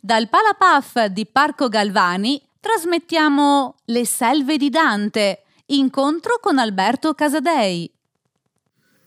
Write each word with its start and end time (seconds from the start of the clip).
Dal 0.00 0.28
Palapaf 0.28 1.06
di 1.06 1.26
Parco 1.26 1.68
Galvani 1.68 2.40
trasmettiamo 2.60 3.78
Le 3.86 4.06
selve 4.06 4.56
di 4.56 4.70
Dante, 4.70 5.42
incontro 5.66 6.38
con 6.40 6.58
Alberto 6.58 7.14
Casadei. 7.14 7.90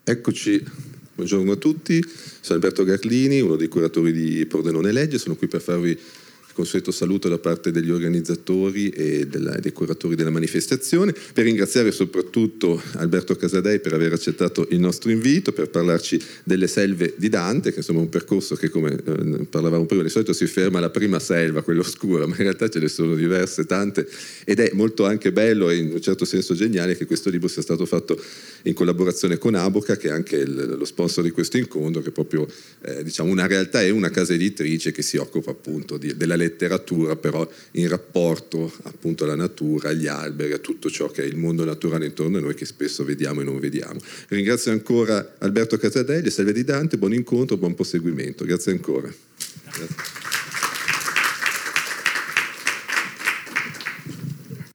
Eccoci, 0.04 0.62
buongiorno 1.16 1.54
a 1.54 1.56
tutti, 1.56 2.04
sono 2.42 2.60
Alberto 2.60 2.84
Garlini, 2.84 3.40
uno 3.40 3.56
dei 3.56 3.70
curatori 3.70 4.12
di 4.12 4.46
Pordenone 4.46 4.92
Legge, 4.92 5.18
sono 5.18 5.36
qui 5.36 5.48
per 5.48 5.62
farvi 5.62 5.98
consueto 6.54 6.92
saluto 6.92 7.30
da 7.30 7.38
parte 7.38 7.72
degli 7.72 7.90
organizzatori 7.90 8.90
e 8.90 9.28
della, 9.28 9.56
dei 9.58 9.72
curatori 9.72 10.16
della 10.16 10.30
manifestazione, 10.30 11.14
per 11.34 11.46
ringraziare 11.46 11.92
soprattutto 11.92 12.82
Alberto 12.94 13.36
Casadei 13.36 13.80
per 13.80 13.94
aver 13.94 14.14
accettato 14.14 14.68
il 14.70 14.80
nostro 14.80 15.12
invito, 15.12 15.52
per 15.52 15.70
parlarci 15.70 16.20
delle 16.44 16.68
selve 16.68 17.14
di 17.18 17.30
Dante, 17.30 17.72
che 17.72 17.80
insomma 17.80 18.00
è 18.00 18.04
un 18.04 18.10
percorso 18.10 18.56
che 18.56 18.70
come 18.70 18.94
eh, 18.94 19.46
parlavamo 19.50 19.86
prima, 19.86 20.04
di 20.04 20.10
solito 20.10 20.34
si 20.34 20.46
ferma 20.46 20.78
alla 20.78 20.90
prima 20.90 21.20
selva, 21.20 21.62
quella 21.62 21.82
oscura, 21.82 22.26
ma 22.28 22.36
in 22.36 22.44
realtà 22.44 22.70
ce 22.70 22.80
ne 22.80 22.88
sono 22.88 23.16
diverse, 23.16 23.66
tante, 23.66 24.08
ed 24.46 24.60
è 24.60 24.72
molto 24.74 25.06
anche 25.06 25.32
bello 25.32 25.70
e 25.70 25.78
in 25.78 25.92
un 25.92 26.02
certo 26.02 26.26
senso 26.26 26.54
geniale 26.54 26.98
che 26.98 27.06
questo 27.06 27.30
libro 27.30 27.48
sia 27.48 27.62
stato 27.62 27.86
fatto 27.86 28.22
in 28.64 28.74
collaborazione 28.74 29.38
con 29.38 29.56
Aboca, 29.56 29.98
che 29.98 30.10
è 30.10 30.12
anche 30.12 30.38
il, 30.38 30.76
lo 30.78 30.86
sponsor 30.86 31.24
di 31.24 31.32
questo 31.32 31.58
incontro, 31.58 32.02
che 32.02 32.10
è 32.10 32.12
proprio 32.12 32.48
eh, 32.84 33.04
diciamo 33.04 33.32
una 33.32 33.48
realtà 33.48 33.82
e 33.82 33.90
una 33.90 34.10
casa 34.10 34.34
editrice 34.34 34.92
che 34.92 35.02
si 35.02 35.18
occupa 35.18 35.52
appunto 35.52 35.98
di, 35.98 36.16
della 36.16 36.36
letteratura, 36.42 37.16
però 37.16 37.48
in 37.72 37.88
rapporto 37.88 38.72
appunto 38.84 39.24
alla 39.24 39.36
natura, 39.36 39.90
agli 39.90 40.08
alberi, 40.08 40.54
a 40.54 40.58
tutto 40.58 40.90
ciò 40.90 41.08
che 41.08 41.24
è 41.24 41.26
il 41.26 41.38
mondo 41.38 41.64
naturale 41.64 42.06
intorno 42.06 42.38
a 42.38 42.42
noi 42.42 42.56
che 42.56 42.66
spesso 42.66 43.04
vediamo 43.04 43.42
e 43.42 43.44
non 43.44 43.60
vediamo. 43.60 44.00
Ringrazio 44.28 44.72
ancora 44.72 45.36
Alberto 45.40 45.78
Casadelli, 45.78 46.30
Salve 46.30 46.54
di 46.54 46.64
Dante, 46.64 46.98
buon 46.98 47.14
incontro, 47.14 47.58
buon 47.58 47.76
proseguimento. 47.76 48.46
Grazie 48.46 48.72
ancora. 48.72 49.12
Grazie. 49.72 50.20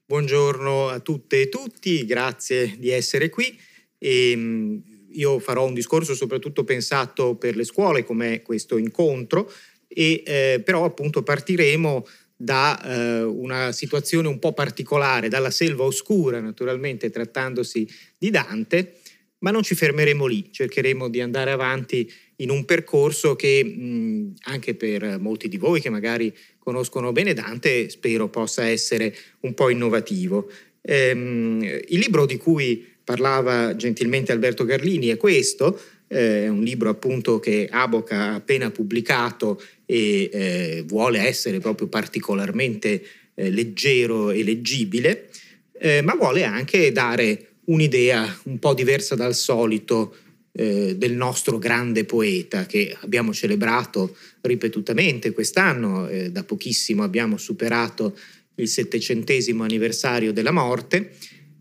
Buongiorno 0.08 0.88
a 0.88 1.00
tutte 1.00 1.40
e 1.40 1.48
tutti, 1.48 2.04
grazie 2.04 2.76
di 2.78 2.90
essere 2.90 3.28
qui. 3.28 3.58
E, 3.98 4.30
ehm, 4.30 4.82
io 5.16 5.38
farò 5.38 5.66
un 5.66 5.74
discorso 5.74 6.14
soprattutto 6.14 6.62
pensato 6.62 7.36
per 7.36 7.56
le 7.56 7.64
scuole 7.64 8.04
come 8.04 8.42
questo 8.42 8.76
incontro 8.76 9.50
e 9.88 10.22
eh, 10.26 10.62
però 10.64 10.84
appunto 10.84 11.22
partiremo 11.22 12.06
da 12.36 12.80
eh, 12.82 13.22
una 13.22 13.72
situazione 13.72 14.28
un 14.28 14.38
po' 14.38 14.52
particolare, 14.52 15.28
dalla 15.28 15.50
selva 15.50 15.84
oscura 15.84 16.40
naturalmente 16.40 17.10
trattandosi 17.10 17.88
di 18.18 18.30
Dante, 18.30 18.96
ma 19.38 19.50
non 19.50 19.62
ci 19.62 19.74
fermeremo 19.74 20.26
lì, 20.26 20.50
cercheremo 20.50 21.08
di 21.08 21.20
andare 21.20 21.50
avanti 21.50 22.10
in 22.36 22.50
un 22.50 22.64
percorso 22.64 23.36
che 23.36 23.64
mh, 23.64 24.34
anche 24.44 24.74
per 24.74 25.18
molti 25.18 25.48
di 25.48 25.56
voi 25.56 25.80
che 25.80 25.88
magari 25.88 26.34
conoscono 26.58 27.12
bene 27.12 27.32
Dante 27.32 27.88
spero 27.88 28.28
possa 28.28 28.66
essere 28.66 29.14
un 29.40 29.54
po' 29.54 29.70
innovativo. 29.70 30.50
Ehm, 30.82 31.62
il 31.62 31.98
libro 31.98 32.26
di 32.26 32.36
cui 32.36 32.84
parlava 33.02 33.76
gentilmente 33.76 34.32
Alberto 34.32 34.64
Garlini 34.64 35.08
è 35.08 35.16
questo, 35.16 35.80
eh, 36.08 36.44
è 36.44 36.48
un 36.48 36.62
libro 36.62 36.88
appunto 36.88 37.38
che 37.38 37.68
Aboca 37.70 38.16
ha 38.16 38.34
appena 38.34 38.70
pubblicato 38.70 39.60
e 39.86 40.28
eh, 40.32 40.84
vuole 40.86 41.20
essere 41.20 41.60
proprio 41.60 41.86
particolarmente 41.86 43.02
eh, 43.34 43.50
leggero 43.50 44.30
e 44.30 44.42
leggibile, 44.42 45.30
eh, 45.78 46.02
ma 46.02 46.14
vuole 46.14 46.44
anche 46.44 46.92
dare 46.92 47.46
un'idea 47.66 48.40
un 48.44 48.58
po' 48.58 48.74
diversa 48.74 49.14
dal 49.14 49.34
solito 49.34 50.16
eh, 50.52 50.96
del 50.96 51.12
nostro 51.12 51.58
grande 51.58 52.04
poeta 52.04 52.66
che 52.66 52.96
abbiamo 53.00 53.32
celebrato 53.32 54.16
ripetutamente 54.42 55.32
quest'anno, 55.32 56.08
eh, 56.08 56.30
da 56.30 56.44
pochissimo 56.44 57.02
abbiamo 57.02 57.36
superato 57.36 58.16
il 58.56 58.68
settecentesimo 58.68 59.62
anniversario 59.64 60.32
della 60.32 60.52
morte 60.52 61.12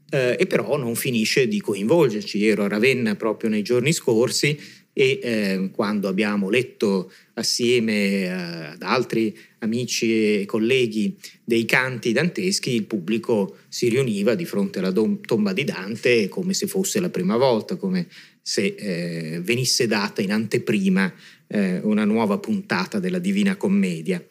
eh, 0.10 0.38
e 0.40 0.48
però 0.48 0.78
non 0.78 0.96
finisce 0.96 1.48
di 1.48 1.60
coinvolgerci. 1.60 2.48
Ero 2.48 2.64
a 2.64 2.68
Ravenna 2.68 3.16
proprio 3.16 3.50
nei 3.50 3.64
giorni 3.64 3.92
scorsi 3.92 4.58
e 4.98 5.20
eh, 5.22 5.70
quando 5.74 6.08
abbiamo 6.08 6.50
letto 6.50 7.12
assieme 7.34 8.22
eh, 8.22 8.30
ad 8.30 8.82
altri 8.82 9.38
amici 9.60 10.40
e 10.40 10.46
colleghi 10.46 11.18
dei 11.44 11.66
canti 11.66 12.14
danteschi, 12.14 12.74
il 12.74 12.86
pubblico 12.86 13.58
si 13.68 13.90
riuniva 13.90 14.36
di 14.36 14.46
fronte 14.46 14.80
alla 14.80 14.92
dom- 14.92 15.20
tomba 15.20 15.52
di 15.52 15.66
Dante 15.66 16.30
come 16.30 16.54
se 16.54 16.68
fosse 16.68 17.02
la 17.02 17.10
prima 17.10 17.36
volta, 17.36 17.76
come 17.76 18.08
se 18.42 18.74
eh, 18.78 19.42
venisse 19.42 19.86
data 19.86 20.22
in 20.22 20.32
anteprima 20.32 21.14
eh, 21.48 21.80
una 21.84 22.06
nuova 22.06 22.38
puntata 22.38 22.98
della 22.98 23.20
Divina 23.20 23.58
Commedia. 23.58 24.24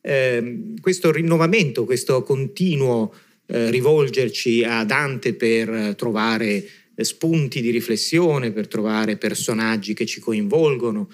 Eh, 0.00 0.72
questo 0.80 1.12
rinnovamento, 1.12 1.84
questo 1.84 2.22
continuo 2.22 3.12
eh, 3.44 3.70
rivolgerci 3.70 4.64
a 4.64 4.82
Dante 4.84 5.34
per 5.34 5.94
trovare 5.94 6.64
spunti 7.04 7.60
di 7.60 7.70
riflessione, 7.70 8.52
per 8.52 8.68
trovare 8.68 9.16
personaggi 9.16 9.94
che 9.94 10.06
ci 10.06 10.20
coinvolgono, 10.20 11.10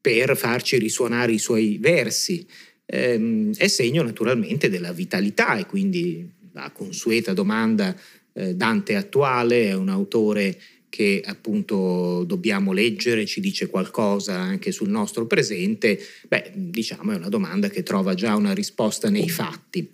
per 0.00 0.36
farci 0.36 0.78
risuonare 0.78 1.32
i 1.32 1.38
suoi 1.38 1.78
versi. 1.80 2.46
Ehm, 2.86 3.54
è 3.56 3.68
segno 3.68 4.02
naturalmente 4.02 4.68
della 4.68 4.92
vitalità 4.92 5.56
e 5.56 5.66
quindi 5.66 6.28
la 6.52 6.70
consueta 6.72 7.32
domanda 7.32 7.94
eh, 8.32 8.54
Dante 8.54 8.96
attuale 8.96 9.68
è 9.68 9.74
un 9.74 9.88
autore 9.88 10.58
che 10.88 11.22
appunto 11.24 12.24
dobbiamo 12.24 12.72
leggere, 12.72 13.24
ci 13.24 13.40
dice 13.40 13.68
qualcosa 13.68 14.34
anche 14.34 14.72
sul 14.72 14.88
nostro 14.88 15.24
presente, 15.26 15.98
beh, 16.26 16.50
diciamo 16.54 17.12
è 17.12 17.16
una 17.16 17.28
domanda 17.28 17.68
che 17.68 17.84
trova 17.84 18.14
già 18.14 18.34
una 18.34 18.52
risposta 18.52 19.08
nei 19.08 19.28
fatti. 19.28 19.88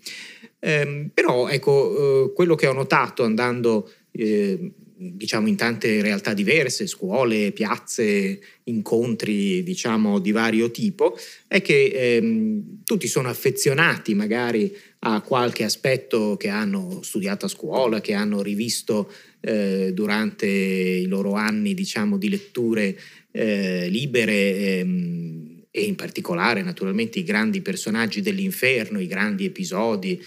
Eh, 0.58 1.10
però 1.12 1.48
ecco, 1.48 2.24
eh, 2.24 2.32
quello 2.32 2.54
che 2.54 2.66
ho 2.66 2.72
notato 2.72 3.24
andando 3.24 3.92
eh, 4.10 4.72
diciamo 4.98 5.46
in 5.48 5.56
tante 5.56 6.00
realtà 6.00 6.32
diverse, 6.32 6.86
scuole, 6.86 7.52
piazze, 7.52 8.40
incontri 8.64 9.62
diciamo 9.62 10.18
di 10.18 10.32
vario 10.32 10.70
tipo, 10.70 11.16
è 11.46 11.60
che 11.60 11.84
ehm, 11.84 12.82
tutti 12.84 13.06
sono 13.06 13.28
affezionati 13.28 14.14
magari 14.14 14.74
a 15.00 15.20
qualche 15.20 15.64
aspetto 15.64 16.36
che 16.36 16.48
hanno 16.48 17.00
studiato 17.02 17.46
a 17.46 17.50
scuola, 17.50 18.00
che 18.00 18.14
hanno 18.14 18.42
rivisto 18.42 19.12
eh, 19.40 19.92
durante 19.92 20.46
i 20.46 21.06
loro 21.06 21.34
anni 21.34 21.74
diciamo 21.74 22.16
di 22.16 22.28
letture 22.28 22.98
eh, 23.30 23.88
libere. 23.88 24.78
Ehm, 24.78 25.54
e 25.76 25.82
in 25.82 25.94
particolare 25.94 26.62
naturalmente 26.62 27.18
i 27.18 27.22
grandi 27.22 27.60
personaggi 27.60 28.22
dell'inferno, 28.22 28.98
i 28.98 29.06
grandi 29.06 29.44
episodi 29.44 30.18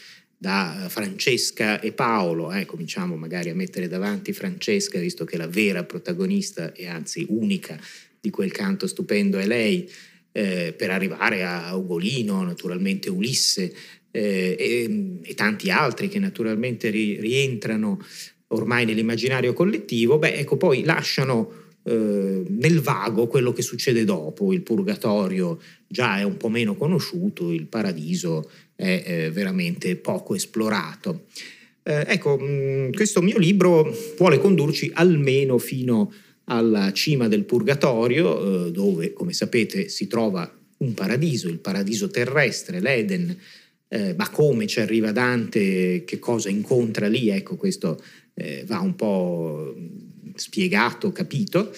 da 0.41 0.85
Francesca 0.87 1.81
e 1.81 1.91
Paolo, 1.91 2.49
eh, 2.53 2.65
cominciamo 2.65 3.17
magari 3.17 3.49
a 3.49 3.55
mettere 3.55 3.89
davanti 3.89 4.31
Francesca, 4.31 4.97
visto 4.97 5.25
che 5.25 5.35
la 5.35 5.47
vera 5.47 5.83
protagonista 5.83 6.71
e 6.71 6.87
anzi 6.87 7.25
unica 7.27 7.77
di 8.21 8.29
quel 8.29 8.49
canto 8.53 8.87
stupendo 8.87 9.37
è 9.37 9.45
lei, 9.45 9.91
eh, 10.31 10.73
per 10.77 10.91
arrivare 10.91 11.43
a 11.43 11.75
Ugolino, 11.75 12.41
naturalmente 12.43 13.09
Ulisse 13.09 13.73
eh, 14.11 14.55
e, 14.57 15.19
e, 15.21 15.33
tanti 15.33 15.71
altri 15.71 16.07
che 16.07 16.19
naturalmente 16.19 16.89
ri, 16.89 17.19
rientrano 17.19 17.99
ormai 18.47 18.85
nell'immaginario 18.85 19.51
collettivo, 19.51 20.19
beh 20.19 20.35
ecco 20.35 20.55
poi 20.55 20.85
lasciano 20.85 21.67
eh, 21.83 22.43
nel 22.47 22.79
vago 22.79 23.27
quello 23.27 23.51
che 23.51 23.61
succede 23.61 24.05
dopo, 24.05 24.53
il 24.53 24.61
purgatorio 24.61 25.59
già 25.85 26.17
è 26.17 26.23
un 26.23 26.37
po' 26.37 26.49
meno 26.49 26.75
conosciuto, 26.75 27.51
il 27.51 27.65
paradiso 27.65 28.49
è 28.79 29.03
eh, 29.05 29.31
veramente 29.31 29.97
poco 29.97 30.35
esplorato. 30.35 31.25
Eh, 31.83 32.05
ecco, 32.07 32.39
mm, 32.41 32.91
questo 32.91 33.21
mio 33.21 33.37
libro 33.37 33.93
vuole 34.17 34.39
condurci 34.39 34.89
almeno 34.93 35.57
fino 35.57 36.13
alla 36.45 36.93
cima 36.93 37.27
del 37.27 37.43
purgatorio, 37.43 38.67
eh, 38.67 38.71
dove, 38.71 39.11
come 39.11 39.33
sapete, 39.33 39.89
si 39.89 40.07
trova 40.07 40.49
un 40.77 40.93
paradiso, 40.93 41.49
il 41.49 41.59
paradiso 41.59 42.07
terrestre, 42.07 42.79
l'Eden, 42.79 43.37
eh, 43.89 44.15
ma 44.17 44.29
come 44.29 44.65
ci 44.65 44.79
arriva 44.79 45.11
Dante, 45.11 46.05
che 46.05 46.19
cosa 46.19 46.47
incontra 46.47 47.09
lì, 47.09 47.29
ecco, 47.29 47.57
questo 47.57 48.01
eh, 48.33 48.63
va 48.65 48.79
un 48.79 48.95
po' 48.95 49.75
spiegato, 50.35 51.11
capito. 51.11 51.73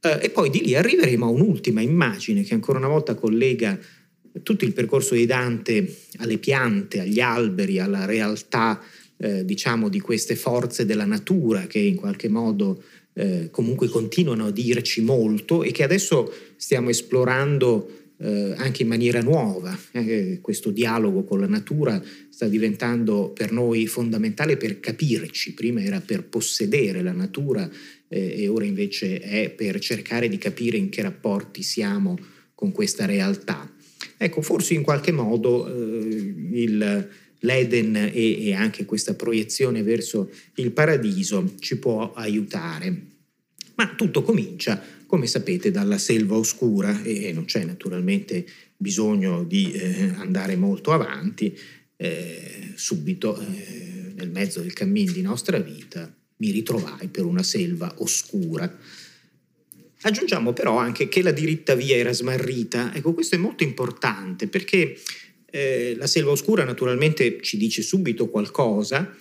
E 0.00 0.30
poi 0.30 0.48
di 0.48 0.62
lì 0.64 0.76
arriveremo 0.76 1.26
a 1.26 1.28
un'ultima 1.28 1.80
immagine 1.80 2.44
che 2.44 2.54
ancora 2.54 2.78
una 2.78 2.86
volta 2.86 3.16
collega 3.16 3.78
tutto 4.42 4.64
il 4.64 4.72
percorso 4.72 5.14
di 5.14 5.26
Dante 5.26 5.96
alle 6.18 6.38
piante, 6.38 7.00
agli 7.00 7.20
alberi, 7.20 7.78
alla 7.78 8.04
realtà, 8.04 8.80
eh, 9.16 9.44
diciamo, 9.44 9.88
di 9.88 10.00
queste 10.00 10.36
forze 10.36 10.84
della 10.84 11.04
natura 11.04 11.66
che 11.66 11.78
in 11.78 11.96
qualche 11.96 12.28
modo 12.28 12.82
eh, 13.14 13.48
comunque 13.50 13.88
continuano 13.88 14.46
a 14.46 14.50
dirci 14.50 15.00
molto 15.00 15.62
e 15.64 15.72
che 15.72 15.82
adesso 15.82 16.32
stiamo 16.56 16.88
esplorando 16.88 17.90
eh, 18.18 18.54
anche 18.56 18.82
in 18.82 18.88
maniera 18.88 19.20
nuova. 19.20 19.76
Eh, 19.92 20.38
questo 20.40 20.70
dialogo 20.70 21.24
con 21.24 21.40
la 21.40 21.46
natura 21.46 22.02
sta 22.28 22.46
diventando 22.46 23.30
per 23.30 23.52
noi 23.52 23.86
fondamentale 23.86 24.56
per 24.56 24.80
capirci. 24.80 25.54
Prima 25.54 25.82
era 25.82 26.00
per 26.00 26.24
possedere 26.24 27.02
la 27.02 27.12
natura 27.12 27.68
eh, 28.08 28.42
e 28.42 28.48
ora 28.48 28.64
invece 28.64 29.18
è 29.20 29.50
per 29.50 29.78
cercare 29.80 30.28
di 30.28 30.38
capire 30.38 30.76
in 30.76 30.88
che 30.88 31.02
rapporti 31.02 31.62
siamo 31.62 32.18
con 32.54 32.72
questa 32.72 33.06
realtà. 33.06 33.72
Ecco, 34.18 34.42
forse 34.42 34.74
in 34.74 34.82
qualche 34.82 35.12
modo 35.12 35.66
eh, 35.68 36.34
il, 36.52 37.08
l'Eden 37.38 37.96
e, 37.96 38.46
e 38.46 38.52
anche 38.52 38.84
questa 38.84 39.14
proiezione 39.14 39.82
verso 39.82 40.30
il 40.56 40.72
paradiso 40.72 41.54
ci 41.60 41.78
può 41.78 42.12
aiutare. 42.12 43.02
Ma 43.76 43.94
tutto 43.94 44.22
comincia, 44.22 44.82
come 45.06 45.28
sapete, 45.28 45.70
dalla 45.70 45.98
selva 45.98 46.36
oscura 46.36 47.02
e 47.04 47.32
non 47.32 47.44
c'è 47.44 47.64
naturalmente 47.64 48.44
bisogno 48.76 49.44
di 49.44 49.70
eh, 49.72 50.12
andare 50.16 50.56
molto 50.56 50.92
avanti. 50.92 51.56
Eh, 51.96 52.72
subito, 52.74 53.40
eh, 53.40 54.12
nel 54.16 54.30
mezzo 54.30 54.60
del 54.60 54.72
cammin 54.72 55.12
di 55.12 55.22
nostra 55.22 55.58
vita, 55.58 56.12
mi 56.38 56.50
ritrovai 56.50 57.06
per 57.08 57.24
una 57.24 57.44
selva 57.44 57.94
oscura. 57.98 58.76
Aggiungiamo 60.02 60.52
però 60.52 60.76
anche 60.76 61.08
che 61.08 61.22
la 61.22 61.32
diritta 61.32 61.74
via 61.74 61.96
era 61.96 62.12
smarrita. 62.12 62.94
Ecco, 62.94 63.14
questo 63.14 63.34
è 63.34 63.38
molto 63.38 63.64
importante 63.64 64.46
perché 64.46 64.96
eh, 65.50 65.94
la 65.96 66.06
selva 66.06 66.30
oscura 66.30 66.64
naturalmente 66.64 67.40
ci 67.42 67.56
dice 67.56 67.82
subito 67.82 68.28
qualcosa 68.28 69.16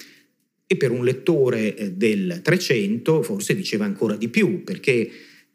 e 0.67 0.77
per 0.77 0.91
un 0.91 1.03
lettore 1.03 1.75
eh, 1.75 1.91
del 1.93 2.41
300 2.43 3.23
forse 3.23 3.55
diceva 3.55 3.85
ancora 3.85 4.15
di 4.15 4.27
più 4.27 4.63
perché 4.63 5.09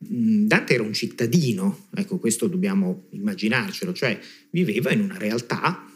Dante 0.04 0.74
era 0.74 0.82
un 0.82 0.92
cittadino, 0.92 1.86
ecco 1.94 2.18
questo 2.18 2.48
dobbiamo 2.48 3.06
immaginarcelo, 3.10 3.92
cioè 3.92 4.18
viveva 4.50 4.90
in 4.92 5.00
una 5.00 5.16
realtà 5.16 5.88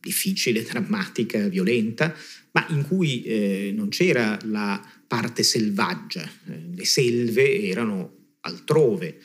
difficile, 0.00 0.60
drammatica, 0.68 1.48
violenta, 1.48 2.14
ma 2.50 2.66
in 2.68 2.86
cui 2.86 3.22
eh, 3.22 3.72
non 3.74 3.88
c'era 3.88 4.38
la 4.44 4.78
parte 5.06 5.42
selvaggia, 5.42 6.22
eh, 6.48 6.60
le 6.74 6.84
selve 6.84 7.62
erano 7.62 8.23
altrove, 8.44 9.18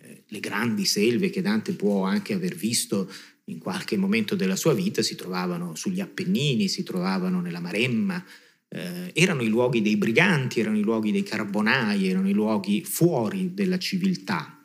eh, 0.00 0.24
le 0.26 0.40
grandi 0.40 0.84
selve 0.84 1.30
che 1.30 1.42
Dante 1.42 1.72
può 1.72 2.04
anche 2.04 2.34
aver 2.34 2.54
visto 2.54 3.10
in 3.50 3.58
qualche 3.58 3.96
momento 3.96 4.36
della 4.36 4.56
sua 4.56 4.72
vita 4.72 5.02
si 5.02 5.16
trovavano 5.16 5.74
sugli 5.74 6.00
Appennini, 6.00 6.68
si 6.68 6.82
trovavano 6.82 7.40
nella 7.40 7.60
Maremma, 7.60 8.24
eh, 8.68 9.10
erano 9.12 9.42
i 9.42 9.48
luoghi 9.48 9.82
dei 9.82 9.96
briganti, 9.96 10.60
erano 10.60 10.78
i 10.78 10.82
luoghi 10.82 11.10
dei 11.10 11.24
carbonai, 11.24 12.08
erano 12.08 12.28
i 12.28 12.32
luoghi 12.32 12.84
fuori 12.84 13.52
della 13.52 13.78
civiltà. 13.78 14.60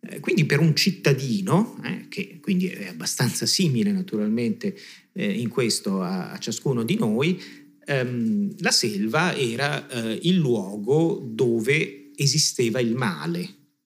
Eh, 0.00 0.20
quindi 0.20 0.44
per 0.44 0.60
un 0.60 0.74
cittadino, 0.76 1.80
eh, 1.84 2.06
che 2.08 2.38
quindi 2.40 2.68
è 2.68 2.88
abbastanza 2.88 3.46
simile 3.46 3.92
naturalmente 3.92 4.76
eh, 5.12 5.30
in 5.30 5.48
questo 5.48 6.02
a, 6.02 6.32
a, 6.32 6.38
ciascuno 6.38 6.82
di 6.84 6.96
noi, 6.96 7.40
ehm, 7.84 8.54
la 8.58 8.70
selva 8.70 9.34
era 9.34 9.88
eh, 9.88 10.18
il 10.22 10.36
luogo 10.36 11.22
dove 11.24 11.99
esisteva 12.22 12.80
il 12.80 12.94
male, 12.94 13.40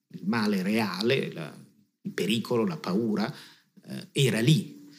il 0.09 0.25
male 0.25 0.61
reale, 0.61 1.31
la, 1.31 1.55
il 2.01 2.11
pericolo, 2.11 2.65
la 2.65 2.77
paura, 2.77 3.33
eh, 3.87 4.07
era 4.11 4.39
lì. 4.39 4.89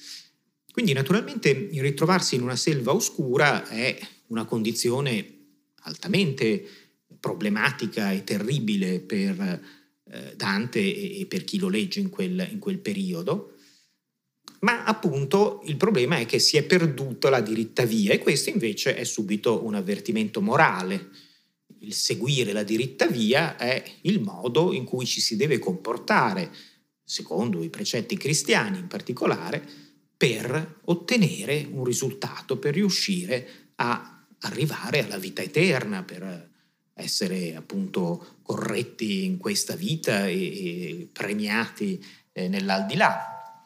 Quindi 0.71 0.93
naturalmente 0.93 1.69
ritrovarsi 1.73 2.35
in 2.35 2.43
una 2.43 2.57
selva 2.57 2.93
oscura 2.93 3.67
è 3.67 3.99
una 4.29 4.45
condizione 4.45 5.35
altamente 5.83 6.65
problematica 7.19 8.13
e 8.13 8.25
terribile 8.25 9.01
per 9.01 9.41
eh, 10.11 10.35
Dante 10.37 10.81
e 11.19 11.27
per 11.27 11.45
chi 11.45 11.59
lo 11.59 11.69
legge 11.69 12.01
in 12.01 12.11
quel, 12.11 12.47
in 12.51 12.59
quel 12.59 12.79
periodo, 12.79 13.55
ma 14.61 14.85
appunto 14.85 15.63
il 15.67 15.77
problema 15.77 16.19
è 16.19 16.27
che 16.27 16.39
si 16.39 16.57
è 16.57 16.63
perduta 16.63 17.31
la 17.31 17.41
diritta 17.41 17.85
via 17.85 18.13
e 18.13 18.19
questo 18.19 18.51
invece 18.51 18.97
è 18.97 19.05
subito 19.05 19.65
un 19.65 19.75
avvertimento 19.75 20.41
morale. 20.41 21.09
Il 21.81 21.93
seguire 21.95 22.53
la 22.53 22.63
diritta 22.63 23.07
via 23.07 23.57
è 23.57 23.83
il 24.03 24.21
modo 24.21 24.73
in 24.73 24.85
cui 24.85 25.07
ci 25.07 25.21
si 25.21 25.37
deve 25.37 25.59
comportare 25.59 26.51
secondo 27.05 27.63
i 27.63 27.71
precetti 27.71 28.17
cristiani 28.17 28.79
in 28.79 28.89
particolare, 28.89 29.65
per 30.17 30.81
ottenere 30.85 31.69
un 31.71 31.85
risultato, 31.85 32.59
per 32.59 32.75
riuscire 32.75 33.73
a 33.77 34.27
arrivare 34.41 35.05
alla 35.05 35.19
vita 35.19 35.43
eterna, 35.43 36.03
per 36.03 36.51
essere 36.95 37.55
appunto 37.55 38.39
corretti 38.43 39.25
in 39.25 39.37
questa 39.37 39.77
vita 39.77 40.27
e, 40.27 41.09
premiati 41.13 42.03
eh, 42.33 42.49
nell'aldilà. 42.49 43.65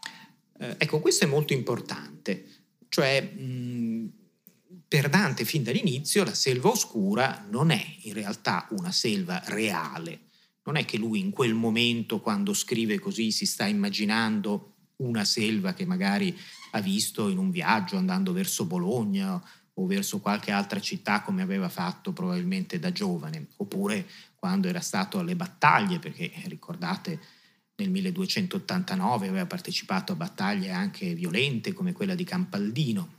Eh, 0.59 0.75
ecco, 0.77 1.01
questo 1.01 1.25
è 1.25 1.29
molto 1.29 1.53
importante, 1.53 2.45
cioè 2.89 3.33
per 4.91 5.09
Dante 5.09 5.45
fin 5.45 5.63
dall'inizio 5.63 6.25
la 6.25 6.35
selva 6.35 6.71
oscura 6.71 7.47
non 7.49 7.71
è 7.71 7.97
in 8.03 8.13
realtà 8.13 8.67
una 8.71 8.91
selva 8.91 9.41
reale, 9.45 10.23
non 10.65 10.75
è 10.75 10.85
che 10.85 10.99
lui 10.99 11.21
in 11.21 11.31
quel 11.31 11.55
momento, 11.55 12.19
quando 12.19 12.53
scrive 12.53 12.99
così, 12.99 13.31
si 13.31 13.47
sta 13.47 13.67
immaginando 13.67 14.75
una 14.97 15.25
selva 15.25 15.75
che 15.75 15.87
magari 15.87 16.37
ha 16.73 16.81
visto 16.81 17.29
in 17.29 17.39
un 17.39 17.53
viaggio 17.53 17.99
andando 17.99 18.33
verso 18.33 18.65
Bologna 18.65 19.41
o 19.75 19.87
verso 19.87 20.19
qualche 20.19 20.51
altra 20.51 20.81
città 20.81 21.23
come 21.23 21.43
aveva 21.43 21.69
fatto 21.69 22.13
probabilmente 22.13 22.81
da 22.81 22.91
giovane, 22.91 23.47
oppure 23.59 24.05
quando 24.35 24.67
era 24.67 24.81
stato 24.81 25.21
alle 25.21 25.37
battaglie, 25.37 26.01
perché 26.01 26.33
ricordate 26.47 27.21
nel 27.77 27.91
1289 27.91 29.29
aveva 29.29 29.47
partecipato 29.47 30.11
a 30.11 30.17
battaglie 30.17 30.73
anche 30.73 31.15
violente 31.15 31.73
come 31.73 31.93
quella 31.93 32.17
di 32.17 32.25
Campaldino. 32.25 33.19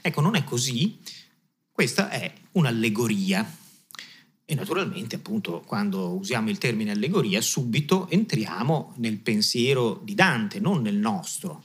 Ecco, 0.00 0.20
non 0.20 0.34
è 0.36 0.44
così, 0.44 0.98
questa 1.70 2.10
è 2.10 2.32
un'allegoria 2.52 3.58
e 4.50 4.56
naturalmente, 4.56 5.14
appunto, 5.14 5.62
quando 5.64 6.16
usiamo 6.16 6.50
il 6.50 6.58
termine 6.58 6.90
allegoria, 6.90 7.40
subito 7.40 8.08
entriamo 8.08 8.94
nel 8.96 9.20
pensiero 9.20 10.00
di 10.02 10.14
Dante, 10.14 10.58
non 10.58 10.82
nel 10.82 10.96
nostro. 10.96 11.62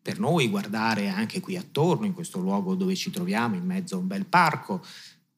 Per 0.00 0.20
noi 0.20 0.46
guardare 0.46 1.08
anche 1.08 1.40
qui 1.40 1.56
attorno, 1.56 2.06
in 2.06 2.12
questo 2.12 2.38
luogo 2.38 2.76
dove 2.76 2.94
ci 2.94 3.10
troviamo, 3.10 3.56
in 3.56 3.64
mezzo 3.64 3.96
a 3.96 3.98
un 3.98 4.06
bel 4.06 4.26
parco, 4.26 4.80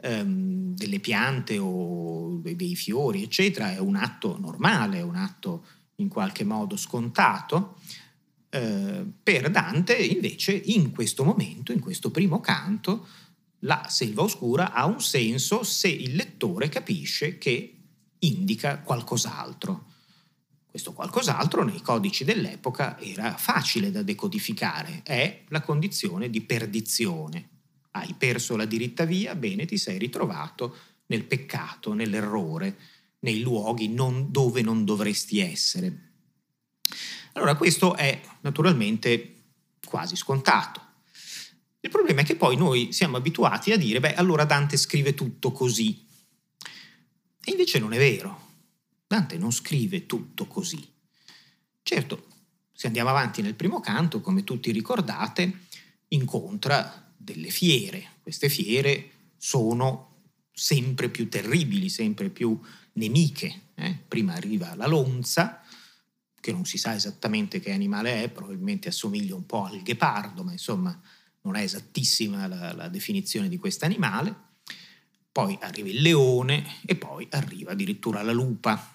ehm, 0.02 0.74
delle 0.74 1.00
piante 1.00 1.56
o 1.58 2.42
dei 2.42 2.76
fiori, 2.76 3.22
eccetera, 3.22 3.72
è 3.72 3.78
un 3.78 3.96
atto 3.96 4.38
normale, 4.38 4.98
è 4.98 5.02
un 5.02 5.16
atto 5.16 5.64
in 5.94 6.08
qualche 6.08 6.44
modo 6.44 6.76
scontato. 6.76 7.78
Eh, 8.52 9.06
per 9.22 9.48
Dante, 9.50 9.94
invece, 9.94 10.52
in 10.52 10.90
questo 10.90 11.24
momento, 11.24 11.72
in 11.72 11.80
questo 11.80 12.10
primo 12.10 12.40
canto, 12.40 13.06
la 13.60 13.86
selva 13.88 14.22
oscura 14.22 14.72
ha 14.72 14.86
un 14.86 15.00
senso 15.00 15.62
se 15.62 15.88
il 15.88 16.16
lettore 16.16 16.68
capisce 16.68 17.38
che 17.38 17.76
indica 18.18 18.80
qualcos'altro. 18.80 19.86
Questo 20.66 20.92
qualcos'altro 20.92 21.64
nei 21.64 21.80
codici 21.80 22.24
dell'epoca 22.24 22.98
era 23.00 23.36
facile 23.36 23.90
da 23.90 24.02
decodificare, 24.02 25.02
è 25.04 25.44
la 25.48 25.62
condizione 25.62 26.30
di 26.30 26.40
perdizione. 26.42 27.48
Hai 27.92 28.14
perso 28.16 28.56
la 28.56 28.66
diritta 28.66 29.04
via, 29.04 29.34
bene, 29.34 29.64
ti 29.64 29.76
sei 29.76 29.98
ritrovato 29.98 30.76
nel 31.06 31.24
peccato, 31.24 31.92
nell'errore, 31.92 32.78
nei 33.20 33.40
luoghi 33.40 33.88
non, 33.88 34.30
dove 34.30 34.62
non 34.62 34.84
dovresti 34.84 35.40
essere. 35.40 36.12
Allora 37.32 37.54
questo 37.54 37.94
è 37.94 38.20
naturalmente 38.40 39.42
quasi 39.84 40.16
scontato. 40.16 40.80
Il 41.80 41.90
problema 41.90 42.20
è 42.20 42.24
che 42.24 42.36
poi 42.36 42.56
noi 42.56 42.92
siamo 42.92 43.16
abituati 43.16 43.72
a 43.72 43.76
dire, 43.76 44.00
beh, 44.00 44.14
allora 44.14 44.44
Dante 44.44 44.76
scrive 44.76 45.14
tutto 45.14 45.50
così. 45.52 46.06
E 47.42 47.50
invece 47.50 47.78
non 47.78 47.92
è 47.92 47.98
vero. 47.98 48.48
Dante 49.06 49.38
non 49.38 49.50
scrive 49.50 50.06
tutto 50.06 50.46
così. 50.46 50.86
Certo, 51.82 52.26
se 52.72 52.86
andiamo 52.86 53.10
avanti 53.10 53.42
nel 53.42 53.54
primo 53.54 53.80
canto, 53.80 54.20
come 54.20 54.44
tutti 54.44 54.70
ricordate, 54.72 55.66
incontra 56.08 57.12
delle 57.16 57.50
fiere. 57.50 58.16
Queste 58.22 58.48
fiere 58.48 59.10
sono 59.36 60.22
sempre 60.52 61.08
più 61.08 61.28
terribili, 61.28 61.88
sempre 61.88 62.28
più 62.28 62.60
nemiche. 62.94 63.68
Eh? 63.74 63.98
Prima 64.06 64.34
arriva 64.34 64.74
la 64.74 64.86
lonza, 64.86 65.59
che 66.40 66.52
non 66.52 66.64
si 66.64 66.78
sa 66.78 66.94
esattamente 66.94 67.60
che 67.60 67.72
animale 67.72 68.22
è, 68.22 68.28
probabilmente 68.30 68.88
assomiglia 68.88 69.34
un 69.34 69.46
po' 69.46 69.64
al 69.64 69.82
ghepardo, 69.82 70.42
ma 70.42 70.52
insomma 70.52 70.98
non 71.42 71.56
è 71.56 71.62
esattissima 71.62 72.46
la, 72.46 72.72
la 72.72 72.88
definizione 72.88 73.48
di 73.48 73.58
questo 73.58 73.84
animale, 73.84 74.34
poi 75.30 75.56
arriva 75.60 75.88
il 75.88 76.02
leone 76.02 76.64
e 76.84 76.96
poi 76.96 77.26
arriva 77.30 77.72
addirittura 77.72 78.22
la 78.22 78.32
lupa. 78.32 78.94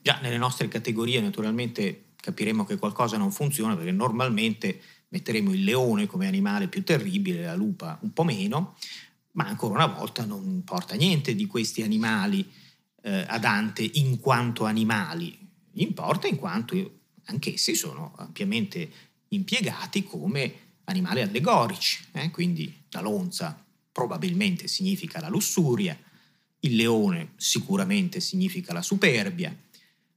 Già 0.00 0.18
nelle 0.20 0.38
nostre 0.38 0.68
categorie 0.68 1.20
naturalmente 1.20 2.12
capiremo 2.16 2.64
che 2.64 2.76
qualcosa 2.76 3.16
non 3.16 3.32
funziona 3.32 3.74
perché 3.76 3.90
normalmente 3.90 4.80
metteremo 5.08 5.52
il 5.52 5.64
leone 5.64 6.06
come 6.06 6.26
animale 6.26 6.68
più 6.68 6.84
terribile, 6.84 7.44
la 7.44 7.54
lupa 7.54 7.98
un 8.02 8.12
po' 8.12 8.24
meno, 8.24 8.76
ma 9.32 9.46
ancora 9.46 9.84
una 9.84 9.94
volta 9.94 10.24
non 10.24 10.44
importa 10.44 10.94
niente 10.94 11.34
di 11.34 11.46
questi 11.46 11.82
animali 11.82 12.50
eh, 13.02 13.24
a 13.26 13.38
Dante 13.38 13.82
in 13.94 14.20
quanto 14.20 14.64
animali, 14.64 15.41
importa 15.74 16.26
in 16.26 16.36
quanto 16.36 17.00
anch'essi 17.24 17.74
sono 17.74 18.14
ampiamente 18.18 18.90
impiegati 19.28 20.04
come 20.04 20.54
animali 20.84 21.20
allegorici, 21.20 22.04
eh? 22.12 22.30
quindi 22.30 22.84
la 22.90 23.00
lonza 23.00 23.64
probabilmente 23.90 24.68
significa 24.68 25.20
la 25.20 25.28
lussuria, 25.28 25.98
il 26.60 26.76
leone 26.76 27.32
sicuramente 27.36 28.20
significa 28.20 28.72
la 28.72 28.82
superbia, 28.82 29.56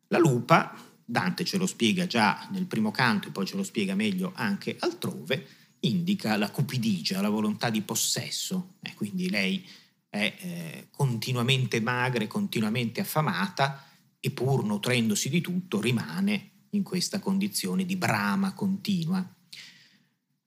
la 0.07 0.17
lupa 0.17 0.85
Dante 1.07 1.45
ce 1.45 1.57
lo 1.57 1.67
spiega 1.67 2.07
già 2.07 2.47
nel 2.51 2.65
primo 2.65 2.89
canto 2.89 3.27
e 3.27 3.31
poi 3.31 3.45
ce 3.45 3.55
lo 3.55 3.63
spiega 3.63 3.93
meglio 3.93 4.31
anche 4.33 4.75
altrove, 4.79 5.47
indica 5.81 6.35
la 6.35 6.49
cupidigia, 6.49 7.21
la 7.21 7.29
volontà 7.29 7.69
di 7.69 7.81
possesso. 7.81 8.77
E 8.81 8.95
quindi 8.95 9.29
lei 9.29 9.63
è 10.09 10.35
eh, 10.39 10.87
continuamente 10.89 11.79
magra 11.79 12.23
e 12.23 12.27
continuamente 12.27 13.01
affamata 13.01 13.87
e 14.25 14.31
pur 14.31 14.65
nutrendosi 14.65 15.29
di 15.29 15.39
tutto 15.39 15.79
rimane 15.79 16.53
in 16.71 16.81
questa 16.81 17.19
condizione 17.19 17.85
di 17.85 17.95
brama 17.95 18.53
continua. 18.53 19.23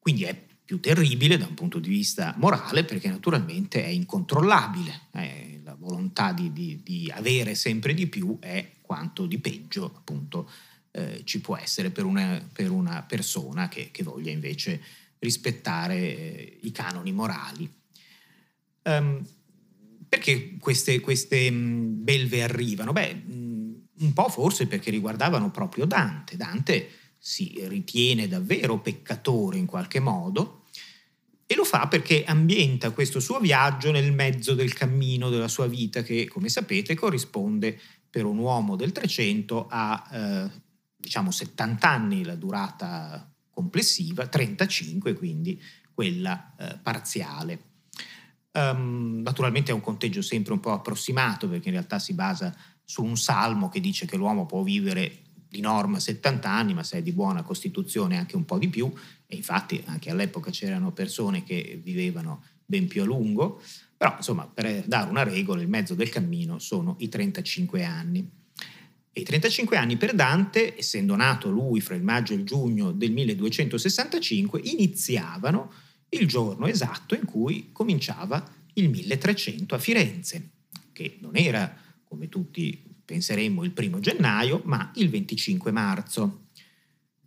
Quindi 0.00 0.24
è 0.24 0.46
più 0.64 0.80
terribile 0.80 1.38
da 1.38 1.46
un 1.46 1.54
punto 1.54 1.78
di 1.78 1.88
vista 1.88 2.34
morale 2.38 2.82
perché 2.82 3.08
naturalmente 3.08 3.84
è 3.84 3.86
incontrollabile. 3.86 5.02
Eh, 5.12 5.60
la 5.62 5.76
volontà 5.78 6.32
di, 6.32 6.52
di, 6.52 6.82
di, 6.82 7.08
avere 7.14 7.54
sempre 7.54 7.94
di 7.94 8.08
più 8.08 8.38
è 8.40 8.72
quanto 8.80 9.26
di 9.26 9.38
peggio 9.38 9.84
appunto 9.84 10.50
eh, 10.90 11.20
ci 11.22 11.40
può 11.40 11.56
essere 11.56 11.90
per 11.90 12.04
una, 12.04 12.44
per 12.52 12.72
una 12.72 13.04
persona 13.04 13.68
che, 13.68 13.90
che, 13.92 14.02
voglia 14.02 14.32
invece 14.32 14.82
rispettare 15.20 15.96
eh, 15.96 16.58
i 16.62 16.72
canoni 16.72 17.12
morali. 17.12 17.72
Um, 18.82 19.24
perché 20.08 20.56
queste, 20.58 21.00
queste 21.00 21.52
belve 21.52 22.42
arrivano? 22.42 22.92
Beh, 22.92 23.22
un 24.00 24.12
po' 24.12 24.28
forse 24.28 24.66
perché 24.66 24.90
riguardavano 24.90 25.50
proprio 25.50 25.84
Dante. 25.84 26.36
Dante 26.36 26.90
si 27.18 27.60
ritiene 27.66 28.28
davvero 28.28 28.78
peccatore 28.78 29.58
in 29.58 29.66
qualche 29.66 30.00
modo 30.00 30.62
e 31.46 31.54
lo 31.54 31.64
fa 31.64 31.88
perché 31.88 32.24
ambienta 32.24 32.90
questo 32.90 33.20
suo 33.20 33.40
viaggio 33.40 33.90
nel 33.90 34.12
mezzo 34.12 34.54
del 34.54 34.74
cammino 34.74 35.30
della 35.30 35.48
sua 35.48 35.66
vita 35.66 36.02
che, 36.02 36.28
come 36.28 36.50
sapete, 36.50 36.94
corrisponde 36.94 37.80
per 38.10 38.24
un 38.24 38.38
uomo 38.38 38.76
del 38.76 38.92
300 38.92 39.66
a 39.68 40.08
eh, 40.12 40.50
diciamo 40.94 41.30
70 41.30 41.88
anni 41.88 42.24
la 42.24 42.34
durata 42.34 43.32
complessiva, 43.50 44.26
35 44.26 45.14
quindi 45.14 45.60
quella 45.92 46.54
eh, 46.58 46.78
parziale. 46.82 47.62
Um, 48.52 49.20
naturalmente 49.22 49.70
è 49.70 49.74
un 49.74 49.80
conteggio 49.80 50.20
sempre 50.20 50.52
un 50.52 50.60
po' 50.60 50.72
approssimato 50.72 51.48
perché 51.48 51.68
in 51.68 51.74
realtà 51.74 51.98
si 51.98 52.12
basa 52.12 52.54
su 52.88 53.04
un 53.04 53.18
salmo 53.18 53.68
che 53.68 53.80
dice 53.80 54.06
che 54.06 54.16
l'uomo 54.16 54.46
può 54.46 54.62
vivere 54.62 55.18
di 55.46 55.60
norma 55.60 56.00
70 56.00 56.50
anni, 56.50 56.72
ma 56.72 56.82
se 56.82 56.96
è 56.96 57.02
di 57.02 57.12
buona 57.12 57.42
costituzione 57.42 58.16
anche 58.16 58.34
un 58.34 58.46
po' 58.46 58.56
di 58.56 58.68
più, 58.68 58.90
e 59.26 59.36
infatti 59.36 59.82
anche 59.84 60.08
all'epoca 60.08 60.50
c'erano 60.50 60.90
persone 60.92 61.44
che 61.44 61.78
vivevano 61.82 62.44
ben 62.64 62.88
più 62.88 63.02
a 63.02 63.04
lungo, 63.04 63.60
però 63.94 64.14
insomma 64.16 64.46
per 64.46 64.84
dare 64.86 65.10
una 65.10 65.22
regola 65.22 65.60
il 65.60 65.68
mezzo 65.68 65.94
del 65.94 66.08
cammino 66.08 66.58
sono 66.58 66.96
i 67.00 67.10
35 67.10 67.84
anni. 67.84 68.26
E 69.12 69.20
i 69.20 69.24
35 69.24 69.76
anni 69.76 69.98
per 69.98 70.14
Dante, 70.14 70.74
essendo 70.78 71.14
nato 71.14 71.50
lui 71.50 71.82
fra 71.82 71.94
il 71.94 72.02
maggio 72.02 72.32
e 72.32 72.36
il 72.36 72.44
giugno 72.44 72.92
del 72.92 73.12
1265, 73.12 74.60
iniziavano 74.64 75.72
il 76.08 76.26
giorno 76.26 76.66
esatto 76.66 77.14
in 77.14 77.26
cui 77.26 77.68
cominciava 77.70 78.42
il 78.74 78.88
1300 78.88 79.74
a 79.74 79.78
Firenze, 79.78 80.50
che 80.92 81.18
non 81.20 81.36
era, 81.36 81.87
come 82.08 82.28
tutti 82.28 82.82
penseremmo, 83.04 83.64
il 83.64 83.72
primo 83.72 84.00
gennaio, 84.00 84.62
ma 84.64 84.90
il 84.96 85.08
25 85.08 85.70
marzo. 85.70 86.46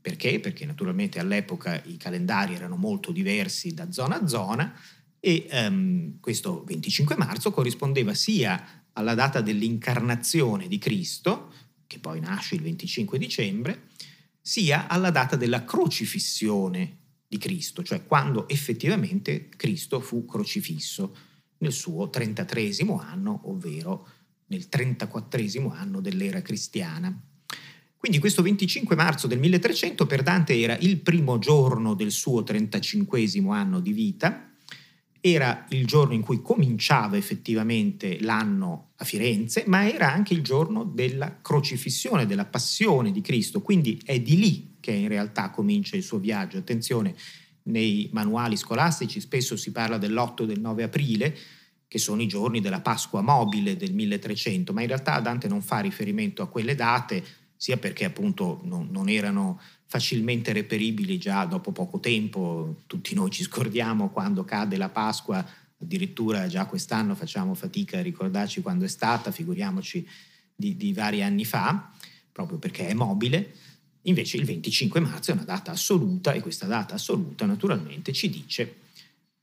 Perché? 0.01 0.39
Perché 0.39 0.65
naturalmente 0.65 1.19
all'epoca 1.19 1.81
i 1.85 1.97
calendari 1.97 2.55
erano 2.55 2.75
molto 2.75 3.11
diversi 3.11 3.73
da 3.73 3.91
zona 3.91 4.19
a 4.19 4.27
zona 4.27 4.73
e 5.19 5.47
um, 5.51 6.19
questo 6.19 6.63
25 6.63 7.15
marzo 7.15 7.51
corrispondeva 7.51 8.15
sia 8.15 8.85
alla 8.93 9.13
data 9.13 9.41
dell'incarnazione 9.41 10.67
di 10.67 10.79
Cristo, 10.79 11.53
che 11.85 11.99
poi 11.99 12.19
nasce 12.19 12.55
il 12.55 12.61
25 12.61 13.17
dicembre, 13.19 13.89
sia 14.41 14.87
alla 14.87 15.11
data 15.11 15.35
della 15.35 15.63
crocifissione 15.63 16.97
di 17.27 17.37
Cristo, 17.37 17.83
cioè 17.83 18.05
quando 18.05 18.49
effettivamente 18.49 19.47
Cristo 19.49 19.99
fu 19.99 20.25
crocifisso 20.25 21.15
nel 21.59 21.71
suo 21.71 22.09
33 22.09 22.71
anno, 22.99 23.41
ovvero 23.45 24.07
nel 24.51 24.67
34 24.67 25.71
anno 25.73 26.01
dell'era 26.01 26.41
cristiana. 26.41 27.17
Quindi 27.95 28.19
questo 28.19 28.41
25 28.41 28.95
marzo 28.95 29.27
del 29.27 29.39
1300 29.39 30.05
per 30.05 30.23
Dante 30.23 30.59
era 30.59 30.77
il 30.77 30.97
primo 30.97 31.39
giorno 31.39 31.93
del 31.93 32.11
suo 32.11 32.43
35 32.43 33.27
anno 33.49 33.79
di 33.79 33.93
vita, 33.93 34.51
era 35.21 35.65
il 35.69 35.85
giorno 35.85 36.13
in 36.13 36.21
cui 36.21 36.41
cominciava 36.41 37.15
effettivamente 37.15 38.19
l'anno 38.21 38.93
a 38.97 39.05
Firenze, 39.05 39.63
ma 39.67 39.87
era 39.87 40.11
anche 40.11 40.33
il 40.33 40.41
giorno 40.41 40.83
della 40.83 41.39
crocifissione, 41.41 42.25
della 42.25 42.45
passione 42.45 43.11
di 43.11 43.21
Cristo, 43.21 43.61
quindi 43.61 44.01
è 44.03 44.19
di 44.19 44.37
lì 44.37 44.77
che 44.79 44.91
in 44.91 45.07
realtà 45.07 45.51
comincia 45.51 45.95
il 45.95 46.03
suo 46.03 46.17
viaggio. 46.17 46.57
Attenzione, 46.57 47.15
nei 47.63 48.09
manuali 48.11 48.57
scolastici 48.57 49.19
spesso 49.19 49.55
si 49.55 49.71
parla 49.71 49.99
dell'8 49.99 50.41
e 50.41 50.45
del 50.47 50.59
9 50.59 50.83
aprile, 50.83 51.37
che 51.91 51.99
sono 51.99 52.21
i 52.21 52.27
giorni 52.27 52.61
della 52.61 52.79
Pasqua 52.79 53.19
mobile 53.19 53.75
del 53.75 53.93
1300, 53.93 54.71
ma 54.71 54.79
in 54.79 54.87
realtà 54.87 55.19
Dante 55.19 55.49
non 55.49 55.61
fa 55.61 55.81
riferimento 55.81 56.41
a 56.41 56.47
quelle 56.47 56.73
date, 56.73 57.21
sia 57.57 57.75
perché 57.75 58.05
appunto 58.05 58.61
non, 58.63 58.87
non 58.91 59.09
erano 59.09 59.59
facilmente 59.87 60.53
reperibili 60.53 61.17
già 61.17 61.43
dopo 61.43 61.73
poco 61.73 61.99
tempo, 61.99 62.83
tutti 62.87 63.13
noi 63.13 63.29
ci 63.29 63.43
scordiamo 63.43 64.09
quando 64.09 64.45
cade 64.45 64.77
la 64.77 64.87
Pasqua, 64.87 65.45
addirittura 65.81 66.47
già 66.47 66.65
quest'anno 66.65 67.13
facciamo 67.13 67.55
fatica 67.55 67.97
a 67.97 68.01
ricordarci 68.01 68.61
quando 68.61 68.85
è 68.85 68.87
stata, 68.87 69.31
figuriamoci 69.31 70.07
di, 70.55 70.77
di 70.77 70.93
vari 70.93 71.21
anni 71.21 71.43
fa, 71.43 71.91
proprio 72.31 72.57
perché 72.57 72.87
è 72.87 72.93
mobile. 72.93 73.53
Invece 74.03 74.37
il 74.37 74.45
25 74.45 75.01
marzo 75.01 75.31
è 75.31 75.33
una 75.33 75.43
data 75.43 75.71
assoluta 75.71 76.31
e 76.31 76.39
questa 76.39 76.67
data 76.67 76.95
assoluta 76.95 77.45
naturalmente 77.45 78.13
ci 78.13 78.29
dice 78.29 78.77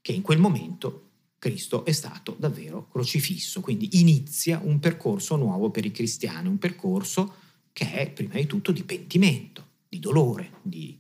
che 0.01 0.13
in 0.13 0.23
quel 0.23 0.39
momento 0.39 1.08
Cristo 1.39 1.85
è 1.85 1.93
stato 1.93 2.37
davvero 2.39 2.89
crocifisso, 2.89 3.61
quindi 3.61 4.01
inizia 4.01 4.61
un 4.63 4.81
percorso 4.81 5.37
nuovo 5.37 5.71
per 5.71 5.85
i 5.85 5.91
cristiani, 5.91 6.49
un 6.49 6.59
percorso 6.59 7.35
che 7.73 7.93
è 7.93 8.11
prima 8.11 8.35
di 8.35 8.47
tutto 8.47 8.73
di 8.73 8.83
pentimento, 8.83 9.67
di 9.89 10.01
dolore, 10.01 10.53
di 10.63 10.99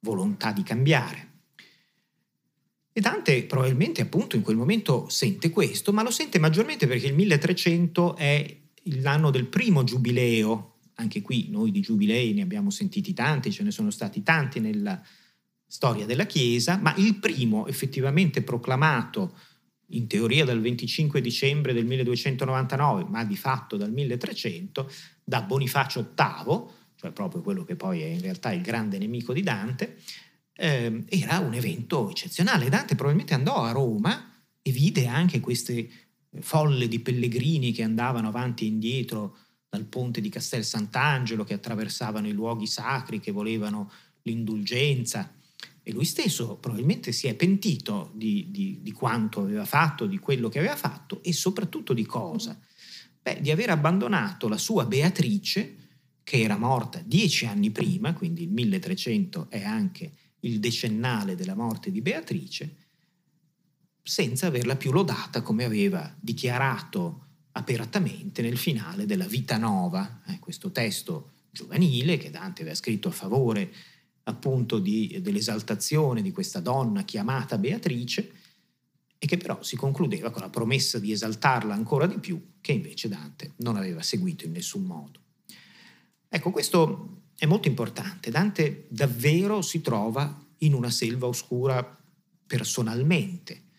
volontà 0.00 0.52
di 0.52 0.62
cambiare. 0.62 1.30
E 2.92 3.00
Dante 3.00 3.44
probabilmente 3.44 4.02
appunto 4.02 4.36
in 4.36 4.42
quel 4.42 4.56
momento 4.56 5.08
sente 5.08 5.50
questo, 5.50 5.92
ma 5.92 6.02
lo 6.02 6.10
sente 6.10 6.38
maggiormente 6.38 6.86
perché 6.86 7.06
il 7.06 7.14
1300 7.14 8.16
è 8.16 8.60
l'anno 8.84 9.30
del 9.30 9.46
primo 9.46 9.82
giubileo 9.82 10.72
anche 11.02 11.22
qui 11.22 11.48
noi 11.50 11.70
di 11.70 11.80
giubilei 11.80 12.32
ne 12.32 12.42
abbiamo 12.42 12.70
sentiti 12.70 13.12
tanti, 13.12 13.52
ce 13.52 13.62
ne 13.62 13.70
sono 13.70 13.90
stati 13.90 14.22
tanti 14.22 14.60
nella 14.60 15.00
storia 15.66 16.06
della 16.06 16.26
Chiesa, 16.26 16.76
ma 16.76 16.94
il 16.96 17.16
primo 17.16 17.66
effettivamente 17.66 18.42
proclamato 18.42 19.36
in 19.92 20.06
teoria 20.06 20.44
dal 20.44 20.60
25 20.60 21.20
dicembre 21.20 21.72
del 21.72 21.86
1299, 21.86 23.04
ma 23.08 23.24
di 23.24 23.36
fatto 23.36 23.76
dal 23.76 23.92
1300, 23.92 24.90
da 25.24 25.42
Bonifacio 25.42 26.12
VIII, 26.14 26.64
cioè 26.96 27.10
proprio 27.12 27.42
quello 27.42 27.64
che 27.64 27.76
poi 27.76 28.02
è 28.02 28.06
in 28.06 28.20
realtà 28.20 28.52
il 28.52 28.60
grande 28.60 28.98
nemico 28.98 29.32
di 29.32 29.42
Dante, 29.42 29.98
eh, 30.54 31.04
era 31.08 31.38
un 31.38 31.54
evento 31.54 32.10
eccezionale. 32.10 32.68
Dante 32.68 32.94
probabilmente 32.94 33.34
andò 33.34 33.62
a 33.62 33.72
Roma 33.72 34.30
e 34.62 34.70
vide 34.70 35.06
anche 35.06 35.40
queste 35.40 35.88
folle 36.40 36.88
di 36.88 37.00
pellegrini 37.00 37.72
che 37.72 37.82
andavano 37.82 38.28
avanti 38.28 38.64
e 38.64 38.68
indietro 38.68 39.36
dal 39.68 39.84
ponte 39.84 40.20
di 40.20 40.28
Castel 40.28 40.64
Sant'Angelo, 40.64 41.44
che 41.44 41.54
attraversavano 41.54 42.28
i 42.28 42.32
luoghi 42.32 42.66
sacri, 42.66 43.20
che 43.20 43.32
volevano 43.32 43.90
l'indulgenza. 44.22 45.34
E 45.84 45.90
lui 45.92 46.04
stesso 46.04 46.56
probabilmente 46.56 47.10
si 47.10 47.26
è 47.26 47.34
pentito 47.34 48.12
di, 48.14 48.46
di, 48.50 48.78
di 48.82 48.92
quanto 48.92 49.40
aveva 49.40 49.64
fatto, 49.64 50.06
di 50.06 50.18
quello 50.18 50.48
che 50.48 50.58
aveva 50.58 50.76
fatto 50.76 51.22
e 51.22 51.32
soprattutto 51.32 51.92
di 51.92 52.06
cosa? 52.06 52.58
Beh, 53.20 53.40
di 53.40 53.50
aver 53.50 53.70
abbandonato 53.70 54.48
la 54.48 54.58
sua 54.58 54.84
Beatrice, 54.84 55.76
che 56.22 56.40
era 56.40 56.56
morta 56.56 57.02
dieci 57.04 57.46
anni 57.46 57.70
prima, 57.70 58.12
quindi 58.12 58.44
il 58.44 58.50
1300 58.50 59.46
è 59.50 59.64
anche 59.64 60.12
il 60.40 60.60
decennale 60.60 61.34
della 61.34 61.54
morte 61.54 61.90
di 61.90 62.00
Beatrice, 62.00 62.76
senza 64.02 64.46
averla 64.48 64.76
più 64.76 64.92
lodata 64.92 65.42
come 65.42 65.64
aveva 65.64 66.14
dichiarato 66.20 67.26
apertamente 67.52 68.42
nel 68.42 68.56
finale 68.56 69.06
della 69.06 69.26
Vita 69.26 69.56
Nova, 69.56 70.22
eh, 70.26 70.38
questo 70.38 70.70
testo 70.70 71.32
giovanile 71.50 72.16
che 72.16 72.30
Dante 72.30 72.62
aveva 72.62 72.76
scritto 72.76 73.08
a 73.08 73.12
favore 73.12 73.72
appunto 74.24 74.78
di, 74.78 75.18
dell'esaltazione 75.20 76.22
di 76.22 76.30
questa 76.30 76.60
donna 76.60 77.04
chiamata 77.04 77.58
Beatrice 77.58 78.32
e 79.18 79.26
che 79.26 79.36
però 79.36 79.62
si 79.62 79.76
concludeva 79.76 80.30
con 80.30 80.42
la 80.42 80.50
promessa 80.50 80.98
di 80.98 81.12
esaltarla 81.12 81.74
ancora 81.74 82.06
di 82.06 82.18
più, 82.18 82.54
che 82.60 82.72
invece 82.72 83.08
Dante 83.08 83.52
non 83.56 83.76
aveva 83.76 84.02
seguito 84.02 84.44
in 84.44 84.52
nessun 84.52 84.82
modo. 84.82 85.20
Ecco, 86.28 86.50
questo 86.50 87.22
è 87.36 87.46
molto 87.46 87.68
importante. 87.68 88.30
Dante 88.30 88.86
davvero 88.88 89.62
si 89.62 89.80
trova 89.80 90.44
in 90.58 90.74
una 90.74 90.90
selva 90.90 91.26
oscura 91.26 91.98
personalmente 92.46 93.70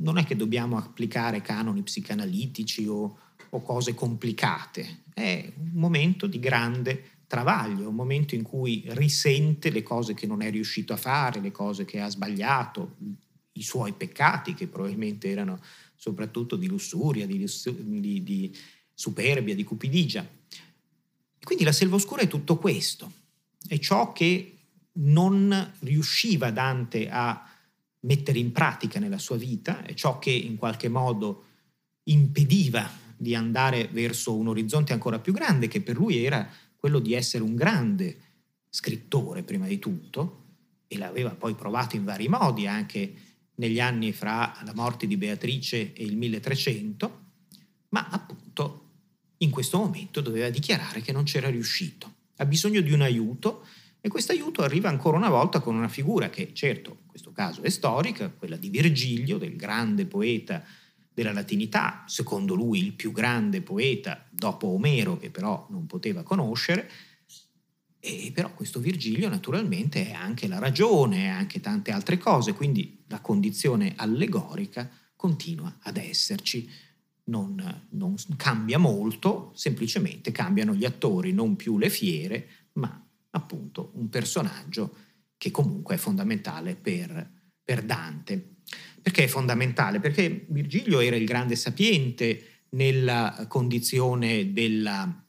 non 0.00 0.18
è 0.18 0.24
che 0.24 0.36
dobbiamo 0.36 0.78
applicare 0.78 1.42
canoni 1.42 1.82
psicanalitici 1.82 2.86
o, 2.86 3.18
o 3.50 3.62
cose 3.62 3.94
complicate, 3.94 5.02
è 5.12 5.52
un 5.56 5.70
momento 5.74 6.26
di 6.26 6.38
grande 6.38 7.10
travaglio, 7.32 7.88
un 7.88 7.94
momento 7.94 8.34
in 8.34 8.42
cui 8.42 8.84
risente 8.88 9.70
le 9.70 9.82
cose 9.82 10.12
che 10.12 10.26
non 10.26 10.42
è 10.42 10.50
riuscito 10.50 10.92
a 10.92 10.98
fare, 10.98 11.40
le 11.40 11.50
cose 11.50 11.86
che 11.86 11.98
ha 11.98 12.10
sbagliato, 12.10 12.96
i 13.52 13.62
suoi 13.62 13.94
peccati 13.94 14.52
che 14.52 14.66
probabilmente 14.66 15.30
erano 15.30 15.58
soprattutto 15.94 16.56
di 16.56 16.66
lussuria, 16.66 17.24
di, 17.24 17.38
di, 17.38 18.22
di 18.22 18.54
superbia, 18.92 19.54
di 19.54 19.64
cupidigia. 19.64 20.28
quindi 21.42 21.64
la 21.64 21.72
selva 21.72 21.96
oscura 21.96 22.20
è 22.20 22.28
tutto 22.28 22.58
questo, 22.58 23.10
è 23.66 23.78
ciò 23.78 24.12
che 24.12 24.58
non 24.96 25.72
riusciva 25.78 26.50
Dante 26.50 27.08
a 27.08 27.48
mettere 28.00 28.40
in 28.40 28.52
pratica 28.52 29.00
nella 29.00 29.16
sua 29.16 29.38
vita, 29.38 29.82
è 29.84 29.94
ciò 29.94 30.18
che 30.18 30.30
in 30.30 30.56
qualche 30.56 30.90
modo 30.90 31.44
impediva 32.02 32.90
di 33.16 33.34
andare 33.34 33.88
verso 33.90 34.34
un 34.34 34.48
orizzonte 34.48 34.92
ancora 34.92 35.18
più 35.18 35.32
grande, 35.32 35.68
che 35.68 35.80
per 35.80 35.96
lui 35.96 36.22
era 36.22 36.46
quello 36.82 36.98
di 36.98 37.14
essere 37.14 37.44
un 37.44 37.54
grande 37.54 38.16
scrittore 38.68 39.44
prima 39.44 39.68
di 39.68 39.78
tutto, 39.78 40.46
e 40.88 40.98
l'aveva 40.98 41.30
poi 41.30 41.54
provato 41.54 41.94
in 41.94 42.02
vari 42.02 42.26
modi 42.26 42.66
anche 42.66 43.14
negli 43.54 43.78
anni 43.78 44.10
fra 44.10 44.52
la 44.64 44.74
morte 44.74 45.06
di 45.06 45.16
Beatrice 45.16 45.92
e 45.92 46.02
il 46.02 46.16
1300, 46.16 47.20
ma 47.90 48.08
appunto 48.08 48.88
in 49.36 49.50
questo 49.50 49.78
momento 49.78 50.20
doveva 50.20 50.48
dichiarare 50.48 51.02
che 51.02 51.12
non 51.12 51.22
c'era 51.22 51.48
riuscito. 51.48 52.12
Ha 52.38 52.46
bisogno 52.46 52.80
di 52.80 52.92
un 52.92 53.02
aiuto 53.02 53.64
e 54.00 54.08
questo 54.08 54.32
aiuto 54.32 54.62
arriva 54.62 54.88
ancora 54.88 55.16
una 55.16 55.30
volta 55.30 55.60
con 55.60 55.76
una 55.76 55.86
figura 55.86 56.30
che, 56.30 56.52
certo, 56.52 56.98
in 57.02 57.06
questo 57.06 57.30
caso 57.30 57.62
è 57.62 57.68
storica, 57.68 58.28
quella 58.28 58.56
di 58.56 58.70
Virgilio, 58.70 59.38
del 59.38 59.54
grande 59.54 60.04
poeta 60.06 60.64
della 61.14 61.32
latinità, 61.32 62.04
secondo 62.06 62.54
lui 62.54 62.78
il 62.80 62.92
più 62.92 63.12
grande 63.12 63.60
poeta 63.60 64.26
dopo 64.30 64.68
Omero, 64.68 65.18
che 65.18 65.30
però 65.30 65.66
non 65.70 65.86
poteva 65.86 66.22
conoscere. 66.22 66.90
E 68.00 68.32
però 68.34 68.52
questo 68.54 68.80
Virgilio 68.80 69.28
naturalmente 69.28 70.08
è 70.08 70.12
anche 70.12 70.48
la 70.48 70.58
ragione, 70.58 71.24
è 71.24 71.28
anche 71.28 71.60
tante 71.60 71.92
altre 71.92 72.18
cose, 72.18 72.52
quindi 72.52 73.04
la 73.06 73.20
condizione 73.20 73.92
allegorica 73.96 74.90
continua 75.14 75.78
ad 75.82 75.96
esserci. 75.96 76.68
Non, 77.24 77.86
non 77.90 78.16
cambia 78.36 78.78
molto, 78.78 79.52
semplicemente 79.54 80.32
cambiano 80.32 80.74
gli 80.74 80.84
attori, 80.84 81.32
non 81.32 81.54
più 81.54 81.78
le 81.78 81.88
fiere, 81.88 82.48
ma 82.72 83.00
appunto 83.30 83.92
un 83.94 84.08
personaggio 84.08 84.94
che 85.36 85.50
comunque 85.50 85.94
è 85.94 85.98
fondamentale 85.98 86.74
per, 86.74 87.30
per 87.62 87.82
Dante. 87.84 88.56
Perché 89.02 89.24
è 89.24 89.26
fondamentale? 89.26 89.98
Perché 89.98 90.46
Virgilio 90.48 91.00
era 91.00 91.16
il 91.16 91.26
grande 91.26 91.56
sapiente 91.56 92.46
nella 92.70 93.46
condizione 93.48 94.52
della, 94.52 95.24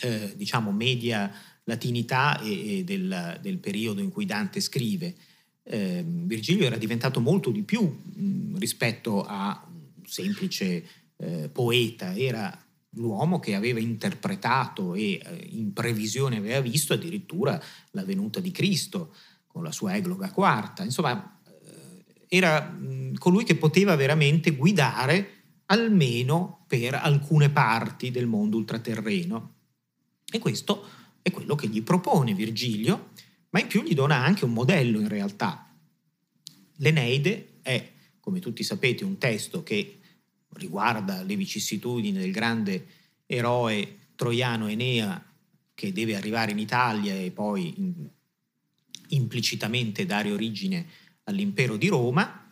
eh, 0.00 0.32
diciamo, 0.36 0.72
media 0.72 1.32
latinità 1.64 2.40
e, 2.40 2.78
e 2.78 2.84
del, 2.84 3.38
del, 3.40 3.58
periodo 3.58 4.00
in 4.00 4.10
cui 4.10 4.26
Dante 4.26 4.60
scrive. 4.60 5.14
Eh, 5.62 6.02
Virgilio 6.04 6.66
era 6.66 6.76
diventato 6.76 7.20
molto 7.20 7.50
di 7.50 7.62
più 7.62 7.82
mh, 7.82 8.58
rispetto 8.58 9.22
a 9.22 9.64
un 9.68 10.06
semplice 10.06 10.84
eh, 11.16 11.48
poeta, 11.50 12.16
era 12.16 12.66
l'uomo 12.92 13.38
che 13.38 13.54
aveva 13.54 13.78
interpretato 13.78 14.94
e 14.94 15.20
eh, 15.22 15.46
in 15.50 15.72
previsione 15.72 16.38
aveva 16.38 16.60
visto 16.60 16.94
addirittura 16.94 17.62
la 17.92 18.04
venuta 18.04 18.40
di 18.40 18.50
Cristo 18.50 19.14
con 19.46 19.62
la 19.62 19.72
sua 19.72 19.94
egloga 19.94 20.30
quarta. 20.30 20.84
Insomma, 20.84 21.37
era 22.28 22.76
colui 23.18 23.44
che 23.44 23.56
poteva 23.56 23.96
veramente 23.96 24.52
guidare 24.52 25.36
almeno 25.66 26.64
per 26.66 26.94
alcune 26.94 27.50
parti 27.50 28.10
del 28.10 28.26
mondo 28.26 28.56
ultraterreno. 28.56 29.54
E 30.30 30.38
questo 30.38 30.86
è 31.22 31.30
quello 31.30 31.54
che 31.54 31.68
gli 31.68 31.82
propone 31.82 32.34
Virgilio, 32.34 33.10
ma 33.50 33.60
in 33.60 33.66
più 33.66 33.82
gli 33.82 33.94
dona 33.94 34.16
anche 34.16 34.44
un 34.44 34.52
modello 34.52 35.00
in 35.00 35.08
realtà. 35.08 35.74
L'Eneide 36.76 37.58
è, 37.62 37.90
come 38.20 38.40
tutti 38.40 38.62
sapete, 38.62 39.04
un 39.04 39.18
testo 39.18 39.62
che 39.62 39.98
riguarda 40.50 41.22
le 41.22 41.36
vicissitudini 41.36 42.18
del 42.18 42.32
grande 42.32 42.86
eroe 43.26 44.10
troiano 44.14 44.68
Enea 44.68 45.24
che 45.74 45.92
deve 45.92 46.16
arrivare 46.16 46.52
in 46.52 46.58
Italia 46.58 47.14
e 47.14 47.30
poi 47.30 47.74
implicitamente 49.08 50.06
dare 50.06 50.30
origine 50.32 50.86
all'impero 51.28 51.76
di 51.76 51.88
Roma, 51.88 52.48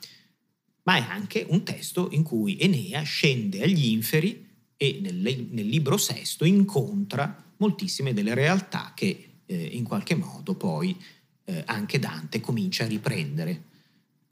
ma 0.83 0.97
è 0.97 1.07
anche 1.09 1.47
un 1.49 1.65
testo 1.65 2.09
in 2.13 2.23
cui 2.23 2.59
Enea 2.59 3.03
scende 3.03 3.63
agli 3.63 3.87
inferi 3.87 4.47
e 4.77 4.99
nel, 5.01 5.15
nel 5.51 5.67
libro 5.67 5.97
sesto 5.97 6.45
incontra 6.45 7.45
moltissime 7.57 8.13
delle 8.13 8.35
realtà 8.35 8.93
che 8.95 9.41
eh, 9.47 9.65
in 9.65 9.85
qualche 9.85 10.15
modo 10.15 10.55
poi 10.55 10.97
eh, 11.45 11.63
anche 11.67 11.99
Dante 11.99 12.41
comincia 12.41 12.85
a 12.85 12.89
riprendere. 12.89 13.63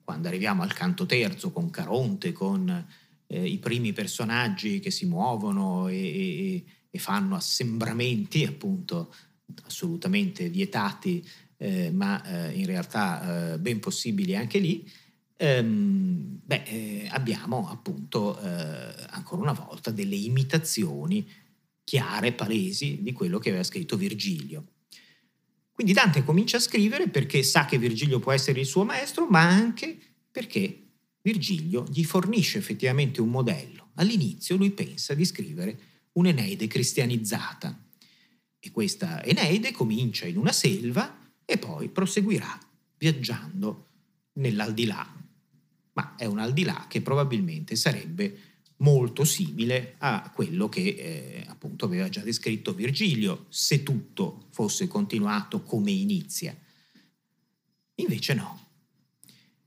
Quando 0.05 0.29
arriviamo 0.29 0.63
al 0.63 0.75
canto 0.75 1.07
terzo 1.07 1.51
con 1.51 1.71
Caronte, 1.71 2.33
con 2.33 2.87
eh, 3.27 3.47
i 3.47 3.59
primi 3.59 3.93
personaggi 3.93 4.81
che 4.81 4.91
si 4.91 5.07
muovono 5.07 5.89
e, 5.89 5.97
e, 5.97 6.65
e 6.91 6.99
fanno 6.99 7.37
assembramenti, 7.37 8.45
appunto, 8.45 9.13
assolutamente 9.65 10.49
vietati, 10.51 11.27
eh, 11.57 11.91
ma 11.91 12.23
eh, 12.23 12.59
in 12.59 12.67
realtà 12.67 13.53
eh, 13.55 13.59
ben 13.59 13.81
possibili 13.81 14.37
anche 14.37 14.59
lì, 14.59 14.89
ehm, 15.37 16.41
beh, 16.45 16.63
eh, 16.65 17.09
abbiamo 17.11 17.69
appunto 17.69 18.39
eh, 18.41 18.95
ancora 19.11 19.43
una 19.43 19.53
volta 19.53 19.91
delle 19.91 20.17
imitazioni 20.17 21.27
chiare, 21.85 22.33
palesi 22.33 23.03
di 23.03 23.13
quello 23.13 23.39
che 23.39 23.51
aveva 23.51 23.65
scritto 23.65 23.97
Virgilio. 23.97 24.67
Quindi 25.73 25.93
Dante 25.93 26.25
comincia 26.25 26.57
a 26.57 26.61
scrivere 26.61 27.09
perché 27.09 27.43
sa 27.43 27.65
che 27.65 27.79
Virgilio 27.79 28.21
può 28.21 28.33
essere 28.33 28.61
il 28.61 28.67
suo 28.67 28.85
maestro, 28.85 29.27
ma 29.27 29.41
anche 29.41 29.99
perché 30.31 30.85
Virgilio 31.21 31.85
gli 31.91 32.05
fornisce 32.05 32.59
effettivamente 32.59 33.21
un 33.21 33.31
modello. 33.31 33.91
All'inizio 33.95 34.57
lui 34.57 34.71
pensa 34.71 35.15
di 35.15 35.25
scrivere 35.25 35.79
un'Eneide 36.13 36.67
cristianizzata 36.67 37.77
e 38.61 38.71
questa 38.71 39.25
Eneide 39.25 39.73
comincia 39.73 40.27
in 40.27 40.37
una 40.37 40.53
selva 40.53 41.24
e 41.45 41.59
poi 41.59 41.89
proseguirà 41.89 42.59
viaggiando 42.99 43.89
nell'aldilà, 44.35 45.07
ma 45.93 46.15
è 46.17 46.25
un 46.25 46.39
aldilà 46.39 46.87
che 46.89 47.01
probabilmente 47.01 47.77
sarebbe 47.77 48.39
molto 48.79 49.25
simile 49.25 49.95
a 49.99 50.31
quello 50.35 50.69
che 50.69 50.81
eh, 50.81 51.45
appunto 51.49 51.85
aveva 51.85 52.09
già 52.09 52.21
descritto 52.21 52.75
Virgilio, 52.75 53.47
se 53.49 53.83
tutto 53.83 54.47
fosse 54.51 54.89
continuato 54.89 55.63
come 55.63 55.91
inizia. 55.91 56.57
Invece 57.97 58.35
no, 58.35 58.65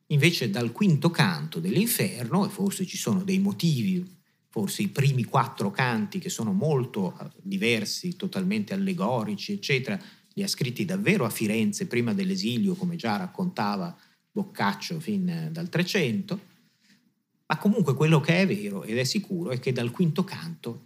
Invece 0.07 0.49
dal 0.49 0.71
quinto 0.71 1.09
canto 1.09 1.59
dell'inferno, 1.59 2.45
e 2.45 2.49
forse 2.49 2.85
ci 2.85 2.95
sono 2.95 3.23
dei 3.23 3.39
motivi, 3.39 4.05
forse 4.47 4.81
i 4.81 4.87
primi 4.87 5.25
quattro 5.25 5.69
canti 5.69 6.17
che 6.17 6.29
sono 6.29 6.53
molto 6.53 7.17
eh, 7.19 7.29
diversi, 7.41 8.15
totalmente 8.15 8.73
allegorici, 8.73 9.51
eccetera, 9.51 10.01
li 10.37 10.43
ha 10.43 10.47
scritti 10.47 10.85
davvero 10.85 11.25
a 11.25 11.31
Firenze 11.31 11.87
prima 11.87 12.13
dell'esilio, 12.13 12.75
come 12.75 12.95
già 12.95 13.17
raccontava 13.17 13.97
Boccaccio 14.31 14.99
fin 14.99 15.49
dal 15.51 15.67
Trecento, 15.67 16.39
ma 17.47 17.57
comunque 17.57 17.95
quello 17.95 18.19
che 18.19 18.41
è 18.41 18.45
vero 18.45 18.83
ed 18.83 18.99
è 18.99 19.03
sicuro 19.03 19.49
è 19.49 19.59
che 19.59 19.71
dal 19.71 19.89
quinto 19.89 20.23
canto 20.23 20.85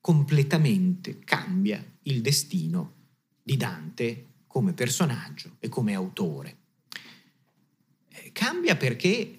completamente 0.00 1.18
cambia 1.18 1.84
il 2.04 2.22
destino 2.22 2.94
di 3.42 3.58
Dante 3.58 4.24
come 4.46 4.72
personaggio 4.72 5.56
e 5.58 5.68
come 5.68 5.92
autore. 5.92 6.56
Cambia 8.32 8.74
perché 8.76 9.38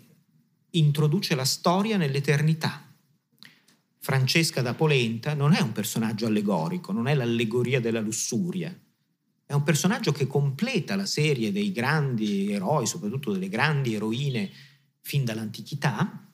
introduce 0.71 1.33
la 1.33 1.45
storia 1.45 1.97
nell'eternità. 1.97 2.85
Francesca 3.97 4.61
da 4.61 4.75
Polenta 4.75 5.33
non 5.33 5.53
è 5.53 5.61
un 5.61 5.71
personaggio 5.71 6.27
allegorico, 6.27 6.91
non 6.91 7.07
è 7.07 7.15
l'allegoria 7.15 7.79
della 7.79 7.99
lussuria, 7.99 8.79
è 9.47 9.53
un 9.53 9.63
personaggio 9.63 10.11
che 10.11 10.27
completa 10.27 10.97
la 10.97 11.05
serie 11.05 11.53
dei 11.53 11.71
grandi 11.71 12.51
eroi, 12.51 12.85
soprattutto 12.85 13.31
delle 13.31 13.47
grandi 13.47 13.95
eroine 13.95 14.51
fin 14.99 15.23
dall'antichità, 15.23 16.29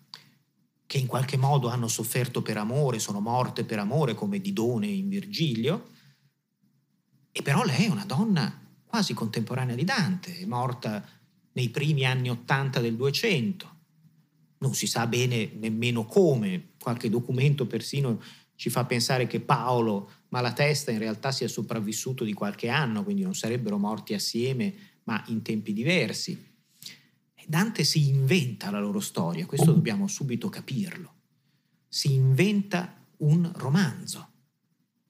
che 0.87 0.97
in 0.97 1.05
qualche 1.05 1.37
modo 1.37 1.67
hanno 1.69 1.87
sofferto 1.87 2.41
per 2.41 2.57
amore, 2.57 2.97
sono 2.97 3.19
morte 3.19 3.65
per 3.65 3.77
amore, 3.77 4.15
come 4.15 4.41
Didone 4.41 4.87
in 4.87 5.09
Virgilio, 5.09 5.89
e 7.31 7.43
però 7.43 7.63
lei 7.63 7.85
è 7.85 7.89
una 7.89 8.05
donna 8.05 8.59
quasi 8.83 9.13
contemporanea 9.13 9.75
di 9.75 9.83
Dante, 9.83 10.39
è 10.39 10.45
morta 10.45 11.07
nei 11.51 11.69
primi 11.69 12.05
anni 12.05 12.31
Ottanta 12.31 12.79
del 12.79 12.95
200. 12.95 13.75
Non 14.57 14.73
si 14.73 14.87
sa 14.87 15.05
bene 15.05 15.51
nemmeno 15.53 16.05
come, 16.05 16.69
qualche 16.79 17.11
documento 17.11 17.67
persino 17.67 18.19
ci 18.55 18.71
fa 18.71 18.85
pensare 18.85 19.27
che 19.27 19.39
Paolo 19.39 20.09
Malatesta 20.33 20.89
in 20.89 20.97
realtà 20.97 21.31
sia 21.31 21.47
sopravvissuto 21.47 22.23
di 22.23 22.33
qualche 22.33 22.67
anno, 22.67 23.03
quindi 23.03 23.21
non 23.21 23.35
sarebbero 23.35 23.77
morti 23.77 24.15
assieme, 24.15 24.73
ma 25.03 25.23
in 25.27 25.43
tempi 25.43 25.73
diversi. 25.73 26.51
Dante 27.45 27.83
si 27.83 28.09
inventa 28.09 28.71
la 28.71 28.79
loro 28.79 28.99
storia, 28.99 29.45
questo 29.45 29.71
dobbiamo 29.71 30.07
subito 30.07 30.49
capirlo. 30.49 31.13
Si 31.87 32.13
inventa 32.13 32.99
un 33.17 33.51
romanzo. 33.53 34.29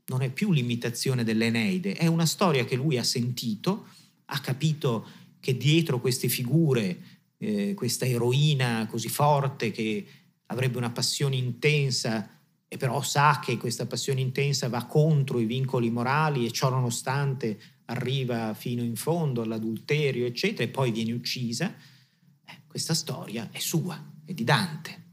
non 0.07 0.21
è 0.21 0.29
più 0.29 0.51
l'imitazione 0.51 1.23
dell'Eneide, 1.23 1.93
è 1.93 2.07
una 2.07 2.25
storia 2.25 2.65
che 2.65 2.75
lui 2.75 2.97
ha 2.97 3.03
sentito, 3.05 3.87
ha 4.25 4.41
capito 4.41 5.07
che 5.39 5.55
dietro 5.55 6.01
queste 6.01 6.27
figure, 6.27 7.01
eh, 7.37 7.73
questa 7.75 8.05
eroina 8.05 8.85
così 8.87 9.07
forte 9.07 9.71
che 9.71 10.05
avrebbe 10.47 10.77
una 10.77 10.91
passione 10.91 11.37
intensa 11.37 12.32
e 12.73 12.77
però 12.77 13.03
sa 13.03 13.39
che 13.39 13.57
questa 13.57 13.85
passione 13.85 14.19
intensa 14.19 14.67
va 14.67 14.85
contro 14.85 15.37
i 15.37 15.45
vincoli 15.45 15.91
morali 15.91 16.43
e 16.43 16.51
ciò 16.51 16.71
nonostante 16.71 17.59
arriva 17.85 18.55
fino 18.55 18.81
in 18.81 18.95
fondo 18.95 19.43
all'adulterio, 19.43 20.25
eccetera, 20.25 20.63
e 20.63 20.69
poi 20.69 20.89
viene 20.89 21.11
uccisa, 21.11 21.71
eh, 21.71 22.61
questa 22.65 22.95
storia 22.95 23.49
è 23.51 23.59
sua, 23.59 24.03
è 24.25 24.33
di 24.33 24.43
Dante. 24.43 25.03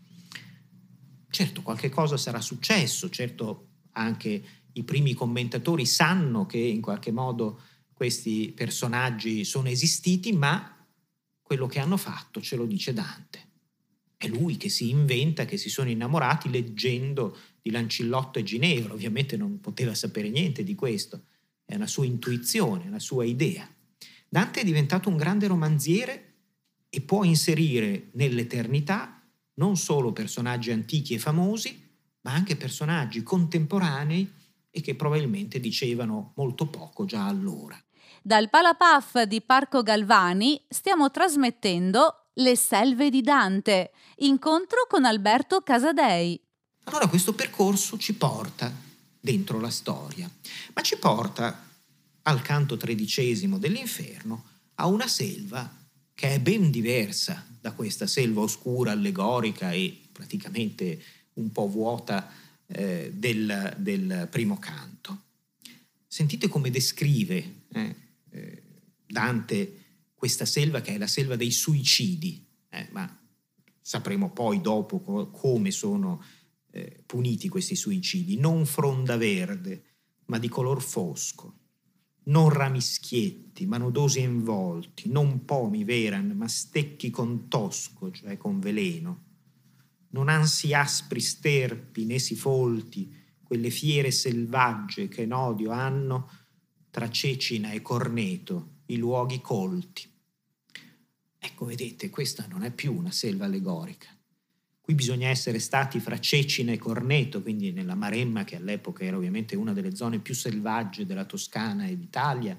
Certo, 1.29 1.61
qualche 1.61 1.91
cosa 1.91 2.17
sarà 2.17 2.41
successo, 2.41 3.11
certo 3.11 3.67
anche 3.93 4.43
i 4.73 4.83
primi 4.83 5.13
commentatori 5.13 5.85
sanno 5.85 6.47
che 6.47 6.57
in 6.57 6.81
qualche 6.81 7.13
modo 7.13 7.61
questi 7.93 8.55
personaggi 8.57 9.45
sono 9.45 9.69
esistiti, 9.69 10.33
ma 10.33 10.83
quello 11.43 11.67
che 11.67 11.79
hanno 11.79 11.99
fatto 11.99 12.41
ce 12.41 12.57
lo 12.57 12.65
dice 12.65 12.95
Dante. 12.95 13.49
È 14.17 14.29
lui 14.29 14.59
che 14.59 14.69
si 14.69 14.91
inventa 14.91 15.47
che 15.47 15.57
si 15.57 15.71
sono 15.71 15.89
innamorati 15.89 16.51
leggendo 16.51 17.35
di 17.63 17.71
Lancillotto 17.71 18.39
e 18.39 18.43
Ginevra. 18.43 18.93
Ovviamente 18.93 19.37
non 19.37 19.61
poteva 19.61 19.95
sapere 19.95 20.29
niente 20.29 20.65
di 20.65 20.75
questo, 20.75 21.25
è 21.65 21.75
una 21.75 21.87
sua 21.87 22.05
intuizione, 22.05 22.87
una 22.87 22.99
sua 22.99 23.25
idea. 23.25 23.69
Dante 24.29 24.61
è 24.61 24.65
diventato 24.65 25.09
un 25.09 25.17
grande 25.17 25.47
romanziere 25.47 26.35
e 26.89 27.01
può 27.01 27.25
inserire 27.25 28.09
nell'eternità 28.13 29.23
non 29.55 29.77
solo 29.77 30.13
personaggi 30.13 30.71
antichi 30.71 31.15
e 31.15 31.19
famosi, 31.19 31.89
ma 32.23 32.33
anche 32.33 32.57
personaggi 32.57 33.23
contemporanei 33.23 34.33
e 34.71 34.81
che 34.81 34.95
probabilmente 34.95 35.61
dicevano 35.61 36.33
molto 36.37 36.67
poco 36.67 37.05
già 37.05 37.27
allora. 37.27 37.81
Dal 38.23 38.51
Palapaf 38.51 39.23
di 39.23 39.41
Parco 39.41 39.83
Galvani 39.83 40.63
stiamo 40.69 41.11
trasmettendo 41.11 42.31
le 42.35 42.57
selve 42.57 43.11
di 43.11 43.23
Dante, 43.23 43.93
incontro 44.17 44.87
con 44.89 45.05
Alberto 45.05 45.61
Casadei. 45.63 46.41
Allora 46.91 47.07
questo 47.07 47.35
percorso 47.35 47.99
ci 47.99 48.15
porta 48.15 48.75
dentro 49.21 49.61
la 49.61 49.71
storia, 49.71 50.29
ma 50.75 50.83
ci 50.83 50.97
porta 50.97 51.69
al 52.23 52.43
canto 52.43 52.77
tredicesimo 52.77 53.59
dell'inferno 53.59 54.45
a 54.75 54.87
una 54.87 55.07
selva 55.07 55.73
che 56.13 56.35
è 56.35 56.41
ben 56.41 56.73
diversa 56.73 57.47
da 57.61 57.71
questa 57.75 58.09
selva 58.09 58.41
oscura, 58.41 58.91
allegorica 58.91 59.71
e 59.71 60.01
praticamente 60.11 61.01
un 61.35 61.53
po' 61.53 61.69
vuota 61.69 62.29
eh, 62.67 63.13
del, 63.15 63.73
del, 63.79 64.27
primo 64.29 64.59
canto. 64.59 65.23
Sentite 66.09 66.49
come 66.49 66.71
descrive 66.71 67.67
eh, 67.73 67.97
eh, 68.31 68.63
Dante 69.07 69.77
questa 70.13 70.45
selva 70.45 70.81
che 70.81 70.95
è 70.97 70.99
la 70.99 71.07
selva 71.07 71.37
dei 71.37 71.53
suicidi, 71.53 72.45
eh, 72.69 72.89
ma 72.91 73.17
sapremo 73.81 74.31
poi 74.31 74.61
dopo 74.61 74.99
co- 74.99 75.31
come 75.31 75.71
sono 75.71 76.21
eh, 76.71 77.03
puniti 77.07 77.49
questi 77.49 77.75
suicidi, 77.75 78.39
non 78.39 78.67
fronda 78.67 79.17
verde, 79.17 79.85
ma 80.27 80.39
di 80.39 80.49
color 80.49 80.81
fosco, 80.81 81.59
non 82.25 82.49
ramischietti, 82.51 83.67
ma 83.67 83.79
nodosi 83.79 84.21
involti, 84.21 85.09
non 85.09 85.45
pomi 85.45 85.85
veran, 85.85 86.31
ma 86.31 86.49
stecchi 86.49 87.11
con 87.11 87.49
tosco, 87.49 88.11
cioè 88.11 88.37
con 88.37 88.61
veleno, 88.61 89.25
non 90.11 90.29
ansi 90.29 90.73
aspri 90.73 91.21
sterpi 91.21 92.05
né 92.05 92.19
si 92.19 92.37
folti, 92.37 93.13
quelle 93.43 93.71
fiere 93.71 94.11
selvagge 94.11 95.09
che 95.09 95.23
in 95.23 95.33
odio 95.33 95.71
hanno 95.71 96.31
tra 96.91 97.11
Cecina 97.11 97.73
e 97.73 97.83
Corneto, 97.83 98.79
i 98.87 98.97
luoghi 98.97 99.41
colti. 99.41 100.09
Ecco, 101.39 101.65
vedete, 101.65 102.11
questa 102.11 102.47
non 102.47 102.63
è 102.63 102.73
più 102.73 102.95
una 102.95 103.11
selva 103.11 103.47
allegorica. 103.47 104.09
Qui 104.81 104.95
bisogna 104.95 105.29
essere 105.29 105.59
stati 105.59 106.01
fra 106.01 106.19
Cecina 106.19 106.73
e 106.73 106.79
Corneto, 106.79 107.43
quindi 107.43 107.71
nella 107.71 107.95
Maremma, 107.95 108.45
che 108.45 108.57
all'epoca 108.57 109.05
era 109.05 109.17
ovviamente 109.17 109.55
una 109.55 109.73
delle 109.73 109.95
zone 109.95 110.19
più 110.19 110.35
selvagge 110.35 111.07
della 111.07 111.25
Toscana 111.25 111.87
e 111.87 111.97
d'Italia, 111.97 112.59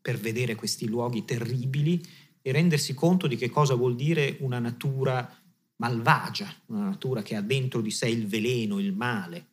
per 0.00 0.18
vedere 0.18 0.54
questi 0.54 0.86
luoghi 0.86 1.24
terribili 1.24 2.00
e 2.40 2.52
rendersi 2.52 2.94
conto 2.94 3.26
di 3.26 3.36
che 3.36 3.50
cosa 3.50 3.74
vuol 3.74 3.96
dire 3.96 4.36
una 4.40 4.60
natura 4.60 5.28
malvagia, 5.76 6.54
una 6.66 6.84
natura 6.84 7.22
che 7.22 7.34
ha 7.34 7.40
dentro 7.40 7.80
di 7.80 7.90
sé 7.90 8.08
il 8.08 8.26
veleno, 8.26 8.78
il 8.78 8.92
male. 8.92 9.46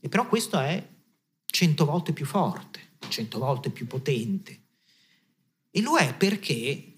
E 0.00 0.08
però 0.08 0.26
questo 0.26 0.58
è 0.58 0.88
cento 1.44 1.84
volte 1.84 2.12
più 2.12 2.24
forte, 2.24 2.80
cento 3.08 3.38
volte 3.38 3.70
più 3.70 3.86
potente. 3.86 4.62
E 5.70 5.82
lo 5.82 5.96
è 5.96 6.14
perché 6.14 6.93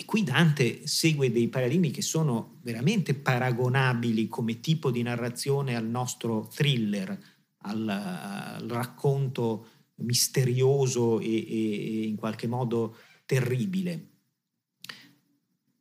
e 0.00 0.06
qui 0.06 0.22
Dante 0.22 0.86
segue 0.86 1.30
dei 1.30 1.48
paradigmi 1.48 1.90
che 1.90 2.00
sono 2.00 2.58
veramente 2.62 3.12
paragonabili 3.12 4.28
come 4.28 4.58
tipo 4.60 4.90
di 4.90 5.02
narrazione 5.02 5.76
al 5.76 5.84
nostro 5.84 6.48
thriller, 6.54 7.22
al, 7.58 7.86
al 7.86 8.66
racconto 8.66 9.66
misterioso 9.96 11.20
e, 11.20 11.26
e, 11.26 12.00
e 12.00 12.06
in 12.06 12.16
qualche 12.16 12.46
modo 12.46 12.96
terribile. 13.26 14.06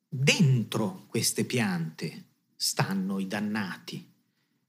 Dentro 0.09 1.05
queste 1.07 1.45
piante 1.45 2.25
stanno 2.57 3.19
i 3.19 3.27
dannati, 3.27 4.05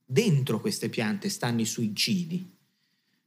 dentro 0.04 0.60
queste 0.60 0.88
piante 0.88 1.28
stanno 1.28 1.62
i 1.62 1.66
suicidi. 1.66 2.56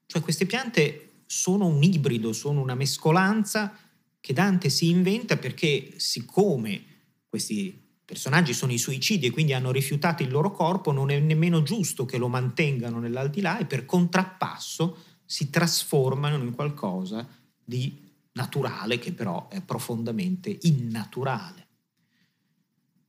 Cioè 0.05 0.21
queste 0.21 0.45
piante 0.45 1.15
sono 1.25 1.65
un 1.65 1.83
ibrido, 1.83 2.31
sono 2.31 2.61
una 2.61 2.75
mescolanza 2.75 3.77
che 4.23 4.31
Dante 4.31 4.69
si 4.69 4.87
inventa 4.87 5.35
perché 5.35 5.95
siccome 5.97 6.81
questi 7.27 7.77
personaggi 8.05 8.53
sono 8.53 8.71
i 8.71 8.77
suicidi 8.77 9.25
e 9.25 9.31
quindi 9.31 9.51
hanno 9.51 9.69
rifiutato 9.69 10.23
il 10.23 10.31
loro 10.31 10.51
corpo, 10.51 10.93
non 10.93 11.11
è 11.11 11.19
nemmeno 11.19 11.61
giusto 11.61 12.05
che 12.05 12.17
lo 12.17 12.29
mantengano 12.29 12.99
nell'aldilà 12.99 13.57
e 13.57 13.65
per 13.65 13.85
contrappasso 13.85 14.97
si 15.25 15.49
trasformano 15.49 16.41
in 16.41 16.53
qualcosa 16.53 17.27
di 17.61 17.99
naturale 18.31 18.97
che 18.97 19.11
però 19.11 19.49
è 19.49 19.61
profondamente 19.61 20.57
innaturale. 20.61 21.67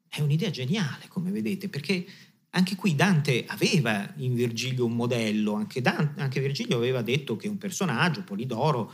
È 0.09 0.20
un'idea 0.20 0.50
geniale, 0.50 1.07
come 1.07 1.31
vedete, 1.31 1.68
perché 1.68 2.05
anche 2.50 2.74
qui 2.74 2.96
Dante 2.96 3.44
aveva 3.46 4.12
in 4.16 4.35
Virgilio 4.35 4.85
un 4.85 4.96
modello, 4.96 5.53
anche, 5.53 5.81
Dante, 5.81 6.20
anche 6.20 6.40
Virgilio 6.40 6.77
aveva 6.77 7.03
detto 7.03 7.37
che 7.37 7.46
un 7.46 7.59
personaggio, 7.59 8.24
Polidoro, 8.24 8.92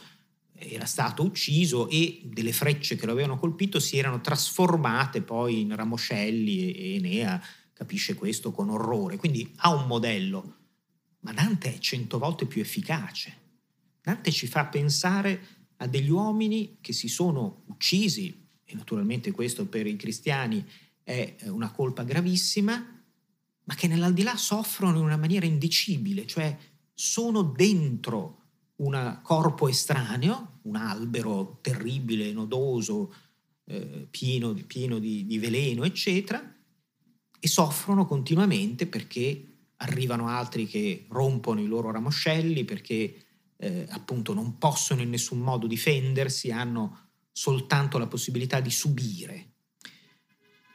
era 0.60 0.84
stato 0.84 1.22
ucciso 1.22 1.88
e 1.88 2.20
delle 2.24 2.52
frecce 2.52 2.96
che 2.96 3.06
lo 3.06 3.12
avevano 3.12 3.38
colpito 3.38 3.80
si 3.80 3.96
erano 3.96 4.20
trasformate 4.20 5.22
poi 5.22 5.60
in 5.60 5.74
ramoscelli 5.74 6.72
e 6.72 6.94
Enea 6.96 7.42
capisce 7.72 8.14
questo 8.14 8.52
con 8.52 8.68
orrore. 8.68 9.16
Quindi 9.16 9.50
ha 9.56 9.74
un 9.74 9.86
modello, 9.86 10.56
ma 11.20 11.32
Dante 11.32 11.74
è 11.74 11.78
cento 11.78 12.18
volte 12.18 12.44
più 12.44 12.60
efficace. 12.60 13.38
Dante 14.02 14.30
ci 14.30 14.46
fa 14.46 14.66
pensare 14.66 15.58
a 15.76 15.86
degli 15.86 16.10
uomini 16.10 16.76
che 16.80 16.92
si 16.92 17.08
sono 17.08 17.62
uccisi, 17.68 18.46
e 18.64 18.74
naturalmente 18.74 19.30
questo 19.30 19.66
per 19.66 19.86
i 19.86 19.96
cristiani 19.96 20.64
è 21.02 21.36
una 21.46 21.70
colpa 21.70 22.02
gravissima, 22.02 23.02
ma 23.64 23.74
che 23.74 23.88
nell'aldilà 23.88 24.36
soffrono 24.36 24.98
in 24.98 25.04
una 25.04 25.16
maniera 25.16 25.46
indicibile, 25.46 26.26
cioè 26.26 26.56
sono 26.92 27.42
dentro 27.42 28.39
un 28.80 29.18
corpo 29.22 29.68
estraneo, 29.68 30.58
un 30.62 30.76
albero 30.76 31.58
terribile, 31.60 32.32
nodoso, 32.32 33.14
eh, 33.64 34.06
pieno, 34.10 34.54
pieno 34.66 34.98
di, 34.98 35.26
di 35.26 35.38
veleno, 35.38 35.84
eccetera, 35.84 36.42
e 37.38 37.48
soffrono 37.48 38.06
continuamente 38.06 38.86
perché 38.86 39.44
arrivano 39.76 40.28
altri 40.28 40.66
che 40.66 41.06
rompono 41.08 41.60
i 41.60 41.66
loro 41.66 41.90
ramoscelli, 41.90 42.64
perché 42.64 43.24
eh, 43.56 43.86
appunto 43.90 44.32
non 44.32 44.58
possono 44.58 45.02
in 45.02 45.10
nessun 45.10 45.38
modo 45.38 45.66
difendersi, 45.66 46.50
hanno 46.50 47.08
soltanto 47.32 47.98
la 47.98 48.06
possibilità 48.06 48.60
di 48.60 48.70
subire. 48.70 49.48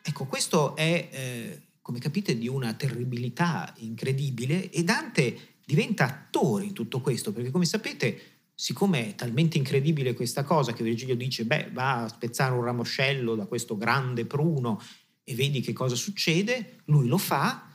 Ecco, 0.02 0.26
questo 0.26 0.76
è, 0.76 1.10
eh, 1.12 1.68
come 1.82 2.00
capite, 2.00 2.38
di 2.38 2.48
una 2.48 2.74
terribilità 2.74 3.74
incredibile 3.78 4.70
e 4.70 4.84
Dante 4.84 5.55
diventa 5.65 6.06
attore 6.06 6.65
in 6.65 6.73
tutto 6.73 7.01
questo, 7.01 7.34
perché 7.34 7.51
come 7.51 7.65
sapete, 7.65 8.21
siccome 8.54 9.10
è 9.10 9.15
talmente 9.15 9.58
incredibile 9.58 10.13
questa 10.13 10.43
cosa 10.43 10.73
che 10.73 10.84
Virgilio 10.84 11.15
dice, 11.15 11.45
beh, 11.45 11.71
va 11.73 12.04
a 12.04 12.08
spezzare 12.08 12.54
un 12.54 12.63
ramoscello 12.63 13.36
da 13.36 13.45
questo 13.45 13.75
grande 13.75 14.25
pruno 14.25 14.82
e 15.23 15.36
vedi 15.36 15.60
che 15.62 15.73
cosa 15.73 15.95
succede, 15.95 16.82
lui 16.86 17.08
lo 17.08 17.17
fa 17.17 17.67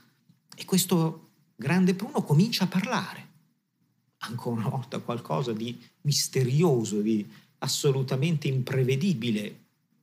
e 0.54 0.64
questo 0.64 1.30
grande 1.56 1.94
pruno 1.94 2.22
comincia 2.22 2.64
a 2.64 2.68
parlare. 2.68 3.28
Ancora 4.18 4.60
una 4.60 4.68
volta 4.68 4.98
qualcosa 5.00 5.52
di 5.52 5.78
misterioso, 6.02 7.00
di 7.00 7.26
assolutamente 7.58 8.48
imprevedibile, 8.48 9.58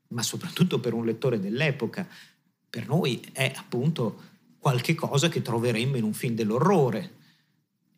ma 0.09 0.23
soprattutto 0.23 0.79
per 0.79 0.93
un 0.93 1.05
lettore 1.05 1.39
dell'epoca. 1.39 2.07
Per 2.69 2.87
noi 2.87 3.23
è 3.31 3.51
appunto 3.55 4.21
qualche 4.57 4.95
cosa 4.95 5.29
che 5.29 5.41
troveremmo 5.41 5.97
in 5.97 6.03
un 6.03 6.13
film 6.13 6.35
dell'orrore, 6.35 7.16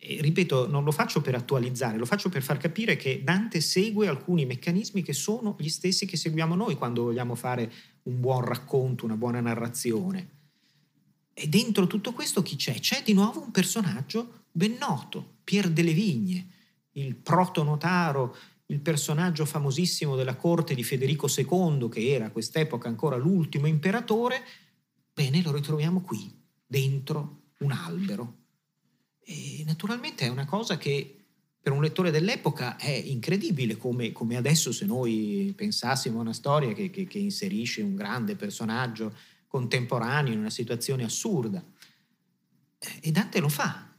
E, 0.02 0.22
ripeto, 0.22 0.70
non 0.70 0.86
lo 0.86 0.92
faccio 0.92 1.20
per 1.20 1.36
attualizzare, 1.36 1.98
lo 1.98 2.06
faccio 2.06 2.30
per 2.30 2.42
far 2.42 2.58
capire 2.58 2.96
che 2.96 3.22
Dante 3.22 3.60
segue 3.60 4.08
alcuni 4.08 4.46
meccanismi 4.46 5.04
che 5.04 5.12
sono 5.12 5.58
gli 5.60 5.68
stessi 5.68 6.06
che 6.06 6.16
seguiamo 6.16 6.56
noi 6.56 6.76
quando 6.76 7.04
vogliamo 7.04 7.36
fare 7.36 7.70
un 8.04 8.22
buon 8.22 8.46
racconto, 8.46 9.04
una 9.04 9.18
buona 9.18 9.42
narrazione. 9.42 10.38
E 11.34 11.48
dentro 11.48 11.86
tutto 11.86 12.14
questo 12.14 12.42
chi 12.42 12.56
c'è? 12.56 12.80
C'è 12.80 13.04
di 13.04 13.14
nuovo 13.14 13.42
un 13.42 13.52
personaggio 13.52 14.46
ben 14.52 14.78
noto, 14.80 15.36
Pier 15.44 15.70
delle 15.70 15.94
Vigne, 15.94 16.48
il 16.94 17.16
protonotaro, 17.16 18.36
il 18.68 18.80
personaggio 18.80 19.46
famosissimo 19.46 20.16
della 20.16 20.36
corte 20.36 20.76
di 20.76 20.84
Federico 20.84 21.28
II, 21.28 21.90
che 21.90 22.10
era 22.10 22.26
a 22.26 22.32
quest'epoca 22.32 22.88
ancora 22.88 23.18
l'ultimo 23.18 23.68
imperatore. 23.68 24.44
Bene, 25.14 25.42
lo 25.42 25.52
ritroviamo 25.52 26.02
qui, 26.02 26.32
dentro 26.66 27.42
un 27.60 27.72
albero. 27.72 28.39
E 29.32 29.62
naturalmente 29.64 30.26
è 30.26 30.30
una 30.30 30.46
cosa 30.46 30.80
che 30.80 31.16
per 31.62 31.72
un 31.72 31.84
lettore 31.84 32.10
dell'epoca 32.10 32.78
è 32.78 32.90
incredibile, 32.90 33.78
come, 33.78 34.12
come 34.12 34.36
adesso 34.36 34.72
se 34.72 34.88
noi 34.88 35.54
pensassimo 35.56 36.18
a 36.18 36.22
una 36.22 36.34
storia 36.34 36.74
che, 36.74 36.90
che, 36.90 37.06
che, 37.06 37.20
inserisce 37.20 37.84
un 37.84 37.94
grande 37.94 38.36
personaggio 38.36 39.14
contemporaneo 39.46 40.34
in 40.34 40.40
una 40.40 40.50
situazione 40.50 41.04
assurda. 41.04 41.64
E 43.02 43.12
Dante 43.12 43.40
lo 43.40 43.50
fa. 43.50 43.94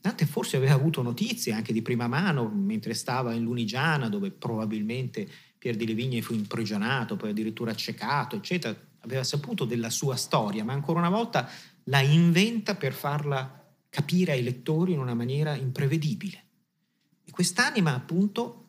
Dante 0.00 0.26
forse 0.26 0.56
aveva 0.56 0.74
avuto 0.74 1.02
notizie 1.02 1.52
anche 1.52 1.72
di 1.72 1.82
prima 1.82 2.08
mano 2.08 2.48
mentre 2.48 2.94
stava 2.94 3.34
in 3.34 3.44
Lunigiana, 3.44 4.08
dove 4.08 4.32
probabilmente 4.32 5.28
Pier 5.56 5.76
di 5.76 5.86
Levigne 5.86 6.20
fu 6.20 6.34
imprigionato, 6.34 7.14
poi 7.14 7.30
addirittura 7.30 7.70
accecato, 7.70 8.34
eccetera. 8.34 8.76
Aveva 9.02 9.22
saputo 9.22 9.64
della 9.64 9.90
sua 9.90 10.16
storia, 10.16 10.64
ma 10.64 10.72
ancora 10.72 10.98
una 10.98 11.10
volta 11.10 11.48
la 11.84 12.00
inventa 12.00 12.74
per 12.74 12.92
farla 12.92 13.57
capire 13.98 14.30
ai 14.30 14.44
lettori 14.44 14.92
in 14.92 15.00
una 15.00 15.14
maniera 15.14 15.56
imprevedibile. 15.56 16.44
E 17.24 17.32
quest'anima, 17.32 17.96
appunto, 17.96 18.66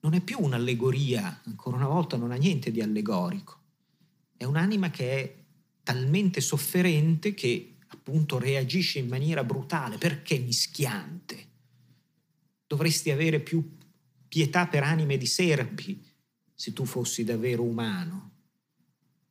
non 0.00 0.14
è 0.14 0.22
più 0.22 0.38
un'allegoria, 0.40 1.42
ancora 1.44 1.76
una 1.76 1.86
volta 1.86 2.16
non 2.16 2.30
ha 2.30 2.36
niente 2.36 2.70
di 2.70 2.80
allegorico. 2.80 3.58
È 4.38 4.44
un'anima 4.44 4.88
che 4.88 5.10
è 5.10 5.34
talmente 5.82 6.40
sofferente 6.40 7.34
che 7.34 7.74
appunto 7.88 8.38
reagisce 8.38 8.98
in 8.98 9.08
maniera 9.08 9.44
brutale. 9.44 9.98
Perché 9.98 10.38
mischiante? 10.38 11.48
Dovresti 12.66 13.10
avere 13.10 13.40
più 13.40 13.76
pietà 14.26 14.66
per 14.66 14.82
anime 14.82 15.18
di 15.18 15.26
serpi 15.26 16.02
se 16.54 16.72
tu 16.72 16.86
fossi 16.86 17.22
davvero 17.22 17.64
umano. 17.64 18.30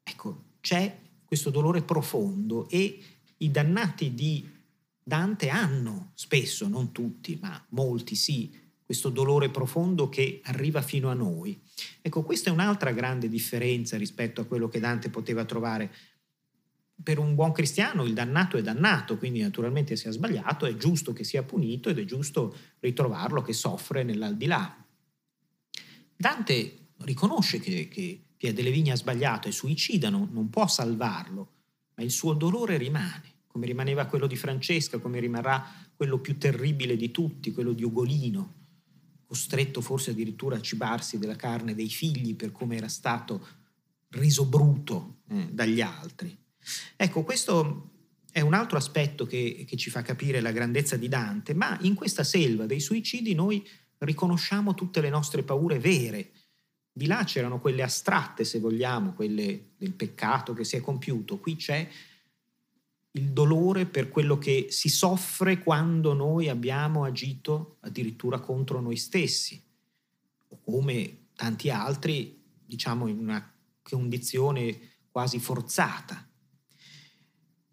Ecco, 0.04 0.44
c'è 0.62 0.96
questo 1.26 1.50
dolore 1.50 1.82
profondo 1.82 2.70
e 2.70 3.04
i 3.38 3.50
dannati 3.50 4.14
di 4.14 4.58
Dante 5.10 5.50
hanno 5.50 6.12
spesso, 6.14 6.68
non 6.68 6.92
tutti, 6.92 7.40
ma 7.42 7.66
molti 7.70 8.14
sì, 8.14 8.56
questo 8.86 9.10
dolore 9.10 9.50
profondo 9.50 10.08
che 10.08 10.40
arriva 10.44 10.84
fino 10.84 11.10
a 11.10 11.16
noi. 11.16 11.60
Ecco, 12.00 12.22
questa 12.22 12.52
è 12.52 12.54
un'altra 12.54 12.92
grande 12.92 13.28
differenza 13.28 13.98
rispetto 13.98 14.40
a 14.40 14.46
quello 14.46 14.68
che 14.68 14.80
Dante 14.80 15.10
poteva 15.10 15.46
trovare. 15.46 15.92
Per 17.02 17.18
un 17.18 17.34
buon 17.34 17.54
cristiano 17.54 18.06
il 18.06 18.14
dannato 18.14 18.56
è 18.58 18.62
dannato, 18.62 19.18
quindi 19.18 19.42
naturalmente 19.42 19.96
se 19.96 20.10
ha 20.10 20.12
sbagliato 20.12 20.68
è 20.68 20.76
giusto 20.76 21.12
che 21.12 21.24
sia 21.24 21.42
punito 21.42 21.90
ed 21.90 21.98
è 21.98 22.06
giusto 22.06 22.56
ritrovarlo 22.80 23.42
che 23.42 23.54
soffre 23.54 24.04
nell'aldilà. 24.04 24.86
Dante 26.16 26.90
riconosce 26.98 27.60
che, 27.60 27.88
che 27.88 28.26
Pia 28.38 28.54
delle 28.54 28.70
Vigne 28.70 28.92
ha 28.92 28.96
sbagliato, 28.96 29.48
è 29.48 29.52
suicida, 29.52 30.10
non, 30.10 30.30
non 30.32 30.52
può 30.52 30.68
salvarlo, 30.68 31.52
ma 31.96 32.04
il 32.04 32.12
suo 32.12 32.34
dolore 32.34 32.78
rimane 32.78 33.38
come 33.52 33.66
rimaneva 33.66 34.06
quello 34.06 34.28
di 34.28 34.36
Francesca, 34.36 35.00
come 35.00 35.20
rimarrà 35.20 35.66
quello 35.96 36.20
più 36.20 36.38
terribile 36.38 36.96
di 36.96 37.10
tutti, 37.10 37.52
quello 37.52 37.74
di 37.74 37.84
Ugolino, 37.84 38.54
costretto 39.26 39.82
forse 39.82 40.12
addirittura 40.12 40.58
a 40.58 40.62
cibarsi 40.62 41.18
della 41.18 41.36
carne 41.36 41.74
dei 41.74 41.90
figli 41.90 42.36
per 42.36 42.52
come 42.52 42.78
era 42.78 42.88
stato 42.88 43.46
reso 44.10 44.46
bruto 44.46 45.22
eh, 45.30 45.50
dagli 45.52 45.82
altri. 45.82 46.38
Ecco, 46.96 47.24
questo 47.24 47.92
è 48.32 48.42
un 48.42 48.54
altro 48.54 48.78
aspetto 48.78 49.26
che, 49.26 49.66
che 49.68 49.78
ci 49.78 49.90
fa 49.90 50.04
capire 50.04 50.42
la 50.42 50.52
grandezza 50.52 50.96
di 50.96 51.08
Dante, 51.08 51.56
ma 51.56 51.76
in 51.82 51.96
questa 51.96 52.24
selva 52.24 52.68
dei 52.68 52.80
suicidi 52.80 53.34
noi 53.34 53.68
riconosciamo 53.98 54.76
tutte 54.76 55.02
le 55.02 55.10
nostre 55.10 55.42
paure 55.42 55.80
vere. 55.80 56.32
Di 56.92 57.08
là 57.08 57.24
c'erano 57.24 57.60
quelle 57.60 57.82
astratte, 57.82 58.44
se 58.44 58.60
vogliamo, 58.60 59.14
quelle 59.14 59.72
del 59.76 59.94
peccato 59.94 60.54
che 60.54 60.64
si 60.64 60.76
è 60.76 60.82
compiuto. 60.82 61.40
Qui 61.40 61.56
c'è 61.56 61.88
il 63.12 63.32
dolore 63.32 63.86
per 63.86 64.10
quello 64.10 64.38
che 64.38 64.68
si 64.70 64.90
soffre 64.90 65.60
quando 65.60 66.14
noi 66.14 66.48
abbiamo 66.48 67.04
agito 67.04 67.78
addirittura 67.82 68.40
contro 68.40 68.80
noi 68.82 68.98
stessi, 68.98 69.62
o 70.50 70.60
come 70.64 71.28
tanti 71.36 71.70
altri, 71.70 72.40
diciamo, 72.66 73.08
in 73.08 73.18
una 73.18 73.54
condizione 73.82 74.80
quasi 75.10 75.40
forzata. 75.40 76.28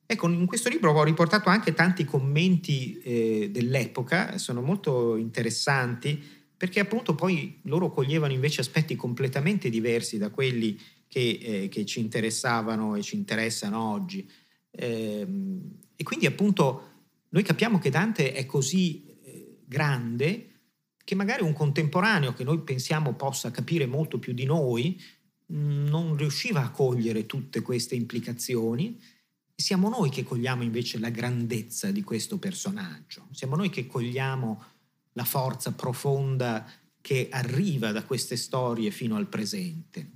Ecco, 0.09 0.29
in 0.29 0.47
questo 0.47 0.69
libro 0.69 0.93
ho 0.93 1.03
riportato 1.03 1.49
anche 1.49 1.75
tanti 1.75 2.05
commenti 2.05 2.99
eh, 3.01 3.51
dell'epoca, 3.51 4.39
sono 4.39 4.63
molto 4.63 5.17
interessanti, 5.17 6.23
perché 6.57 6.81
appunto 6.81 7.15
poi 7.15 7.59
loro 7.65 7.91
coglievano 7.91 8.33
invece 8.33 8.61
aspetti 8.61 8.95
completamente 8.95 9.69
diversi 9.69 10.17
da 10.17 10.31
quelli 10.31 10.79
che, 11.09 11.39
eh, 11.43 11.69
che 11.69 11.85
ci 11.85 12.01
interessavano 12.01 12.95
e 12.95 13.03
ci 13.03 13.17
interessano 13.17 13.93
oggi. 13.93 14.27
Ehm, 14.77 15.79
e 15.97 16.03
quindi 16.03 16.27
appunto 16.27 16.95
noi 17.31 17.43
capiamo 17.43 17.79
che 17.79 17.91
Dante 17.91 18.33
è 18.33 18.47
così 18.47 19.05
eh, 19.07 19.59
grande 19.65 20.51
che 21.03 21.15
magari 21.15 21.43
un 21.43 21.53
contemporaneo 21.53 22.33
che 22.33 22.45
noi 22.45 22.61
pensiamo 22.61 23.15
possa 23.15 23.51
capire 23.51 23.87
molto 23.87 24.19
più 24.19 24.33
di 24.33 24.45
noi 24.45 25.01
mm, 25.53 25.87
non 25.87 26.17
riusciva 26.17 26.63
a 26.63 26.71
cogliere 26.71 27.27
tutte 27.27 27.63
queste 27.63 27.95
implicazioni. 27.95 29.01
Siamo 29.55 29.89
noi 29.89 30.11
che 30.11 30.25
cogliamo 30.25 30.63
invece 30.63 30.99
la 30.99 31.09
grandezza 31.09 31.91
di 31.91 32.03
questo 32.03 32.39
personaggio, 32.39 33.29
siamo 33.31 33.57
noi 33.57 33.71
che 33.71 33.87
cogliamo 33.87 34.65
la 35.13 35.25
forza 35.25 35.73
profonda 35.73 36.69
che 37.01 37.29
arriva 37.31 37.93
da 37.93 38.05
queste 38.05 38.37
storie 38.37 38.91
fino 38.91 39.17
al 39.17 39.29
presente. 39.29 40.16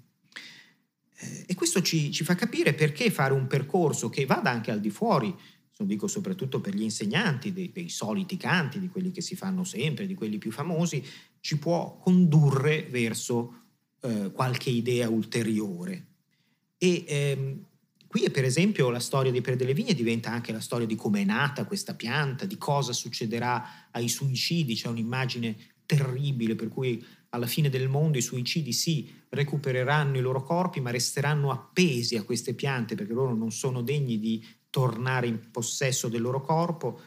Eh, 1.20 1.44
e 1.48 1.54
questo 1.54 1.82
ci, 1.82 2.10
ci, 2.10 2.24
fa 2.24 2.34
capire 2.34 2.72
perché 2.72 3.10
fare 3.10 3.34
un 3.34 3.46
percorso 3.46 4.08
che 4.08 4.24
vada 4.24 4.50
anche 4.50 4.70
al 4.70 4.80
di 4.80 4.90
fuori, 4.90 5.34
lo 5.76 5.84
dico 5.84 6.06
soprattutto 6.06 6.60
per 6.60 6.74
gli 6.74 6.82
insegnanti 6.82 7.52
dei, 7.52 7.70
dei, 7.72 7.88
soliti 7.88 8.36
canti, 8.36 8.78
di 8.78 8.88
quelli 8.88 9.10
che 9.10 9.20
si 9.20 9.34
fanno 9.36 9.64
sempre, 9.64 10.06
di 10.06 10.14
quelli 10.14 10.38
più 10.38 10.50
famosi, 10.50 11.02
ci 11.40 11.58
può 11.58 11.98
condurre 11.98 12.86
verso 12.90 13.54
eh, 14.02 14.30
qualche 14.32 14.70
idea 14.70 15.08
ulteriore. 15.08 16.06
E 16.76 17.04
ehm, 17.06 17.64
qui 18.06 18.28
per 18.30 18.44
esempio 18.44 18.90
la 18.90 19.00
storia 19.00 19.30
di 19.30 19.40
Per 19.40 19.56
delle 19.56 19.74
Vigne 19.74 19.94
diventa 19.94 20.30
anche 20.30 20.52
la 20.52 20.60
storia 20.60 20.86
di 20.86 20.96
come 20.96 21.22
è 21.22 21.24
nata 21.24 21.64
questa 21.64 21.94
pianta, 21.94 22.44
di 22.44 22.58
cosa 22.58 22.92
succederà 22.92 23.88
ai 23.90 24.08
suicidi, 24.08 24.74
c'è 24.74 24.88
un'immagine 24.88 25.56
terribile 25.86 26.54
per 26.54 26.68
cui 26.68 27.04
alla 27.30 27.46
fine 27.46 27.68
del 27.68 27.88
mondo 27.88 28.18
i 28.18 28.22
suicidi 28.22 28.72
sì, 28.72 29.10
recupereranno 29.28 30.16
i 30.16 30.20
loro 30.20 30.42
corpi, 30.42 30.80
ma 30.80 30.90
resteranno 30.90 31.50
appesi 31.50 32.16
a 32.16 32.24
queste 32.24 32.54
piante 32.54 32.94
perché 32.94 33.12
loro 33.12 33.34
non 33.34 33.52
sono 33.52 33.82
degni 33.82 34.18
di 34.18 34.44
tornare 34.68 35.26
in 35.26 35.50
possesso 35.50 36.08
del 36.08 36.20
loro 36.20 36.40
corpo. 36.40 37.00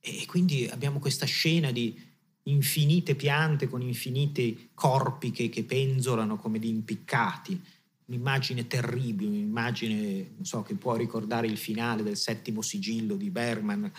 E 0.00 0.24
quindi 0.26 0.66
abbiamo 0.66 0.98
questa 0.98 1.26
scena 1.26 1.70
di 1.70 1.98
infinite 2.44 3.14
piante 3.14 3.68
con 3.68 3.82
infiniti 3.82 4.70
corpi 4.74 5.30
che, 5.30 5.48
che 5.48 5.64
penzolano 5.64 6.36
come 6.36 6.58
di 6.58 6.68
impiccati. 6.68 7.60
Un'immagine 8.06 8.66
terribile, 8.66 9.30
un'immagine 9.30 10.32
so, 10.42 10.62
che 10.62 10.74
può 10.74 10.96
ricordare 10.96 11.46
il 11.46 11.56
finale 11.56 12.02
del 12.02 12.16
settimo 12.16 12.60
sigillo 12.60 13.14
di 13.14 13.30
Bergman. 13.30 13.90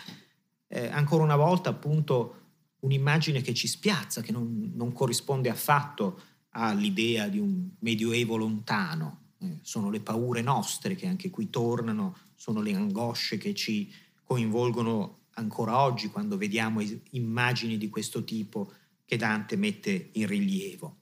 Eh, 0.68 0.86
ancora 0.86 1.24
una 1.24 1.36
volta, 1.36 1.70
appunto, 1.70 2.41
un'immagine 2.82 3.40
che 3.40 3.54
ci 3.54 3.66
spiazza, 3.66 4.22
che 4.22 4.32
non, 4.32 4.72
non 4.74 4.92
corrisponde 4.92 5.48
affatto 5.48 6.20
all'idea 6.50 7.28
di 7.28 7.38
un 7.38 7.68
medioevo 7.80 8.36
lontano. 8.36 9.20
Eh, 9.38 9.58
sono 9.62 9.90
le 9.90 10.00
paure 10.00 10.42
nostre 10.42 10.94
che 10.94 11.06
anche 11.06 11.30
qui 11.30 11.50
tornano, 11.50 12.16
sono 12.34 12.60
le 12.60 12.74
angosce 12.74 13.38
che 13.38 13.54
ci 13.54 13.90
coinvolgono 14.24 15.18
ancora 15.34 15.80
oggi 15.80 16.08
quando 16.08 16.36
vediamo 16.36 16.82
immagini 17.10 17.78
di 17.78 17.88
questo 17.88 18.24
tipo 18.24 18.72
che 19.04 19.16
Dante 19.16 19.56
mette 19.56 20.10
in 20.12 20.26
rilievo. 20.26 20.96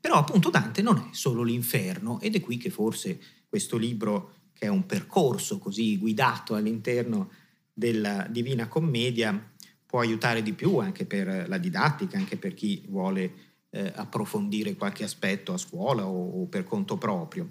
Però 0.00 0.16
appunto 0.16 0.50
Dante 0.50 0.82
non 0.82 0.98
è 0.98 1.08
solo 1.12 1.42
l'inferno 1.42 2.20
ed 2.20 2.34
è 2.34 2.40
qui 2.40 2.56
che 2.56 2.70
forse 2.70 3.20
questo 3.48 3.76
libro, 3.76 4.34
che 4.52 4.66
è 4.66 4.68
un 4.68 4.86
percorso 4.86 5.58
così 5.58 5.98
guidato 5.98 6.54
all'interno 6.54 7.30
della 7.72 8.26
Divina 8.30 8.68
Commedia, 8.68 9.52
può 9.96 10.04
aiutare 10.04 10.42
di 10.42 10.52
più 10.52 10.76
anche 10.76 11.06
per 11.06 11.48
la 11.48 11.56
didattica, 11.56 12.18
anche 12.18 12.36
per 12.36 12.52
chi 12.52 12.84
vuole 12.88 13.32
eh, 13.70 13.90
approfondire 13.94 14.74
qualche 14.74 15.04
aspetto 15.04 15.54
a 15.54 15.56
scuola 15.56 16.06
o, 16.06 16.42
o 16.42 16.46
per 16.48 16.64
conto 16.64 16.98
proprio. 16.98 17.50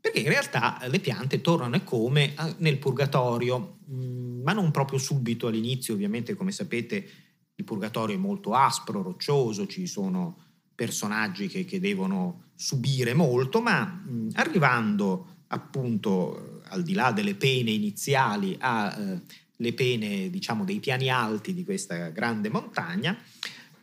Perché 0.00 0.20
in 0.20 0.28
realtà 0.28 0.80
le 0.86 1.00
piante 1.00 1.42
tornano 1.42 1.82
come 1.84 2.32
nel 2.58 2.78
purgatorio, 2.78 3.80
mm, 3.90 4.42
ma 4.42 4.54
non 4.54 4.70
proprio 4.70 4.98
subito 4.98 5.48
all'inizio, 5.48 5.92
ovviamente 5.92 6.34
come 6.34 6.50
sapete 6.50 7.06
il 7.54 7.64
purgatorio 7.64 8.16
è 8.16 8.18
molto 8.18 8.54
aspro, 8.54 9.02
roccioso, 9.02 9.66
ci 9.66 9.86
sono 9.86 10.38
personaggi 10.74 11.46
che, 11.48 11.66
che 11.66 11.78
devono 11.78 12.52
subire 12.54 13.12
molto, 13.12 13.60
ma 13.60 13.84
mh, 13.84 14.30
arrivando 14.32 15.42
appunto 15.48 16.62
al 16.68 16.82
di 16.82 16.94
là 16.94 17.12
delle 17.12 17.34
pene 17.34 17.70
iniziali 17.70 18.56
alle 18.58 19.12
eh, 19.12 19.42
pene 19.72 20.30
diciamo 20.30 20.64
dei 20.64 20.80
piani 20.80 21.10
alti 21.10 21.54
di 21.54 21.64
questa 21.64 22.08
grande 22.08 22.48
montagna, 22.48 23.16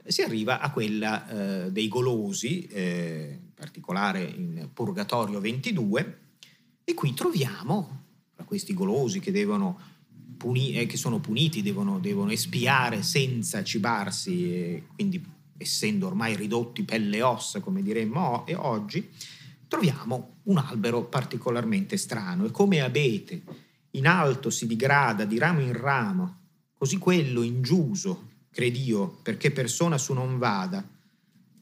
si 0.05 0.21
arriva 0.21 0.59
a 0.59 0.71
quella 0.71 1.27
eh, 1.65 1.71
dei 1.71 1.87
golosi, 1.87 2.65
eh, 2.67 3.39
in 3.39 3.53
particolare 3.53 4.23
in 4.23 4.69
Purgatorio 4.73 5.39
22, 5.39 6.19
e 6.83 6.93
qui 6.93 7.13
troviamo 7.13 8.05
tra 8.35 8.43
questi 8.43 8.73
golosi 8.73 9.19
che, 9.19 9.31
puni- 10.37 10.73
eh, 10.73 10.85
che 10.85 10.97
sono 10.97 11.19
puniti, 11.19 11.61
devono, 11.61 11.99
devono, 11.99 12.31
espiare 12.31 13.03
senza 13.03 13.63
cibarsi, 13.63 14.83
quindi 14.95 15.23
essendo 15.57 16.07
ormai 16.07 16.35
ridotti 16.35 16.83
pelle 16.83 17.17
e 17.17 17.21
ossa, 17.21 17.59
come 17.59 17.83
diremmo 17.83 18.45
oggi, 18.55 19.07
troviamo 19.67 20.37
un 20.43 20.57
albero 20.57 21.05
particolarmente 21.05 21.95
strano. 21.97 22.45
E 22.45 22.51
come 22.51 22.81
abete 22.81 23.41
in 23.91 24.07
alto 24.07 24.49
si 24.49 24.67
digrada 24.67 25.25
di 25.25 25.37
ramo 25.37 25.59
in 25.59 25.73
ramo, 25.73 26.39
così 26.73 26.97
quello 26.97 27.41
in 27.41 27.61
giuso 27.61 28.29
credio, 28.51 29.19
perché 29.21 29.51
persona 29.51 29.97
su 29.97 30.13
non 30.13 30.37
vada. 30.37 30.85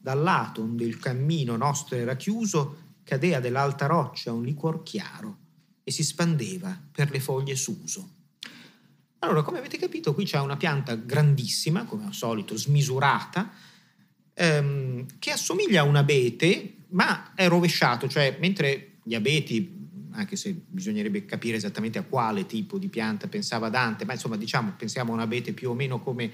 Dal 0.02 0.20
lato 0.20 0.62
onde 0.62 0.84
il 0.84 0.98
cammino 0.98 1.56
nostro 1.56 1.96
era 1.96 2.16
chiuso, 2.16 2.88
cadea 3.04 3.40
dell'alta 3.40 3.86
roccia 3.86 4.32
un 4.32 4.44
liquor 4.44 4.82
chiaro 4.82 5.38
e 5.84 5.90
si 5.90 6.02
spandeva 6.02 6.78
per 6.90 7.10
le 7.10 7.20
foglie 7.20 7.56
s'uso. 7.56 8.18
Allora, 9.20 9.42
come 9.42 9.58
avete 9.58 9.76
capito, 9.76 10.14
qui 10.14 10.24
c'è 10.24 10.40
una 10.40 10.56
pianta 10.56 10.94
grandissima, 10.94 11.84
come 11.84 12.06
al 12.06 12.14
solito, 12.14 12.56
smisurata, 12.56 13.50
ehm, 14.32 15.18
che 15.18 15.30
assomiglia 15.30 15.82
a 15.82 15.84
un 15.84 15.96
abete, 15.96 16.84
ma 16.88 17.34
è 17.34 17.46
rovesciato, 17.46 18.08
cioè 18.08 18.38
mentre 18.40 18.98
gli 19.02 19.14
abeti 19.14 19.79
anche 20.12 20.36
se 20.36 20.54
bisognerebbe 20.66 21.24
capire 21.24 21.56
esattamente 21.56 21.98
a 21.98 22.04
quale 22.04 22.46
tipo 22.46 22.78
di 22.78 22.88
pianta 22.88 23.28
pensava 23.28 23.68
Dante, 23.68 24.04
ma 24.04 24.12
insomma 24.12 24.36
diciamo 24.36 24.74
pensiamo 24.76 25.12
a 25.12 25.14
un 25.14 25.20
abete 25.20 25.52
più 25.52 25.70
o 25.70 25.74
meno 25.74 26.00
come 26.00 26.30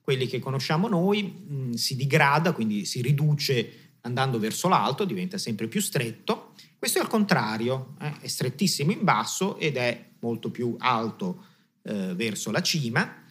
quelli 0.00 0.26
che 0.26 0.38
conosciamo 0.38 0.88
noi, 0.88 1.22
mh, 1.22 1.54
mm, 1.54 1.72
si 1.72 1.96
digrada, 1.96 2.52
quindi 2.52 2.84
si 2.84 3.02
riduce 3.02 3.94
andando 4.02 4.38
verso 4.38 4.68
l'alto, 4.68 5.04
diventa 5.04 5.36
sempre 5.36 5.66
più 5.66 5.80
stretto. 5.80 6.52
Questo 6.78 6.98
è 6.98 7.02
al 7.02 7.08
contrario, 7.08 7.96
eh, 8.00 8.20
è 8.20 8.26
strettissimo 8.28 8.92
in 8.92 9.02
basso 9.02 9.58
ed 9.58 9.76
è 9.76 10.10
molto 10.20 10.50
più 10.50 10.76
alto 10.78 11.44
eh, 11.82 12.14
verso 12.14 12.50
la 12.52 12.62
cima, 12.62 13.24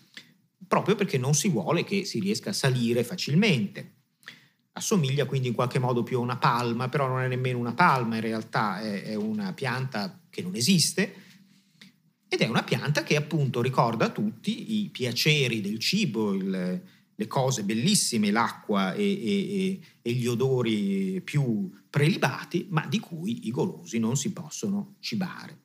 proprio 0.68 0.96
perché 0.96 1.18
non 1.18 1.34
si 1.34 1.48
vuole 1.48 1.84
che 1.86 2.04
si 2.04 2.20
riesca 2.20 2.50
a 2.50 2.54
salire 2.54 3.04
facilmente. 3.04 3.95
Assomiglia 4.78 5.26
quindi 5.26 5.48
in 5.48 5.54
qualche 5.54 5.80
modo 5.80 6.04
più 6.04 6.18
a 6.18 6.22
una 6.22 6.38
palma, 6.38 6.90
però 6.90 7.08
non 7.08 7.22
è 7.22 7.28
nemmeno 7.30 7.58
una 7.58 7.74
palma, 7.74 8.16
in 8.16 8.22
realtà 8.22 8.82
è, 8.82 9.04
è 9.04 9.16
una 9.16 9.54
pianta 9.54 10.20
che 10.30 10.42
non 10.42 10.54
esiste, 10.56 11.24
ed 12.28 12.42
è 12.42 12.48
una 12.48 12.64
pianta 12.64 13.04
che 13.04 13.16
appunto 13.16 13.62
ricorda 13.62 14.06
a 14.06 14.10
tutti 14.10 14.82
i 14.84 14.90
piaceri 14.90 15.62
del 15.62 15.80
cibo, 15.80 16.34
il, 16.34 16.82
le 17.16 17.28
cose 17.28 17.64
bellissime, 17.64 18.32
l'acqua 18.32 18.94
e, 18.94 19.04
e, 19.04 19.80
e, 20.02 20.12
gli 20.12 20.28
odori 20.28 21.22
più 21.24 21.72
prelibati, 21.90 22.68
ma 22.70 22.86
di 22.86 23.00
cui 23.00 23.48
i 23.48 23.52
golosi 23.52 23.98
non 23.98 24.18
si 24.18 24.34
possono 24.34 24.96
cibare. 25.00 25.64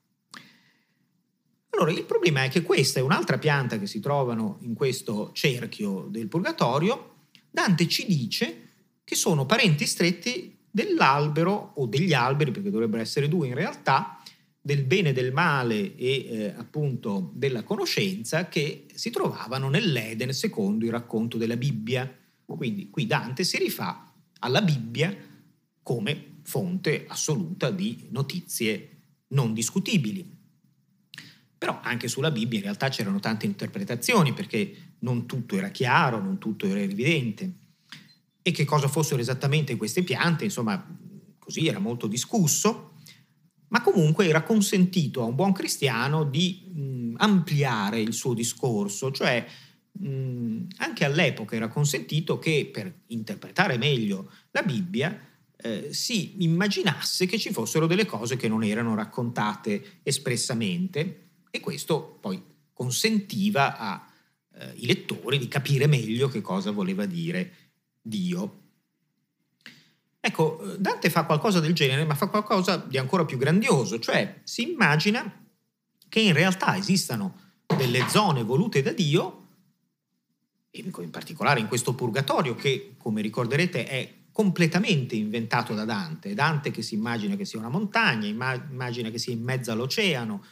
Allora, 1.71 1.91
il 1.91 2.05
problema 2.05 2.45
è 2.45 2.49
che 2.49 2.63
questa 2.63 3.01
è 3.01 3.03
un'altra 3.03 3.39
pianta 3.39 3.77
che 3.79 3.87
si 3.87 3.99
trovano 3.99 4.59
in 4.61 4.75
questo 4.75 5.33
cerchio 5.33 6.07
del 6.09 6.29
purgatorio. 6.29 7.27
Dante 7.51 7.89
ci 7.89 8.07
dice 8.07 8.70
che 9.11 9.17
sono 9.17 9.45
parenti 9.45 9.87
stretti 9.87 10.57
dell'albero 10.71 11.73
o 11.75 11.87
degli 11.87 12.13
alberi, 12.13 12.53
perché 12.53 12.71
dovrebbero 12.71 13.03
essere 13.03 13.27
due 13.27 13.49
in 13.49 13.55
realtà, 13.55 14.23
del 14.61 14.85
bene 14.85 15.13
del 15.13 15.33
male 15.33 15.97
e 15.97 16.27
eh, 16.29 16.55
appunto 16.57 17.33
della 17.35 17.65
conoscenza 17.65 18.49
che 18.49 18.87
si 18.95 19.11
trovavano 19.11 19.69
nell'Eden 19.69 20.33
secondo 20.33 20.85
il 20.85 20.93
racconto 20.93 21.39
della 21.39 21.57
Bibbia. 21.57 22.09
Quindi 22.45 22.89
qui 22.89 23.09
Dante 23.09 23.43
si 23.43 23.59
rifà 23.59 24.15
alla 24.39 24.63
Bibbia 24.63 25.13
come 25.83 26.39
fonte 26.45 27.07
assoluta 27.09 27.73
di 27.73 28.07
notizie 28.11 28.91
non 29.31 29.53
discutibili. 29.53 30.39
Però 31.59 31.81
anche 31.83 32.07
sulla 32.07 32.31
Bibbia 32.31 32.59
in 32.59 32.65
realtà 32.65 32.91
c'erano 32.91 33.19
tante 33.19 33.45
interpretazioni 33.45 34.33
perché 34.33 34.95
non 35.01 35.27
tutto 35.27 35.57
era 35.57 35.71
chiaro, 35.71 36.21
non 36.21 36.39
tutto 36.39 36.67
era 36.67 36.79
evidente. 36.79 37.59
E 38.43 38.51
che 38.53 38.65
cosa 38.65 38.89
fossero 38.89 39.21
esattamente 39.21 39.77
queste 39.77 40.03
piante, 40.03 40.45
insomma, 40.45 40.85
così 41.39 41.67
era 41.67 41.79
molto 41.79 42.07
discusso 42.07 42.91
ma 43.71 43.81
comunque 43.83 44.27
era 44.27 44.43
consentito 44.43 45.23
a 45.23 45.27
un 45.27 45.35
buon 45.35 45.53
cristiano 45.53 46.25
di 46.25 46.71
mh, 46.73 47.15
ampliare 47.19 48.01
il 48.01 48.13
suo 48.13 48.35
discorso, 48.35 49.11
cioè 49.13 49.47
mh, 49.93 50.67
anche 50.79 51.05
all'epoca 51.05 51.57
era 51.57 51.69
consentito 51.69 52.39
che 52.39 52.69
per 52.73 53.03
interpretare 53.09 53.79
meglio 53.79 54.31
la 54.51 54.63
Bibbia 54.63 55.29
eh, 55.57 55.93
si 55.93 56.43
immaginasse 56.43 57.27
che 57.27 57.39
ci 57.39 57.53
fossero 57.53 57.87
delle 57.87 58.07
cose 58.07 58.37
che 58.37 58.49
non 58.49 58.65
erano 58.65 58.95
raccontate 58.95 60.01
espressamente. 60.03 61.29
E 61.51 61.61
questo 61.61 62.19
poi 62.21 62.43
consentiva 62.73 63.77
ai 63.77 64.01
eh, 64.55 64.87
lettori 64.87 65.39
di 65.39 65.49
capire 65.49 65.87
meglio 65.87 66.29
che 66.29 66.41
cosa 66.41 66.71
voleva 66.71 67.07
dire 67.07 67.70
Dio 68.01 68.61
Ecco, 70.23 70.77
Dante 70.79 71.09
fa 71.09 71.25
qualcosa 71.25 71.61
del 71.61 71.73
genere, 71.73 72.05
ma 72.05 72.15
fa 72.15 72.27
qualcosa 72.27 72.77
di 72.77 72.99
ancora 72.99 73.25
più 73.25 73.39
grandioso, 73.39 73.99
cioè 73.99 74.41
si 74.45 74.71
immagina 74.71 75.47
che 76.09 76.21
in 76.21 76.35
realtà 76.35 76.77
esistano 76.77 77.49
delle 77.65 78.07
zone 78.07 78.43
volute 78.43 78.83
da 78.83 78.93
Dio, 78.93 79.37
in 80.73 81.11
particolare 81.11 81.61
in 81.61 81.69
questo 81.69 81.95
purgatorio 81.95 82.55
che, 82.55 82.97
come 82.99 83.23
ricorderete, 83.23 83.87
è 83.87 84.15
completamente 84.31 85.17
inventato 85.17 85.73
da 85.73 85.87
Dante. 85.87 86.35
Dante 86.35 86.71
che 86.71 86.83
si 86.83 86.95
immagina 86.95 87.35
che 87.35 87.47
sia 87.47 87.59
una 87.59 87.71
montagna, 87.71 88.27
immagina 88.27 89.09
che 89.09 89.19
sia 89.19 89.33
in 89.33 89.43
mezzo 89.43 89.73
all'oceano, 89.73 90.45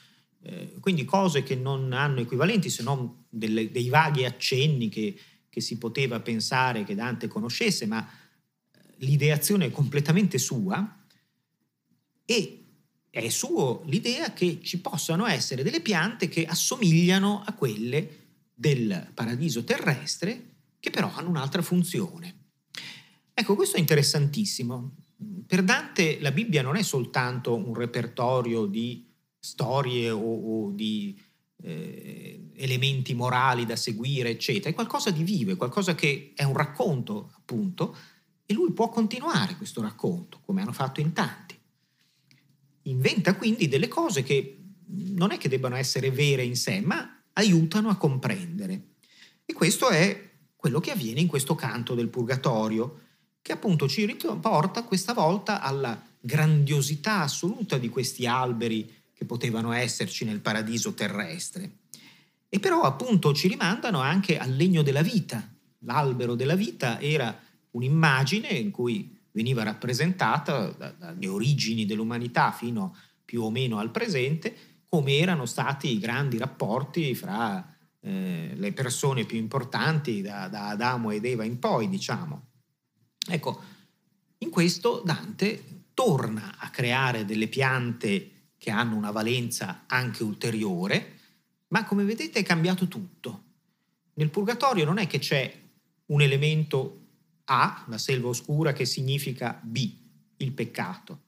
eh, 0.45 0.77
quindi 0.81 1.05
cose 1.05 1.43
che 1.43 1.57
non 1.57 1.93
hanno 1.93 2.21
equivalenti 2.21 2.71
se 2.71 2.83
non 2.83 3.25
delle, 3.29 3.71
dei 3.71 3.91
vaghi 3.91 4.25
accenni 4.25 4.89
che, 4.89 5.15
che 5.49 5.61
si 5.61 5.79
poteva 5.79 6.21
pensare 6.21 6.85
che 6.85 6.95
Dante 6.95 7.29
conoscesse, 7.29 7.87
ma 7.87 8.07
l'ideazione 8.99 9.67
è 9.67 9.71
completamente 9.71 10.39
sua 10.39 11.05
e 12.25 12.65
è 13.11 13.29
suo 13.29 13.83
l'idea 13.87 14.33
che 14.33 14.61
ci 14.63 14.81
possano 14.81 15.27
essere 15.27 15.63
delle 15.63 15.81
piante 15.81 16.29
che 16.29 16.45
assomigliano 16.45 17.43
a 17.45 17.53
quelle 17.55 18.27
del 18.55 19.11
paradiso 19.15 19.65
terrestre, 19.65 20.57
che 20.79 20.91
però 20.91 21.13
hanno 21.15 21.31
un'altra 21.31 21.63
funzione. 21.63 22.37
Ecco, 23.33 23.55
questo 23.55 23.77
è 23.77 23.81
interessantissimo. 23.81 24.97
Per 25.47 25.63
Dante 25.63 26.21
la 26.21 26.33
Bibbia 26.33 26.63
non 26.63 26.77
è 26.77 26.83
soltanto 26.83 27.55
un 27.55 27.75
repertorio 27.75 28.67
di 28.67 29.07
storie 29.39 30.11
o, 30.11 30.19
o 30.21 30.71
di 30.73 31.19
eh, 31.63 32.51
elementi 32.55 33.15
morali 33.15 33.67
da 33.67 33.77
seguire, 33.77 34.31
eccetera, 34.31 34.71
è 34.71 34.75
qualcosa 34.75 35.11
di 35.11 35.23
vivo, 35.23 35.53
è 35.53 35.57
qualcosa 35.57 35.95
che 35.95 36.33
è 36.35 36.45
un 36.45 36.55
racconto, 36.55 37.33
appunto, 37.37 37.97
e 38.47 38.55
lui 38.55 38.73
può 38.73 38.89
continuare 38.89 39.57
questo 39.57 39.81
racconto, 39.83 40.41
come 40.45 40.63
hanno 40.63 40.73
fatto 40.73 41.01
in 41.01 41.13
tanti. 41.13 41.57
Inventa 42.83 43.37
quindi 43.37 43.69
delle 43.69 43.89
cose 43.89 44.23
che 44.23 44.59
non 44.87 45.33
è 45.33 45.39
che 45.39 45.49
debbano 45.49 45.77
essere 45.77 46.11
vere 46.11 46.43
in 46.43 46.57
sé, 46.57 46.81
ma 46.81 47.23
aiutano 47.35 47.91
a 47.91 47.97
comprendere. 47.97 48.95
E 49.45 49.53
questo 49.53 49.89
è 49.89 50.31
quello 50.57 50.81
che 50.81 50.91
avviene 50.91 51.21
in 51.21 51.27
questo 51.27 51.55
canto 51.55 51.95
del 51.95 52.09
Purgatorio, 52.09 53.01
che 53.43 53.53
appunto 53.53 53.87
ci 53.89 54.07
riporta 54.07 54.83
questa 54.85 55.13
volta 55.13 55.61
alla 55.61 56.03
grandiosità 56.21 57.21
assoluta 57.21 57.79
di 57.79 57.89
questi 57.89 58.27
alberi 58.27 58.93
che 59.19 59.25
potevano 59.25 59.73
esserci 59.73 60.25
nel 60.25 60.39
paradiso 60.39 60.95
terrestre. 60.95 61.79
E 62.49 62.61
però 62.61 62.83
appunto 62.83 63.35
ci 63.35 63.49
rimandano 63.49 63.99
anche 63.99 64.39
al 64.39 64.55
legno 64.55 64.83
della 64.83 65.03
vita. 65.03 65.53
L'albero 65.81 66.37
della 66.37 66.55
vita 66.55 67.01
era 67.01 67.37
un'immagine 67.73 68.47
in 68.47 68.71
cui 68.71 69.13
veniva 69.33 69.65
rappresentata 69.65 70.69
dalle 70.97 71.27
origini 71.27 71.85
dell'umanità 71.85 72.53
fino 72.53 72.97
più 73.25 73.43
o 73.43 73.51
meno 73.51 73.79
al 73.79 73.91
presente 73.91 74.57
come 74.89 75.17
erano 75.17 75.47
stati 75.47 75.91
i 75.91 75.99
grandi 75.99 76.39
rapporti 76.39 77.13
fra 77.17 77.77
eh, 77.99 78.53
le 78.55 78.73
persone 78.73 79.25
più 79.25 79.37
importanti 79.37 80.23
da, 80.23 80.47
da, 80.47 80.69
Adamo 80.69 81.11
ed 81.11 81.25
Eva 81.25 81.43
in 81.43 81.59
poi, 81.59 81.89
diciamo. 81.89 82.47
Ecco, 83.29 83.63
in 84.39 84.51
questo 84.51 85.03
Dante 85.05 85.87
torna 85.93 86.55
a 86.57 86.71
creare 86.71 87.25
delle 87.25 87.49
piante 87.49 88.31
che 88.59 88.71
hanno 88.71 88.97
una 88.97 89.13
valenza 89.13 89.85
anche 89.87 90.23
ulteriore, 90.23 91.17
ma 91.69 91.85
come 91.85 92.05
vedete 92.05 92.41
è 92.41 92.43
cambiato 92.43 92.89
tutto. 92.89 93.45
Nel 94.15 94.31
purgatorio 94.31 94.85
non 94.85 94.99
è 94.99 95.07
che 95.07 95.21
c'è 95.21 95.67
un 96.07 96.21
elemento 96.21 97.07
A, 97.45 97.85
la 97.89 97.99
selva 97.99 98.29
oscura, 98.29 98.73
che 98.73 98.85
significa 98.85 99.59
B, 99.63 99.91
il 100.39 100.53
peccato. 100.53 101.23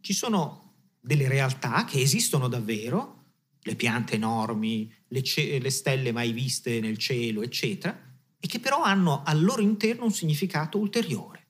Ci 0.00 0.12
sono 0.12 0.74
delle 1.00 1.28
realtà 1.28 1.84
che 1.84 2.00
esistono 2.00 2.48
davvero, 2.48 3.16
le 3.60 3.76
piante 3.76 4.14
enormi, 4.14 4.92
le, 5.08 5.22
ce- 5.22 5.58
le 5.58 5.70
stelle 5.70 6.12
mai 6.12 6.32
viste 6.32 6.80
nel 6.80 6.98
cielo, 6.98 7.42
eccetera, 7.42 7.96
e 8.40 8.46
che 8.46 8.60
però 8.60 8.82
hanno 8.82 9.22
al 9.24 9.42
loro 9.42 9.62
interno 9.62 10.04
un 10.04 10.12
significato 10.12 10.78
ulteriore. 10.78 11.46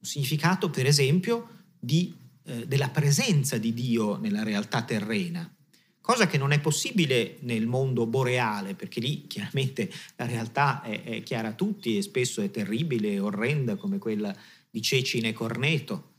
Un 0.00 0.06
significato, 0.08 0.70
per 0.70 0.86
esempio, 0.86 1.48
di, 1.78 2.14
eh, 2.48 2.66
della 2.66 2.88
presenza 2.88 3.58
di 3.58 3.74
Dio 3.74 4.16
nella 4.16 4.42
realtà 4.42 4.82
terrena, 4.82 5.54
cosa 6.00 6.26
che 6.26 6.38
non 6.38 6.52
è 6.52 6.60
possibile 6.60 7.36
nel 7.40 7.66
mondo 7.66 8.06
boreale, 8.06 8.74
perché 8.74 9.00
lì 9.00 9.26
chiaramente 9.26 9.90
la 10.16 10.24
realtà 10.24 10.80
è, 10.80 11.02
è 11.02 11.22
chiara 11.22 11.48
a 11.48 11.52
tutti 11.52 11.98
e 11.98 12.02
spesso 12.02 12.40
è 12.40 12.50
terribile 12.50 13.12
e 13.12 13.20
orrenda 13.20 13.76
come 13.76 13.98
quella 13.98 14.34
di 14.70 14.80
Cecine 14.80 15.34
Corneto. 15.34 16.14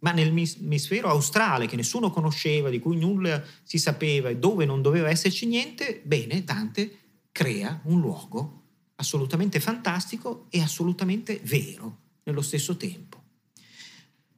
Ma 0.00 0.10
nell'emisfero 0.10 1.08
australe, 1.08 1.66
che 1.66 1.76
nessuno 1.76 2.10
conosceva, 2.10 2.68
di 2.68 2.80
cui 2.80 2.96
nulla 2.96 3.42
si 3.62 3.78
sapeva 3.78 4.28
e 4.28 4.36
dove 4.36 4.64
non 4.66 4.82
doveva 4.82 5.08
esserci 5.08 5.46
niente, 5.46 6.02
bene, 6.04 6.42
Dante 6.42 6.98
crea 7.30 7.80
un 7.84 8.00
luogo 8.00 8.62
assolutamente 8.96 9.60
fantastico 9.60 10.46
e 10.50 10.60
assolutamente 10.60 11.40
vero 11.44 11.98
nello 12.24 12.42
stesso 12.42 12.76
tempo. 12.76 13.13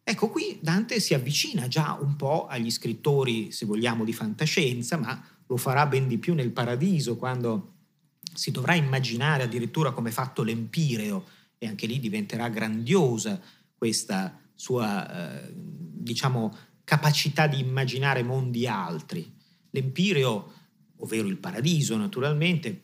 Ecco, 0.09 0.29
qui 0.29 0.61
Dante 0.63 1.01
si 1.01 1.15
avvicina 1.15 1.67
già 1.67 1.99
un 2.01 2.15
po' 2.15 2.47
agli 2.47 2.71
scrittori, 2.71 3.51
se 3.51 3.67
vogliamo, 3.67 4.05
di 4.05 4.13
fantascienza, 4.13 4.97
ma 4.97 5.21
lo 5.45 5.57
farà 5.57 5.85
ben 5.87 6.07
di 6.07 6.19
più 6.19 6.33
nel 6.35 6.53
Paradiso, 6.53 7.17
quando 7.17 7.73
si 8.33 8.53
dovrà 8.53 8.77
immaginare 8.77 9.43
addirittura 9.43 9.91
come 9.91 10.13
fatto 10.13 10.45
l'Empireo, 10.45 11.25
e 11.59 11.67
anche 11.67 11.87
lì 11.87 11.99
diventerà 11.99 12.49
grandiosa 12.49 13.41
questa 13.77 14.39
sua, 14.55 15.43
eh, 15.43 15.53
diciamo, 15.53 16.57
capacità 16.85 17.49
di 17.49 17.59
immaginare 17.59 18.23
mondi 18.23 18.69
altri. 18.69 19.35
L'Empireo, 19.71 20.53
ovvero 20.99 21.27
il 21.27 21.39
Paradiso 21.39 21.97
naturalmente, 21.97 22.81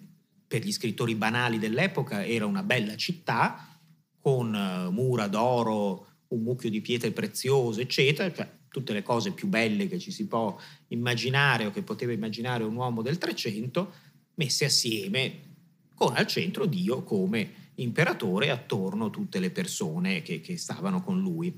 per 0.49 0.65
gli 0.65 0.73
scrittori 0.73 1.15
banali 1.15 1.61
dell'epoca 1.61 2.27
era 2.27 2.47
una 2.47 2.65
bella 2.65 2.97
città 2.97 3.79
con 4.19 4.53
eh, 4.53 4.91
mura 4.91 5.29
d'oro, 5.29 6.09
un 6.35 6.43
mucchio 6.43 6.71
di 6.71 6.81
pietre 6.81 7.13
preziose, 7.13 7.83
eccetera, 7.83 8.33
cioè 8.33 8.51
tutte 8.69 8.93
le 8.93 9.03
cose 9.03 9.33
più 9.33 9.49
belle 9.49 9.87
che 9.87 9.99
ci 9.99 10.11
si 10.11 10.27
può 10.27 10.59
immaginare 10.89 11.67
o 11.67 11.71
che 11.71 11.83
poteva 11.83 12.13
immaginare 12.13 12.65
un 12.65 12.75
uomo 12.75 13.03
del 13.03 13.19
Trecento, 13.19 13.93
messe 14.35 14.65
assieme 14.65 15.51
con 15.95 16.17
al 16.17 16.27
centro 16.27 16.67
Dio 16.67 17.03
come 17.03 17.71
imperatore 17.77 18.47
e 18.47 18.51
attorno 18.51 19.11
tutte 19.11 19.41
le 19.41 19.51
persone 19.51 20.23
che, 20.23 20.41
che 20.41 20.57
stavano 20.57 21.03
con 21.03 21.21
lui. 21.21 21.55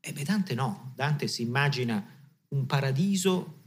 E 0.00 0.12
beh, 0.12 0.24
Dante 0.24 0.54
no, 0.54 0.92
Dante 0.94 1.26
si 1.26 1.42
immagina 1.42 2.04
un 2.48 2.66
paradiso 2.66 3.60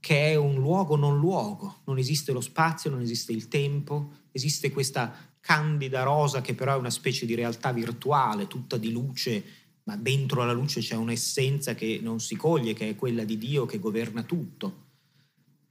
che 0.00 0.30
è 0.30 0.34
un 0.36 0.54
luogo 0.54 0.96
non 0.96 1.18
luogo, 1.18 1.80
non 1.84 1.98
esiste 1.98 2.32
lo 2.32 2.40
spazio, 2.40 2.90
non 2.90 3.00
esiste 3.00 3.32
il 3.32 3.48
tempo, 3.48 4.12
esiste 4.32 4.70
questa 4.70 5.14
candida 5.40 6.02
rosa 6.02 6.40
che 6.40 6.54
però 6.54 6.74
è 6.74 6.78
una 6.78 6.90
specie 6.90 7.26
di 7.26 7.34
realtà 7.34 7.72
virtuale, 7.72 8.46
tutta 8.46 8.76
di 8.76 8.90
luce, 8.90 9.44
ma 9.88 9.96
dentro 9.96 10.44
la 10.44 10.52
luce 10.52 10.80
c'è 10.80 10.96
un'essenza 10.96 11.74
che 11.74 11.98
non 12.02 12.20
si 12.20 12.36
coglie, 12.36 12.74
che 12.74 12.90
è 12.90 12.94
quella 12.94 13.24
di 13.24 13.38
Dio 13.38 13.64
che 13.64 13.78
governa 13.78 14.22
tutto. 14.22 14.84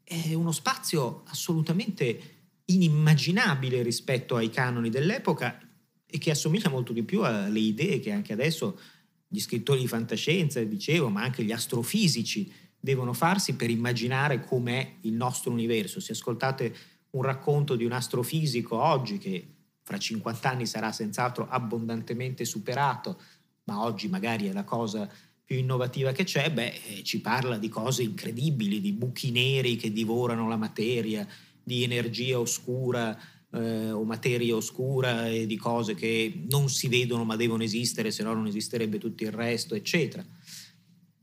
È 0.03 0.33
uno 0.33 0.51
spazio 0.51 1.21
assolutamente 1.27 2.21
inimmaginabile 2.65 3.83
rispetto 3.83 4.35
ai 4.35 4.49
canoni 4.49 4.89
dell'epoca 4.89 5.59
e 6.03 6.17
che 6.17 6.31
assomiglia 6.31 6.69
molto 6.69 6.93
di 6.93 7.03
più 7.03 7.21
alle 7.21 7.59
idee 7.59 7.99
che 7.99 8.11
anche 8.11 8.33
adesso 8.33 8.79
gli 9.27 9.39
scrittori 9.39 9.81
di 9.81 9.87
fantascienza, 9.87 10.63
dicevo, 10.63 11.09
ma 11.09 11.21
anche 11.21 11.43
gli 11.43 11.51
astrofisici 11.51 12.51
devono 12.79 13.13
farsi 13.13 13.53
per 13.53 13.69
immaginare 13.69 14.43
com'è 14.43 14.95
il 15.01 15.13
nostro 15.13 15.51
universo. 15.51 15.99
Se 15.99 16.13
ascoltate 16.13 16.75
un 17.11 17.21
racconto 17.21 17.75
di 17.75 17.85
un 17.85 17.91
astrofisico 17.91 18.81
oggi 18.81 19.19
che 19.19 19.47
fra 19.83 19.99
50 19.99 20.49
anni 20.49 20.65
sarà 20.65 20.91
senz'altro 20.91 21.47
abbondantemente 21.47 22.45
superato, 22.45 23.21
ma 23.67 23.83
oggi 23.83 24.07
magari 24.07 24.47
è 24.47 24.53
la 24.53 24.63
cosa 24.63 25.09
più 25.43 25.57
innovativa 25.57 26.11
che 26.11 26.25
c'è, 26.25 26.51
beh, 26.51 26.81
eh, 26.87 27.03
ci 27.03 27.21
parla 27.21 27.57
di 27.57 27.69
cose 27.69 28.03
incredibili, 28.03 28.81
di 28.81 28.91
buchi 28.91 29.31
neri 29.31 29.77
che 29.77 29.93
divorano 29.93 30.49
la 30.49 30.57
materia, 30.57 31.25
di 31.63 31.83
energia 31.83 32.39
oscura 32.39 33.17
eh, 33.51 33.91
o 33.91 34.03
materia 34.03 34.55
oscura 34.55 35.27
e 35.27 35.45
di 35.45 35.55
cose 35.55 35.95
che 35.95 36.45
non 36.49 36.69
si 36.69 36.87
vedono 36.87 37.23
ma 37.23 37.35
devono 37.35 37.63
esistere, 37.63 38.11
se 38.11 38.23
no 38.23 38.33
non 38.33 38.47
esisterebbe 38.47 38.97
tutto 38.97 39.23
il 39.23 39.31
resto, 39.31 39.75
eccetera. 39.75 40.25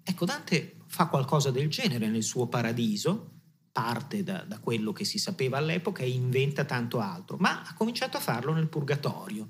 Ecco, 0.02 0.24
Dante 0.24 0.76
fa 0.86 1.06
qualcosa 1.06 1.50
del 1.50 1.68
genere 1.68 2.08
nel 2.08 2.22
suo 2.22 2.46
paradiso, 2.46 3.30
parte 3.72 4.22
da, 4.22 4.44
da, 4.46 4.58
quello 4.60 4.92
che 4.92 5.04
si 5.04 5.18
sapeva 5.18 5.58
all'epoca 5.58 6.02
e 6.02 6.10
inventa 6.10 6.64
tanto 6.64 7.00
altro, 7.00 7.36
ma 7.38 7.62
ha 7.62 7.74
cominciato 7.74 8.16
a 8.16 8.20
farlo 8.20 8.52
nel 8.52 8.68
Purgatorio. 8.68 9.48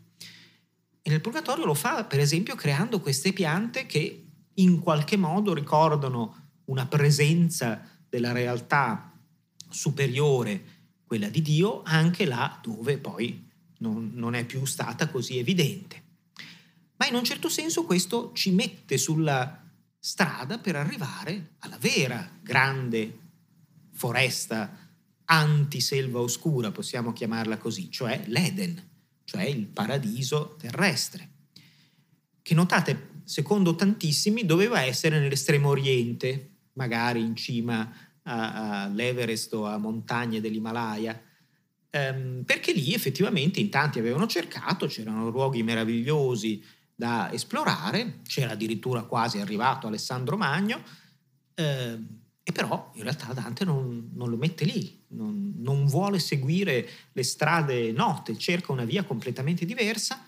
E 1.07 1.11
nel 1.11 1.21
Purgatorio 1.21 1.67
lo 1.67 1.75
fa, 1.75 2.05
per 2.05 2.19
esempio, 2.19 2.55
creando 2.55 2.99
queste 2.99 3.35
piante 3.35 3.85
che 3.85 4.25
in 4.55 4.81
qualche 4.81 5.19
modo 5.19 5.53
ricordano 5.53 6.63
una 6.65 6.87
presenza 6.87 7.87
della 8.09 8.33
realtà 8.33 9.13
superiore, 9.69 10.65
quella 11.05 11.29
di 11.29 11.43
Dio, 11.43 11.83
anche 11.85 12.25
là 12.25 12.59
dove 12.63 12.97
poi 12.97 13.51
non, 13.81 14.13
non 14.15 14.35
è 14.35 14.47
più 14.47 14.65
stata 14.65 15.11
così 15.11 15.37
evidente. 15.37 16.03
Ma 16.97 17.07
in 17.07 17.17
un 17.17 17.25
certo 17.25 17.51
senso 17.51 17.85
questo 17.85 18.33
ci 18.33 18.51
mette 18.53 18.97
sulla 18.97 19.63
strada 19.99 20.57
per 20.57 20.77
arrivare 20.77 21.57
alla 21.59 21.77
vera 21.77 22.31
grande 22.41 23.19
foresta 23.93 24.75
anti-selva 25.27 26.21
oscura, 26.21 26.71
possiamo 26.71 27.13
chiamarla 27.13 27.59
così, 27.59 27.91
cioè 27.91 28.25
l'Eden, 28.29 28.93
cioè 29.25 29.45
il 29.45 29.67
paradiso 29.67 30.57
terrestre, 30.59 31.31
che 32.43 32.55
notate, 32.55 33.23
secondo 33.25 33.75
tantissimi, 33.75 34.45
doveva 34.45 34.83
essere 34.83 35.19
nell'estremo 35.19 35.71
oriente, 35.71 36.51
magari 36.75 37.21
in 37.21 37.35
cima 37.37 37.91
all'Everest 38.23 39.53
o 39.55 39.67
a 39.67 39.79
montagne 39.79 40.41
dell'Himalaya, 40.41 41.21
ehm, 41.91 42.43
perché 42.45 42.73
lì 42.73 42.93
effettivamente 42.95 43.61
in 43.61 43.71
tanti 43.71 43.99
avevano 43.99 44.27
cercato, 44.27 44.87
c'erano 44.87 45.29
luoghi 45.29 45.63
meravigliosi, 45.63 46.63
da 46.95 47.33
esplorare, 47.33 48.21
c'era 48.27 48.53
addirittura 48.53 49.03
quasi 49.03 49.39
arrivato 49.39 49.87
Alessandro 49.87 50.37
Magno, 50.37 50.83
eh, 51.55 51.99
e 52.47 52.53
però 52.53 52.91
in 52.95 53.05
realtà 53.05 53.33
Dante 53.33 53.65
non, 53.65 54.11
non 54.13 54.29
lo 54.29 54.37
mette 54.37 54.67
lì, 54.67 55.03
non, 55.09 55.55
non, 55.57 55.87
vuole 55.87 56.19
seguire 56.19 56.87
le 57.13 57.23
strade 57.23 57.91
note, 57.91 58.37
cerca 58.37 58.71
una 58.71 58.85
via 58.85 59.03
completamente 59.03 59.65
diversa 59.65 60.23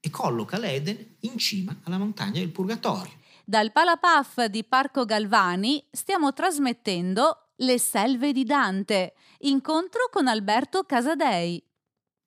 e 0.00 0.10
colloca 0.10 0.58
l'Eden 0.58 1.16
in 1.20 1.38
cima 1.38 1.78
alla 1.84 1.96
montagna 1.96 2.40
del 2.40 2.48
Purgatorio. 2.48 3.12
Dal 3.44 3.70
Palapaf 3.70 4.46
di 4.46 4.64
Parco 4.64 5.04
Galvani 5.04 5.84
stiamo 5.92 6.32
trasmettendo 6.32 7.50
Le 7.56 7.78
selve 7.78 8.32
di 8.32 8.42
Dante, 8.42 9.14
incontro 9.40 10.08
con 10.10 10.26
Alberto 10.26 10.82
Casadei. 10.82 11.62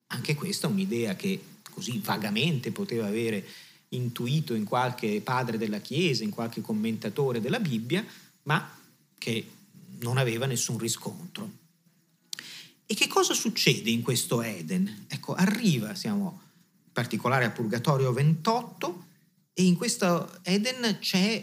Anche 0.06 0.34
questa 0.34 0.68
è 0.68 0.70
un'idea 0.70 1.16
che 1.16 1.42
così 1.70 1.98
vagamente 1.98 2.72
poteva 2.72 3.06
avere 3.08 3.44
intuito 3.88 4.54
in 4.54 4.64
qualche 4.64 5.20
padre 5.20 5.58
della 5.58 5.80
Chiesa, 5.80 6.24
in 6.24 6.30
qualche 6.30 6.62
commentatore 6.62 7.40
della 7.42 7.60
Bibbia, 7.60 8.04
ma 8.44 8.82
che 9.24 9.50
non 10.00 10.18
aveva 10.18 10.44
nessun 10.44 10.76
riscontro. 10.76 11.50
E 12.84 12.94
che 12.94 13.06
cosa 13.08 13.32
succede 13.32 13.88
in 13.88 14.02
questo 14.02 14.42
Eden? 14.42 15.06
Ecco, 15.08 15.32
arriva, 15.32 15.94
siamo 15.94 16.42
in 16.84 16.92
particolare 16.92 17.46
a 17.46 17.50
Purgatorio 17.50 18.12
28, 18.12 19.06
e 19.54 19.64
in 19.64 19.76
questo 19.76 20.40
Eden 20.42 20.98
c'è 21.00 21.42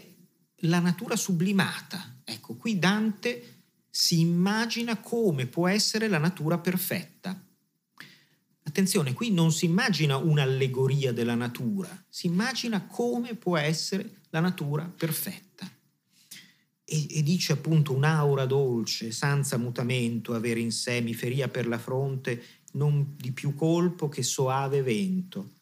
la 0.58 0.78
natura 0.78 1.16
sublimata. 1.16 2.20
Ecco, 2.22 2.54
qui 2.54 2.78
Dante 2.78 3.62
si 3.90 4.20
immagina 4.20 4.98
come 4.98 5.46
può 5.46 5.66
essere 5.66 6.06
la 6.06 6.18
natura 6.18 6.58
perfetta. 6.58 7.36
Attenzione, 8.62 9.12
qui 9.12 9.32
non 9.32 9.50
si 9.50 9.64
immagina 9.64 10.18
un'allegoria 10.18 11.12
della 11.12 11.34
natura, 11.34 11.88
si 12.08 12.28
immagina 12.28 12.86
come 12.86 13.34
può 13.34 13.56
essere 13.56 14.20
la 14.30 14.38
natura 14.38 14.84
perfetta. 14.84 15.68
E, 16.92 17.06
e 17.18 17.22
dice 17.22 17.54
appunto 17.54 17.94
un'aura 17.94 18.44
dolce, 18.44 19.12
senza 19.12 19.56
mutamento, 19.56 20.34
avere 20.34 20.60
in 20.60 20.72
sé 20.72 21.00
mi 21.00 21.14
feria 21.14 21.48
per 21.48 21.66
la 21.66 21.78
fronte 21.78 22.42
non 22.72 23.14
di 23.16 23.32
più 23.32 23.54
colpo 23.54 24.08
che 24.08 24.22
soave 24.22 24.82
vento. 24.82 25.52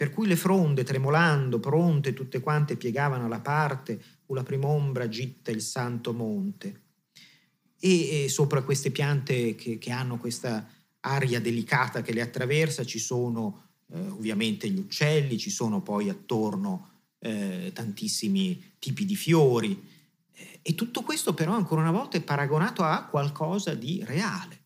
per 0.00 0.10
cui 0.10 0.26
le 0.26 0.36
fronde, 0.36 0.82
tremolando, 0.82 1.60
pronte, 1.60 2.14
tutte 2.14 2.40
quante 2.40 2.76
piegavano 2.76 3.28
la 3.28 3.40
parte, 3.40 4.02
u 4.26 4.34
la 4.34 4.42
prima 4.42 4.66
ombra 4.66 5.10
gitta 5.10 5.50
il 5.50 5.60
santo 5.60 6.14
monte. 6.14 6.80
E, 7.78 8.24
e 8.24 8.28
sopra 8.30 8.62
queste 8.62 8.90
piante 8.90 9.54
che, 9.54 9.76
che, 9.76 9.90
hanno 9.90 10.16
questa 10.16 10.66
aria 11.00 11.38
delicata 11.38 12.00
che 12.00 12.14
le 12.14 12.22
attraversa 12.22 12.82
ci 12.84 12.98
sono 12.98 13.72
eh, 13.92 13.98
ovviamente 14.08 14.70
gli 14.70 14.78
uccelli, 14.78 15.36
ci 15.36 15.50
sono 15.50 15.82
poi 15.82 16.08
attorno 16.08 16.92
eh, 17.18 17.70
tantissimi 17.74 18.72
tipi 18.78 19.04
di 19.04 19.16
fiori. 19.16 19.89
Eh, 20.40 20.60
e 20.62 20.74
tutto 20.74 21.02
questo 21.02 21.34
però 21.34 21.52
ancora 21.52 21.82
una 21.82 21.90
volta 21.90 22.16
è 22.16 22.22
paragonato 22.22 22.82
a 22.82 23.04
qualcosa 23.04 23.74
di 23.74 24.02
reale, 24.04 24.64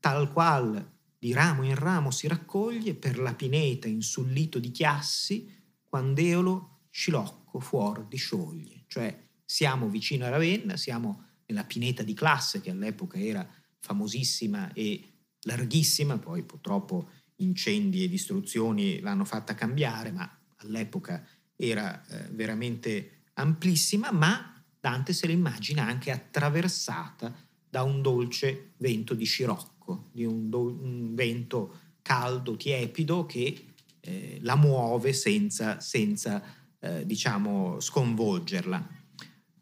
tal 0.00 0.32
qual 0.32 0.88
di 1.18 1.32
ramo 1.34 1.64
in 1.64 1.74
ramo 1.74 2.10
si 2.10 2.26
raccoglie 2.26 2.94
per 2.94 3.18
la 3.18 3.34
pineta 3.34 3.86
insullito 3.86 4.58
di 4.58 4.70
chiassi, 4.70 5.54
quand'eolo 5.86 6.78
scilocco 6.88 7.60
fuor 7.60 8.06
di 8.06 8.16
scioglie. 8.16 8.84
Cioè 8.86 9.26
siamo 9.44 9.88
vicino 9.88 10.24
a 10.24 10.30
Ravenna, 10.30 10.78
siamo 10.78 11.26
nella 11.46 11.64
pineta 11.64 12.02
di 12.02 12.14
classe 12.14 12.62
che 12.62 12.70
all'epoca 12.70 13.18
era 13.18 13.46
famosissima 13.80 14.72
e 14.72 15.12
larghissima, 15.42 16.18
poi 16.18 16.42
purtroppo 16.42 17.10
incendi 17.36 18.04
e 18.04 18.08
distruzioni 18.08 19.00
l'hanno 19.00 19.24
fatta 19.24 19.54
cambiare, 19.54 20.12
ma 20.12 20.38
all'epoca 20.56 21.26
era 21.56 22.06
eh, 22.06 22.28
veramente 22.30 23.24
amplissima, 23.34 24.10
ma 24.10 24.49
Dante 24.80 25.12
se 25.12 25.26
la 25.26 25.32
immagina 25.32 25.84
anche 25.84 26.10
attraversata 26.10 27.32
da 27.68 27.82
un 27.82 28.02
dolce 28.02 28.72
vento 28.78 29.14
di 29.14 29.24
scirocco 29.24 29.80
di 30.12 30.24
un, 30.24 30.48
do, 30.48 30.62
un 30.62 31.14
vento 31.14 31.78
caldo, 32.02 32.56
tiepido 32.56 33.26
che 33.26 33.66
eh, 34.00 34.38
la 34.42 34.56
muove 34.56 35.12
senza, 35.12 35.80
senza 35.80 36.42
eh, 36.78 37.04
diciamo, 37.04 37.78
sconvolgerla. 37.80 38.88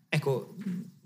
Ecco, 0.08 0.56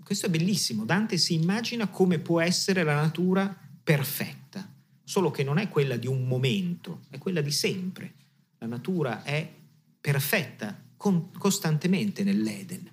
questo 0.03 0.27
è 0.27 0.29
bellissimo. 0.29 0.85
Dante 0.85 1.17
si 1.17 1.33
immagina 1.33 1.87
come 1.87 2.19
può 2.19 2.39
essere 2.39 2.83
la 2.83 2.95
natura 2.95 3.55
perfetta, 3.83 4.71
solo 5.03 5.31
che 5.31 5.43
non 5.43 5.57
è 5.57 5.69
quella 5.69 5.97
di 5.97 6.07
un 6.07 6.25
momento, 6.27 7.01
è 7.09 7.17
quella 7.17 7.41
di 7.41 7.51
sempre. 7.51 8.13
La 8.59 8.67
natura 8.67 9.23
è 9.23 9.51
perfetta 9.99 10.81
con, 10.95 11.31
costantemente 11.31 12.23
nell'Eden. 12.23 12.89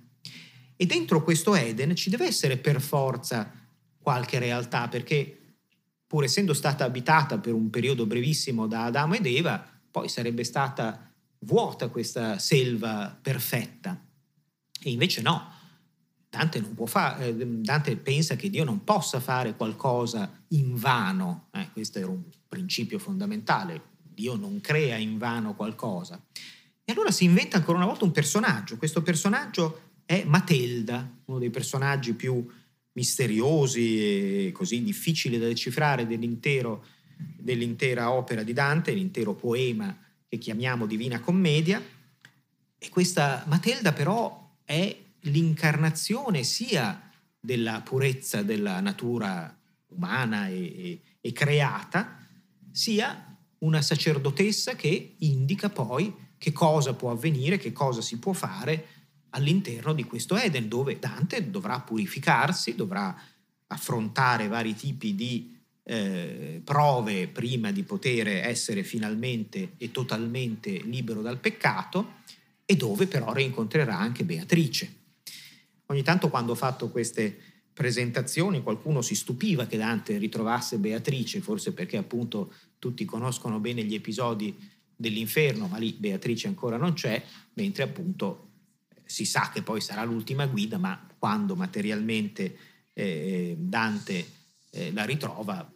E 0.80 0.86
dentro 0.86 1.22
questo 1.22 1.54
Eden 1.54 1.94
ci 1.94 2.08
deve 2.08 2.24
essere 2.24 2.56
per 2.56 2.80
forza 2.80 3.52
qualche 3.98 4.38
realtà, 4.38 4.88
perché 4.88 5.56
pur 6.06 6.24
essendo 6.24 6.54
stata 6.54 6.84
abitata 6.84 7.36
per 7.36 7.52
un 7.52 7.68
periodo 7.68 8.06
brevissimo 8.06 8.66
da 8.66 8.84
Adamo 8.84 9.12
ed 9.12 9.26
Eva, 9.26 9.62
poi 9.90 10.08
sarebbe 10.08 10.42
stata 10.42 11.12
vuota 11.40 11.88
questa 11.88 12.38
selva 12.38 13.14
perfetta. 13.20 14.02
E 14.82 14.90
invece 14.90 15.20
no. 15.20 15.52
Dante, 16.30 16.66
fa, 16.86 17.18
eh, 17.18 17.34
Dante 17.36 17.96
pensa 17.98 18.36
che 18.36 18.48
Dio 18.48 18.64
non 18.64 18.82
possa 18.82 19.20
fare 19.20 19.56
qualcosa 19.56 20.44
in 20.48 20.76
vano. 20.76 21.48
Eh, 21.50 21.68
questo 21.72 21.98
era 21.98 22.08
un 22.08 22.22
principio 22.48 22.98
fondamentale. 22.98 23.82
Dio 24.00 24.34
non 24.34 24.62
crea 24.62 24.96
in 24.96 25.18
vano 25.18 25.54
qualcosa. 25.54 26.24
E 26.82 26.90
allora 26.90 27.10
si 27.10 27.24
inventa 27.24 27.58
ancora 27.58 27.76
una 27.76 27.86
volta 27.86 28.04
un 28.04 28.12
personaggio. 28.12 28.78
Questo 28.78 29.02
personaggio 29.02 29.89
è 30.10 30.24
Matelda, 30.24 31.08
uno 31.26 31.38
dei 31.38 31.50
personaggi 31.50 32.14
più 32.14 32.44
misteriosi 32.94 34.48
e 34.48 34.52
così 34.52 34.82
difficili 34.82 35.38
da 35.38 35.46
decifrare 35.46 36.04
dell'intera 36.04 38.10
opera 38.10 38.42
di 38.42 38.52
Dante, 38.52 38.90
l'intero 38.90 39.36
poema 39.36 39.96
che 40.26 40.36
chiamiamo 40.36 40.86
Divina 40.86 41.20
Commedia. 41.20 41.80
E 42.76 42.88
questa 42.88 43.44
Matelda 43.46 43.92
però 43.92 44.56
è 44.64 44.98
l'incarnazione 45.20 46.42
sia 46.42 47.08
della 47.38 47.80
purezza 47.82 48.42
della 48.42 48.80
natura 48.80 49.56
umana 49.90 50.48
e, 50.48 50.56
e, 50.56 51.00
e 51.20 51.32
creata, 51.32 52.18
sia 52.72 53.38
una 53.58 53.80
sacerdotessa 53.80 54.74
che 54.74 55.14
indica 55.18 55.68
poi 55.68 56.12
che 56.36 56.50
cosa 56.50 56.94
può 56.94 57.12
avvenire, 57.12 57.58
che 57.58 57.70
cosa 57.70 58.00
si 58.00 58.18
può 58.18 58.32
fare 58.32 58.98
all'interno 59.30 59.92
di 59.92 60.04
questo 60.04 60.36
Eden, 60.36 60.68
dove 60.68 60.98
Dante 60.98 61.50
dovrà 61.50 61.80
purificarsi, 61.80 62.74
dovrà 62.74 63.16
affrontare 63.68 64.48
vari 64.48 64.74
tipi 64.74 65.14
di 65.14 65.56
eh, 65.82 66.60
prove 66.62 67.28
prima 67.28 67.72
di 67.72 67.82
poter 67.82 68.28
essere 68.28 68.82
finalmente 68.82 69.72
e 69.76 69.90
totalmente 69.90 70.70
libero 70.70 71.22
dal 71.22 71.38
peccato 71.38 72.18
e 72.64 72.76
dove 72.76 73.06
però 73.06 73.32
rincontrerà 73.32 73.98
anche 73.98 74.24
Beatrice. 74.24 74.98
Ogni 75.86 76.02
tanto 76.02 76.28
quando 76.28 76.52
ho 76.52 76.56
fatto 76.56 76.90
queste 76.90 77.36
presentazioni 77.72 78.62
qualcuno 78.62 79.02
si 79.02 79.14
stupiva 79.14 79.66
che 79.66 79.76
Dante 79.76 80.18
ritrovasse 80.18 80.78
Beatrice, 80.78 81.40
forse 81.40 81.72
perché 81.72 81.96
appunto 81.96 82.52
tutti 82.78 83.04
conoscono 83.04 83.58
bene 83.58 83.82
gli 83.82 83.94
episodi 83.94 84.56
dell'inferno, 84.94 85.66
ma 85.66 85.78
lì 85.78 85.92
Beatrice 85.98 86.46
ancora 86.46 86.76
non 86.76 86.92
c'è, 86.92 87.20
mentre 87.54 87.82
appunto 87.82 88.49
si 89.10 89.24
sa 89.24 89.50
che 89.52 89.62
poi 89.62 89.80
sarà 89.80 90.04
l'ultima 90.04 90.46
guida, 90.46 90.78
ma 90.78 91.04
quando 91.18 91.56
materialmente 91.56 92.56
eh, 92.92 93.56
Dante 93.58 94.24
eh, 94.70 94.92
la 94.92 95.04
ritrova 95.04 95.68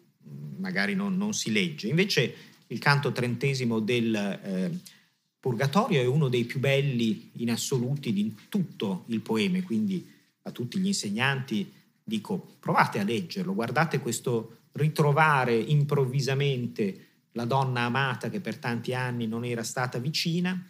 magari 0.59 0.95
non, 0.95 1.17
non, 1.17 1.35
si 1.35 1.51
legge. 1.51 1.89
Invece 1.89 2.35
il 2.69 2.79
canto 2.79 3.11
trentesimo 3.11 3.81
del 3.81 4.15
eh, 4.15 4.79
Purgatorio 5.41 6.01
è 6.01 6.07
uno 6.07 6.29
dei 6.29 6.45
più 6.45 6.61
belli 6.61 7.33
in 7.39 7.51
assoluti 7.51 8.13
di 8.13 8.33
tutto 8.49 9.03
il 9.09 9.21
poema, 9.21 9.61
quindi 9.63 10.09
a 10.43 10.53
tutti 10.53 10.79
gli 10.79 10.87
insegnanti 10.87 11.71
dico 12.05 12.55
provate 12.61 13.01
a 13.01 13.03
leggerlo, 13.03 13.53
guardate 13.53 13.99
questo 13.99 14.59
ritrovare 14.73 15.57
improvvisamente 15.57 17.07
la 17.33 17.47
donna 17.47 17.81
amata 17.81 18.31
che 18.31 18.41
per 18.41 18.59
tanti 18.59 18.95
anni 18.95 19.27
non 19.27 19.45
era 19.45 19.65
stata 19.65 19.99
vicina 19.99 20.69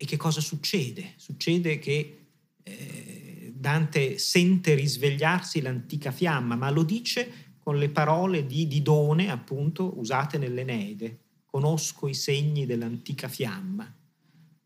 e 0.00 0.06
che 0.06 0.16
cosa 0.16 0.40
succede? 0.40 1.14
Succede 1.16 1.80
che 1.80 2.26
eh, 2.62 3.52
Dante 3.52 4.16
sente 4.18 4.74
risvegliarsi 4.74 5.60
l'antica 5.60 6.12
fiamma, 6.12 6.54
ma 6.54 6.70
lo 6.70 6.84
dice 6.84 7.56
con 7.58 7.78
le 7.78 7.88
parole 7.88 8.46
di 8.46 8.68
Didone, 8.68 9.28
appunto, 9.28 9.98
usate 9.98 10.38
nell'Eneide. 10.38 11.18
Conosco 11.44 12.06
i 12.06 12.14
segni 12.14 12.64
dell'antica 12.64 13.26
fiamma. 13.26 13.92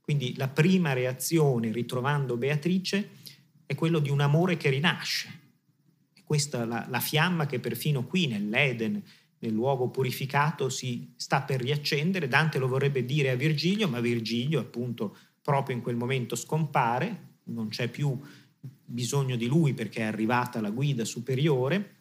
Quindi 0.03 0.37
la 0.37 0.49
prima 0.49 0.93
reazione, 0.93 1.73
ritrovando 1.73 2.37
Beatrice, 2.37 3.09
è 3.65 3.75
quello 3.75 4.01
di 4.01 4.11
un 4.11 4.21
amore 4.21 4.59
che 4.59 4.69
rinasce. 4.69 5.41
E 6.13 6.23
questa 6.25 6.67
la, 6.67 6.87
la 6.91 7.01
fiamma 7.01 7.47
che 7.47 7.59
perfino 7.59 8.05
qui 8.05 8.27
nell'Eden, 8.27 9.03
nel 9.43 9.53
luogo 9.53 9.89
purificato 9.89 10.69
si 10.69 11.13
sta 11.17 11.43
per 11.43 11.61
riaccendere. 11.61 12.29
Dante 12.29 12.59
lo 12.59 12.69
vorrebbe 12.69 13.05
dire 13.05 13.31
a 13.31 13.35
Virgilio, 13.35 13.89
ma 13.89 14.01
Virgilio 14.01 14.61
appunto 14.61 15.17
proprio 15.43 15.75
in 15.75 15.83
quel 15.83 15.97
momento 15.97 16.37
scompare, 16.37 17.31
non 17.45 17.69
c'è 17.69 17.89
più 17.89 18.19
bisogno 18.85 19.35
di 19.37 19.47
lui 19.47 19.75
perché 19.75 20.01
è 20.01 20.05
arrivata 20.05 20.61
la 20.61 20.71
guida 20.71 21.05
superiore 21.05 21.97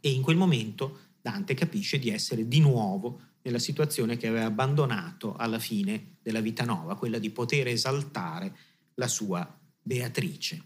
e 0.00 0.10
in 0.10 0.22
quel 0.22 0.36
momento 0.36 1.06
Dante 1.20 1.54
capisce 1.54 1.98
di 1.98 2.10
essere 2.10 2.46
di 2.46 2.60
nuovo 2.60 3.20
nella 3.42 3.58
situazione 3.58 4.16
che 4.16 4.28
aveva 4.28 4.46
abbandonato 4.46 5.34
alla 5.34 5.58
fine 5.58 6.18
della 6.22 6.40
vita 6.40 6.64
nuova, 6.64 6.96
quella 6.96 7.18
di 7.18 7.30
poter 7.30 7.66
esaltare 7.66 8.56
la 8.94 9.08
sua 9.08 9.58
Beatrice. 9.82 10.62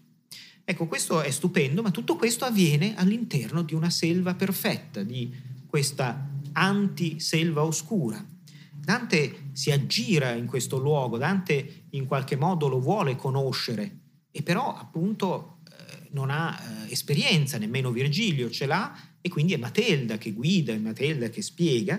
Ecco, 0.65 0.87
questo 0.87 1.23
è 1.23 1.31
stupendo, 1.31 1.81
ma 1.81 1.91
tutto 1.91 2.17
questo 2.17 2.45
avviene 2.45 2.95
all'interno 2.97 3.63
di 3.63 3.75
una 3.75 3.91
selva 3.91 4.35
perfetta, 4.35 5.03
di 5.03 5.33
questa 5.73 6.29
anti-selva 6.53 7.65
oscura. 7.65 8.23
Dante 8.79 9.53
si 9.53 9.71
aggira 9.71 10.33
in 10.33 10.45
questo 10.45 10.77
luogo, 10.77 11.17
Dante 11.17 11.85
in 11.93 12.05
qualche 12.05 12.37
modo 12.37 12.69
lo 12.69 12.79
vuole 12.79 13.17
conoscere, 13.17 14.01
e 14.31 14.43
però 14.43 14.77
appunto 14.77 15.61
eh, 15.71 16.09
non 16.11 16.29
ha 16.29 16.61
eh, 16.61 16.93
esperienza, 16.93 17.57
nemmeno 17.57 17.91
Virgilio 17.91 18.51
ce 18.51 18.67
l'ha, 18.67 18.95
e 19.23 19.31
quindi 19.31 19.55
è 19.55 19.57
Matelda 19.57 20.19
che 20.19 20.33
guida, 20.33 20.75
è 20.75 20.79
Matelda 20.79 21.31
che 21.31 21.41
spiega, 21.41 21.99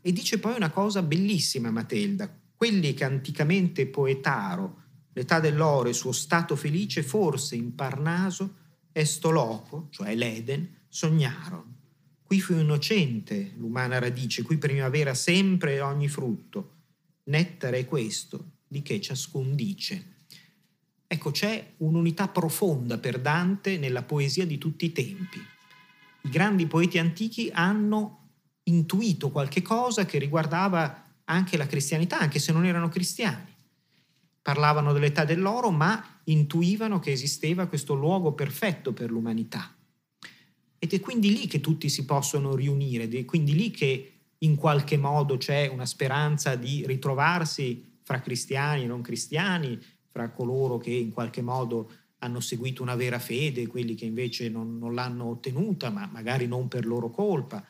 e 0.00 0.12
dice 0.12 0.38
poi 0.38 0.54
una 0.54 0.70
cosa 0.70 1.02
bellissima 1.02 1.72
Matelda, 1.72 2.32
quelli 2.54 2.94
che 2.94 3.02
anticamente 3.02 3.88
poetaro, 3.88 4.82
l'età 5.14 5.40
dell'oro 5.40 5.88
e 5.88 5.94
suo 5.94 6.12
stato 6.12 6.54
felice, 6.54 7.02
forse 7.02 7.56
in 7.56 7.74
Parnaso, 7.74 8.54
esto 8.92 9.30
loco, 9.30 9.88
cioè 9.90 10.14
l'Eden, 10.14 10.82
sognarono 10.86 11.78
Qui 12.30 12.40
fu 12.40 12.52
innocente 12.52 13.54
l'umana 13.56 13.98
radice, 13.98 14.42
qui 14.42 14.56
primavera 14.56 15.14
sempre 15.14 15.80
ogni 15.80 16.06
frutto. 16.06 16.74
Nettare 17.24 17.78
è 17.78 17.84
questo, 17.84 18.52
di 18.68 18.82
che 18.82 19.00
ciascun 19.00 19.56
dice. 19.56 20.18
Ecco, 21.08 21.32
c'è 21.32 21.72
un'unità 21.78 22.28
profonda 22.28 22.98
per 22.98 23.18
Dante 23.18 23.78
nella 23.78 24.04
poesia 24.04 24.46
di 24.46 24.58
tutti 24.58 24.84
i 24.84 24.92
tempi. 24.92 25.38
I 26.20 26.28
grandi 26.30 26.68
poeti 26.68 26.98
antichi 26.98 27.50
hanno 27.52 28.28
intuito 28.62 29.32
qualche 29.32 29.60
cosa 29.60 30.06
che 30.06 30.20
riguardava 30.20 31.14
anche 31.24 31.56
la 31.56 31.66
cristianità, 31.66 32.20
anche 32.20 32.38
se 32.38 32.52
non 32.52 32.64
erano 32.64 32.88
cristiani. 32.88 33.52
Parlavano 34.40 34.92
dell'età 34.92 35.24
dell'oro, 35.24 35.72
ma 35.72 36.20
intuivano 36.26 37.00
che 37.00 37.10
esisteva 37.10 37.66
questo 37.66 37.94
luogo 37.94 38.34
perfetto 38.34 38.92
per 38.92 39.10
l'umanità. 39.10 39.74
Ed 40.82 40.94
è 40.94 41.00
quindi 41.00 41.30
lì 41.30 41.46
che 41.46 41.60
tutti 41.60 41.90
si 41.90 42.06
possono 42.06 42.54
riunire, 42.54 43.04
ed 43.04 43.14
è 43.14 43.24
quindi 43.26 43.54
lì 43.54 43.70
che 43.70 44.12
in 44.38 44.56
qualche 44.56 44.96
modo 44.96 45.36
c'è 45.36 45.66
una 45.66 45.84
speranza 45.84 46.54
di 46.54 46.86
ritrovarsi 46.86 47.98
fra 48.02 48.20
cristiani 48.20 48.84
e 48.84 48.86
non 48.86 49.02
cristiani, 49.02 49.78
fra 50.10 50.30
coloro 50.30 50.78
che 50.78 50.90
in 50.90 51.12
qualche 51.12 51.42
modo 51.42 51.90
hanno 52.20 52.40
seguito 52.40 52.80
una 52.80 52.94
vera 52.94 53.18
fede, 53.18 53.66
quelli 53.66 53.94
che 53.94 54.06
invece 54.06 54.48
non, 54.48 54.78
non 54.78 54.94
l'hanno 54.94 55.26
ottenuta, 55.26 55.90
ma 55.90 56.08
magari 56.10 56.46
non 56.46 56.66
per 56.68 56.86
loro 56.86 57.10
colpa. 57.10 57.62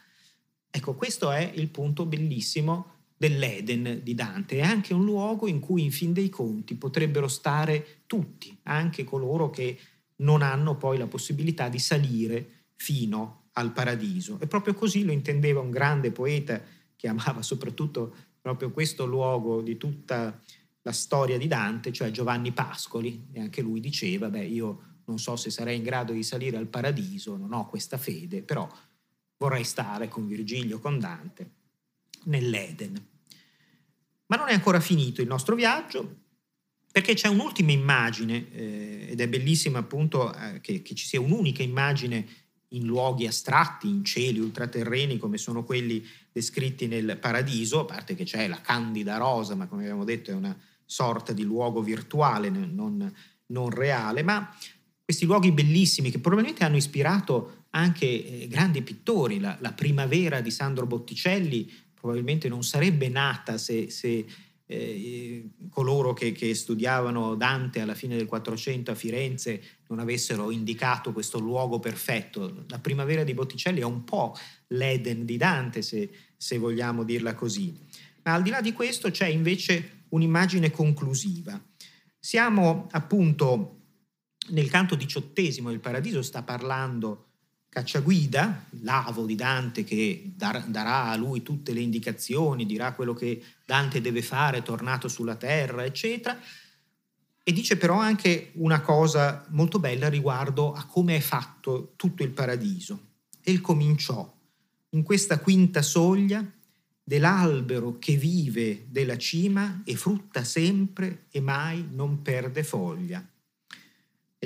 Ecco, 0.70 0.94
questo 0.94 1.32
è 1.32 1.50
il 1.56 1.68
punto 1.68 2.06
bellissimo 2.06 2.98
dell'Eden 3.16 4.02
di 4.04 4.14
Dante. 4.14 4.58
È 4.58 4.62
anche 4.62 4.94
un 4.94 5.04
luogo 5.04 5.48
in 5.48 5.58
cui, 5.58 5.82
in 5.82 5.90
fin 5.90 6.12
dei 6.12 6.28
conti, 6.28 6.76
potrebbero 6.76 7.26
stare 7.26 8.04
tutti, 8.06 8.56
anche 8.62 9.02
coloro 9.02 9.50
che 9.50 9.76
non 10.18 10.42
hanno 10.42 10.76
poi 10.76 10.96
la 10.96 11.08
possibilità 11.08 11.68
di 11.68 11.80
salire 11.80 12.59
fino 12.80 13.48
al 13.52 13.72
paradiso. 13.72 14.40
E 14.40 14.46
proprio 14.46 14.72
così 14.72 15.04
lo 15.04 15.12
intendeva 15.12 15.60
un 15.60 15.70
grande 15.70 16.12
poeta 16.12 16.62
che 16.96 17.08
amava 17.08 17.42
soprattutto 17.42 18.14
proprio 18.40 18.70
questo 18.70 19.04
luogo 19.04 19.60
di 19.60 19.76
tutta 19.76 20.40
la 20.80 20.92
storia 20.92 21.36
di 21.36 21.46
Dante, 21.46 21.92
cioè 21.92 22.10
Giovanni 22.10 22.52
Pascoli, 22.52 23.26
e 23.32 23.40
anche 23.40 23.60
lui 23.60 23.80
diceva, 23.80 24.30
beh, 24.30 24.46
io 24.46 24.82
non 25.04 25.18
so 25.18 25.36
se 25.36 25.50
sarei 25.50 25.76
in 25.76 25.82
grado 25.82 26.14
di 26.14 26.22
salire 26.22 26.56
al 26.56 26.68
paradiso, 26.68 27.36
non 27.36 27.52
ho 27.52 27.68
questa 27.68 27.98
fede, 27.98 28.40
però 28.40 28.66
vorrei 29.36 29.64
stare 29.64 30.08
con 30.08 30.26
Virgilio, 30.26 30.78
con 30.78 30.98
Dante, 30.98 31.50
nell'Eden. 32.24 33.08
Ma 34.24 34.36
non 34.36 34.48
è 34.48 34.54
ancora 34.54 34.80
finito 34.80 35.20
il 35.20 35.28
nostro 35.28 35.54
viaggio, 35.54 36.16
perché 36.90 37.12
c'è 37.12 37.28
un'ultima 37.28 37.72
immagine, 37.72 38.50
eh, 38.52 39.06
ed 39.10 39.20
è 39.20 39.28
bellissima 39.28 39.80
appunto 39.80 40.34
eh, 40.34 40.62
che, 40.62 40.80
che 40.80 40.94
ci 40.94 41.04
sia 41.04 41.20
un'unica 41.20 41.62
immagine 41.62 42.48
in 42.72 42.84
luoghi 42.84 43.26
astratti, 43.26 43.88
in 43.88 44.04
cieli 44.04 44.38
ultraterreni 44.38 45.18
come 45.18 45.38
sono 45.38 45.64
quelli 45.64 46.04
descritti 46.30 46.86
nel 46.86 47.18
paradiso, 47.18 47.80
a 47.80 47.84
parte 47.84 48.14
che 48.14 48.24
c'è 48.24 48.46
la 48.46 48.60
candida 48.60 49.16
rosa, 49.16 49.54
ma 49.54 49.66
come 49.66 49.82
abbiamo 49.82 50.04
detto 50.04 50.30
è 50.30 50.34
una 50.34 50.56
sorta 50.84 51.32
di 51.32 51.42
luogo 51.42 51.82
virtuale, 51.82 52.48
non, 52.48 53.12
non 53.46 53.70
reale, 53.70 54.22
ma 54.22 54.52
questi 55.04 55.24
luoghi 55.26 55.50
bellissimi 55.50 56.10
che 56.10 56.20
probabilmente 56.20 56.64
hanno 56.64 56.76
ispirato 56.76 57.64
anche 57.70 58.06
eh, 58.42 58.48
grandi 58.48 58.82
pittori. 58.82 59.40
La, 59.40 59.56
la, 59.60 59.72
primavera 59.72 60.40
di 60.40 60.50
Sandro 60.50 60.86
Botticelli 60.86 61.70
probabilmente 61.94 62.48
non 62.48 62.62
sarebbe 62.62 63.08
nata 63.08 63.58
se, 63.58 63.90
se 63.90 64.24
eh, 64.72 65.50
coloro 65.68 66.12
che, 66.12 66.30
che, 66.30 66.54
studiavano 66.54 67.34
Dante 67.34 67.80
alla 67.80 67.96
fine 67.96 68.16
del 68.16 68.26
Quattrocento 68.26 68.92
a 68.92 68.94
Firenze 68.94 69.60
non 69.88 69.98
avessero 69.98 70.52
indicato 70.52 71.12
questo 71.12 71.40
luogo 71.40 71.80
perfetto. 71.80 72.64
La 72.68 72.78
primavera 72.78 73.24
di 73.24 73.34
Botticelli 73.34 73.80
è 73.80 73.84
un 73.84 74.04
po' 74.04 74.36
l'Eden 74.68 75.24
di 75.24 75.36
Dante, 75.36 75.82
se, 75.82 76.08
se 76.36 76.56
vogliamo 76.58 77.02
dirla 77.02 77.34
così. 77.34 77.76
Ma 78.22 78.34
al 78.34 78.42
di 78.42 78.50
là 78.50 78.60
di 78.60 78.72
questo 78.72 79.10
c'è 79.10 79.26
invece 79.26 80.04
un'immagine 80.10 80.70
conclusiva. 80.70 81.60
Siamo 82.20 82.86
appunto 82.92 83.78
nel 84.50 84.70
canto 84.70 84.94
diciottesimo 84.94 85.70
del 85.70 85.80
Paradiso, 85.80 86.22
sta 86.22 86.44
parlando 86.44 87.29
Cacciaguida, 87.70 88.66
l'avo 88.80 89.26
di 89.26 89.36
Dante 89.36 89.84
che 89.84 90.32
dar, 90.34 90.64
darà 90.66 91.10
a 91.10 91.16
lui 91.16 91.40
tutte 91.42 91.72
le 91.72 91.78
indicazioni, 91.78 92.66
dirà 92.66 92.94
quello 92.94 93.14
che 93.14 93.40
Dante 93.64 94.00
deve 94.00 94.22
fare 94.22 94.62
tornato 94.62 95.06
sulla 95.06 95.36
terra, 95.36 95.84
eccetera. 95.84 96.36
E 97.42 97.52
dice 97.52 97.76
però 97.76 97.96
anche 97.96 98.50
una 98.54 98.80
cosa 98.80 99.46
molto 99.50 99.78
bella 99.78 100.08
riguardo 100.08 100.72
a 100.72 100.84
come 100.84 101.14
è 101.14 101.20
fatto 101.20 101.92
tutto 101.94 102.24
il 102.24 102.30
paradiso. 102.30 103.08
E 103.40 103.52
il 103.52 103.60
cominciò 103.60 104.36
in 104.90 105.04
questa 105.04 105.38
quinta 105.38 105.80
soglia 105.80 106.44
dell'albero 107.04 108.00
che 108.00 108.16
vive 108.16 108.86
della 108.88 109.16
cima 109.16 109.82
e 109.84 109.94
frutta 109.94 110.42
sempre 110.42 111.26
e 111.30 111.40
mai 111.40 111.86
non 111.92 112.20
perde 112.22 112.64
foglia. 112.64 113.24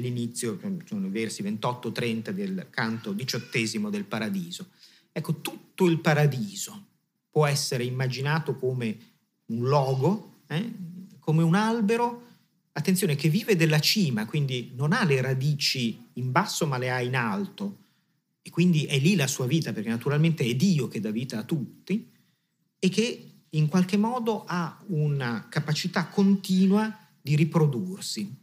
L'inizio, 0.00 0.58
sono 0.84 1.06
i 1.06 1.10
versi 1.10 1.42
28-30 1.42 2.30
del 2.30 2.66
canto 2.70 3.12
diciottesimo 3.12 3.90
del 3.90 4.04
Paradiso. 4.04 4.70
Ecco, 5.12 5.40
tutto 5.40 5.86
il 5.86 6.00
Paradiso 6.00 6.86
può 7.30 7.46
essere 7.46 7.84
immaginato 7.84 8.56
come 8.56 8.98
un 9.46 9.68
logo, 9.68 10.40
eh? 10.48 10.72
come 11.20 11.42
un 11.42 11.54
albero, 11.54 12.22
attenzione, 12.72 13.14
che 13.14 13.28
vive 13.28 13.54
della 13.54 13.78
cima, 13.78 14.26
quindi 14.26 14.72
non 14.74 14.92
ha 14.92 15.04
le 15.04 15.20
radici 15.20 16.10
in 16.14 16.32
basso 16.32 16.66
ma 16.66 16.76
le 16.76 16.90
ha 16.90 17.00
in 17.00 17.14
alto. 17.14 17.78
E 18.42 18.50
quindi 18.50 18.84
è 18.84 18.98
lì 18.98 19.14
la 19.14 19.26
sua 19.26 19.46
vita, 19.46 19.72
perché 19.72 19.88
naturalmente 19.88 20.44
è 20.44 20.54
Dio 20.54 20.88
che 20.88 21.00
dà 21.00 21.10
vita 21.10 21.38
a 21.38 21.44
tutti 21.44 22.10
e 22.78 22.88
che 22.88 23.30
in 23.50 23.68
qualche 23.68 23.96
modo 23.96 24.44
ha 24.44 24.82
una 24.88 25.46
capacità 25.48 26.06
continua 26.08 26.98
di 27.20 27.36
riprodursi. 27.36 28.42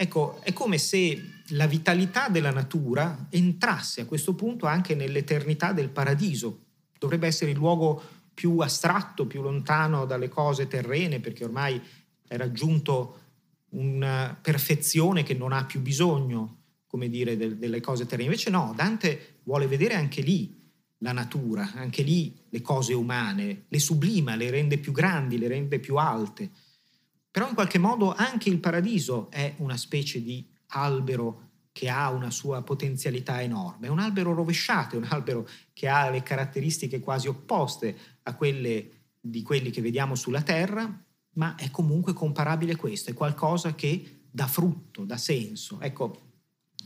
Ecco, 0.00 0.40
è 0.42 0.52
come 0.52 0.78
se 0.78 1.20
la 1.48 1.66
vitalità 1.66 2.28
della 2.28 2.52
natura 2.52 3.26
entrasse 3.30 4.02
a 4.02 4.04
questo 4.04 4.36
punto 4.36 4.66
anche 4.66 4.94
nell'eternità 4.94 5.72
del 5.72 5.88
paradiso. 5.88 6.66
Dovrebbe 6.96 7.26
essere 7.26 7.50
il 7.50 7.56
luogo 7.56 8.00
più 8.32 8.60
astratto, 8.60 9.26
più 9.26 9.42
lontano 9.42 10.04
dalle 10.04 10.28
cose 10.28 10.68
terrene, 10.68 11.18
perché 11.18 11.42
ormai 11.42 11.82
è 12.28 12.36
raggiunto 12.36 13.18
una 13.70 14.38
perfezione 14.40 15.24
che 15.24 15.34
non 15.34 15.52
ha 15.52 15.64
più 15.64 15.80
bisogno, 15.80 16.60
come 16.86 17.08
dire, 17.08 17.36
delle 17.36 17.80
cose 17.80 18.04
terrene. 18.06 18.28
Invece 18.28 18.50
no, 18.50 18.72
Dante 18.76 19.40
vuole 19.42 19.66
vedere 19.66 19.94
anche 19.94 20.20
lì 20.20 20.64
la 20.98 21.10
natura, 21.10 21.72
anche 21.74 22.02
lì 22.02 22.38
le 22.50 22.60
cose 22.60 22.94
umane, 22.94 23.64
le 23.66 23.78
sublima, 23.80 24.36
le 24.36 24.48
rende 24.48 24.78
più 24.78 24.92
grandi, 24.92 25.38
le 25.38 25.48
rende 25.48 25.80
più 25.80 25.96
alte. 25.96 26.52
Però 27.30 27.48
in 27.48 27.54
qualche 27.54 27.78
modo 27.78 28.14
anche 28.14 28.48
il 28.48 28.58
paradiso 28.58 29.30
è 29.30 29.54
una 29.58 29.76
specie 29.76 30.22
di 30.22 30.46
albero 30.68 31.46
che 31.72 31.88
ha 31.88 32.10
una 32.10 32.30
sua 32.30 32.62
potenzialità 32.62 33.40
enorme. 33.40 33.86
È 33.86 33.90
un 33.90 34.00
albero 34.00 34.34
rovesciato, 34.34 34.96
è 34.96 34.98
un 34.98 35.06
albero 35.08 35.48
che 35.72 35.86
ha 35.88 36.10
le 36.10 36.22
caratteristiche 36.22 36.98
quasi 36.98 37.28
opposte 37.28 37.96
a 38.24 38.34
quelle 38.34 38.90
di 39.20 39.42
quelli 39.42 39.70
che 39.70 39.80
vediamo 39.80 40.14
sulla 40.14 40.42
Terra, 40.42 41.04
ma 41.34 41.54
è 41.54 41.70
comunque 41.70 42.14
comparabile 42.14 42.72
a 42.72 42.76
questo, 42.76 43.10
è 43.10 43.14
qualcosa 43.14 43.74
che 43.74 44.22
dà 44.30 44.46
frutto, 44.46 45.04
dà 45.04 45.16
senso. 45.16 45.80
Ecco, 45.80 46.22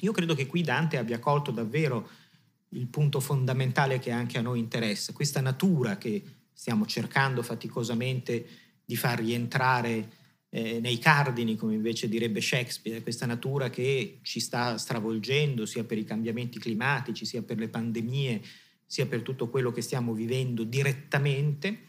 io 0.00 0.12
credo 0.12 0.34
che 0.34 0.46
qui 0.46 0.62
Dante 0.62 0.98
abbia 0.98 1.18
colto 1.18 1.50
davvero 1.50 2.08
il 2.70 2.86
punto 2.88 3.20
fondamentale 3.20 3.98
che 3.98 4.10
anche 4.10 4.38
a 4.38 4.42
noi 4.42 4.58
interessa, 4.58 5.12
questa 5.12 5.40
natura 5.40 5.96
che 5.96 6.22
stiamo 6.52 6.86
cercando 6.86 7.42
faticosamente 7.42 8.46
di 8.84 8.96
far 8.96 9.18
rientrare 9.18 10.20
eh, 10.54 10.80
nei 10.80 10.98
cardini, 10.98 11.56
come 11.56 11.74
invece 11.74 12.08
direbbe 12.08 12.42
Shakespeare, 12.42 13.02
questa 13.02 13.24
natura 13.24 13.70
che 13.70 14.18
ci 14.20 14.38
sta 14.38 14.76
stravolgendo 14.76 15.64
sia 15.64 15.84
per 15.84 15.96
i 15.96 16.04
cambiamenti 16.04 16.58
climatici, 16.58 17.24
sia 17.24 17.42
per 17.42 17.58
le 17.58 17.68
pandemie, 17.68 18.42
sia 18.84 19.06
per 19.06 19.22
tutto 19.22 19.48
quello 19.48 19.72
che 19.72 19.80
stiamo 19.80 20.12
vivendo 20.12 20.64
direttamente, 20.64 21.84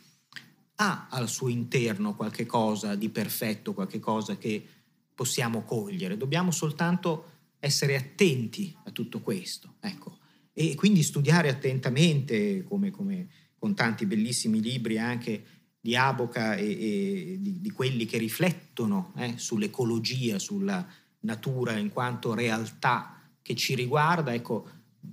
ha 0.76 1.08
al 1.10 1.28
suo 1.28 1.50
interno 1.50 2.16
qualche 2.16 2.46
cosa 2.46 2.96
di 2.96 3.10
perfetto, 3.10 3.74
qualche 3.74 4.00
cosa 4.00 4.38
che 4.38 4.66
possiamo 5.14 5.64
cogliere. 5.64 6.16
Dobbiamo 6.16 6.52
soltanto 6.52 7.32
essere 7.60 7.98
attenti 7.98 8.74
a 8.86 8.92
tutto 8.92 9.20
questo. 9.20 9.76
Ecco 9.82 10.22
e 10.54 10.76
quindi 10.76 11.02
studiare 11.02 11.50
attentamente, 11.50 12.64
come, 12.64 12.92
come 12.92 13.28
con 13.58 13.74
tanti 13.74 14.06
bellissimi 14.06 14.62
libri 14.62 15.00
anche 15.00 15.44
di 15.84 15.98
Aboca 15.98 16.56
e, 16.56 16.64
e 16.64 17.38
di, 17.42 17.60
di, 17.60 17.72
quelli 17.72 18.06
che 18.06 18.18
riflettono 18.18 19.12
eh, 19.18 19.34
sull'ecologia, 19.36 20.40
sulla 20.40 20.88
natura 21.20 21.74
in 21.74 21.90
quanto 21.90 22.34
realtà 22.34 23.20
che 23.42 23.54
ci 23.54 23.76
riguarda, 23.76 24.34
ecco, 24.34 24.66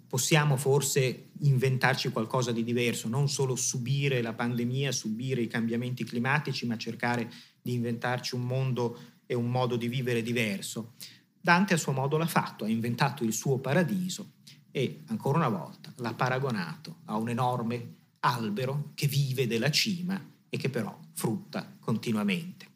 possiamo 0.06 0.56
forse 0.56 1.30
inventarci 1.40 2.10
qualcosa 2.10 2.52
di 2.52 2.62
diverso, 2.62 3.08
non 3.08 3.28
solo 3.28 3.56
subire 3.56 4.22
la 4.22 4.32
pandemia, 4.32 4.92
subire 4.92 5.40
i 5.40 5.48
cambiamenti 5.48 6.04
climatici, 6.04 6.66
ma 6.66 6.78
cercare 6.78 7.28
di 7.60 7.72
inventarci 7.72 8.36
un 8.36 8.42
mondo 8.42 8.96
e 9.26 9.34
un 9.34 9.50
modo 9.50 9.74
di 9.74 9.88
vivere 9.88 10.22
diverso. 10.22 10.92
Dante 11.40 11.74
a 11.74 11.78
suo 11.78 11.90
modo 11.90 12.16
l'ha 12.16 12.28
fatto, 12.28 12.62
ha 12.62 12.68
inventato 12.68 13.24
il 13.24 13.32
suo 13.32 13.58
paradiso 13.58 14.34
e 14.70 15.00
ancora 15.06 15.38
una 15.38 15.48
volta 15.48 15.92
l'ha 15.96 16.14
paragonato 16.14 16.98
a 17.06 17.16
un 17.16 17.28
enorme 17.28 17.94
albero 18.20 18.92
che 18.94 19.08
vive 19.08 19.48
della 19.48 19.72
cima 19.72 20.30
e 20.50 20.58
che 20.58 20.68
però 20.68 20.96
frutta 21.14 21.66
continuamente. 21.80 22.66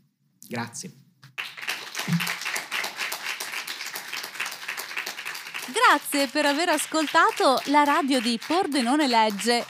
Grazie. 0.48 1.02
Grazie 5.72 6.28
per 6.28 6.46
aver 6.46 6.68
ascoltato 6.68 7.60
la 7.66 7.82
radio 7.82 8.20
di 8.20 8.38
Pordenone 8.44 9.08
Legge. 9.08 9.64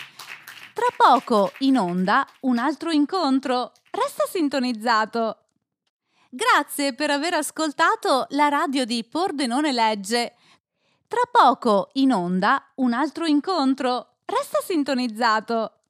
Tra 0.74 0.86
poco 0.96 1.52
in 1.58 1.78
onda 1.78 2.26
un 2.40 2.58
altro 2.58 2.90
incontro. 2.90 3.72
Resta 3.90 4.24
sintonizzato. 4.26 5.38
Grazie 6.28 6.94
per 6.94 7.10
aver 7.10 7.34
ascoltato 7.34 8.26
la 8.30 8.48
radio 8.48 8.84
di 8.84 9.04
Pordenone 9.04 9.72
Legge. 9.72 10.34
Tra 11.06 11.22
poco 11.30 11.90
in 11.94 12.12
onda 12.12 12.72
un 12.76 12.92
altro 12.92 13.24
incontro. 13.24 14.16
Resta 14.24 14.58
sintonizzato. 14.62 15.83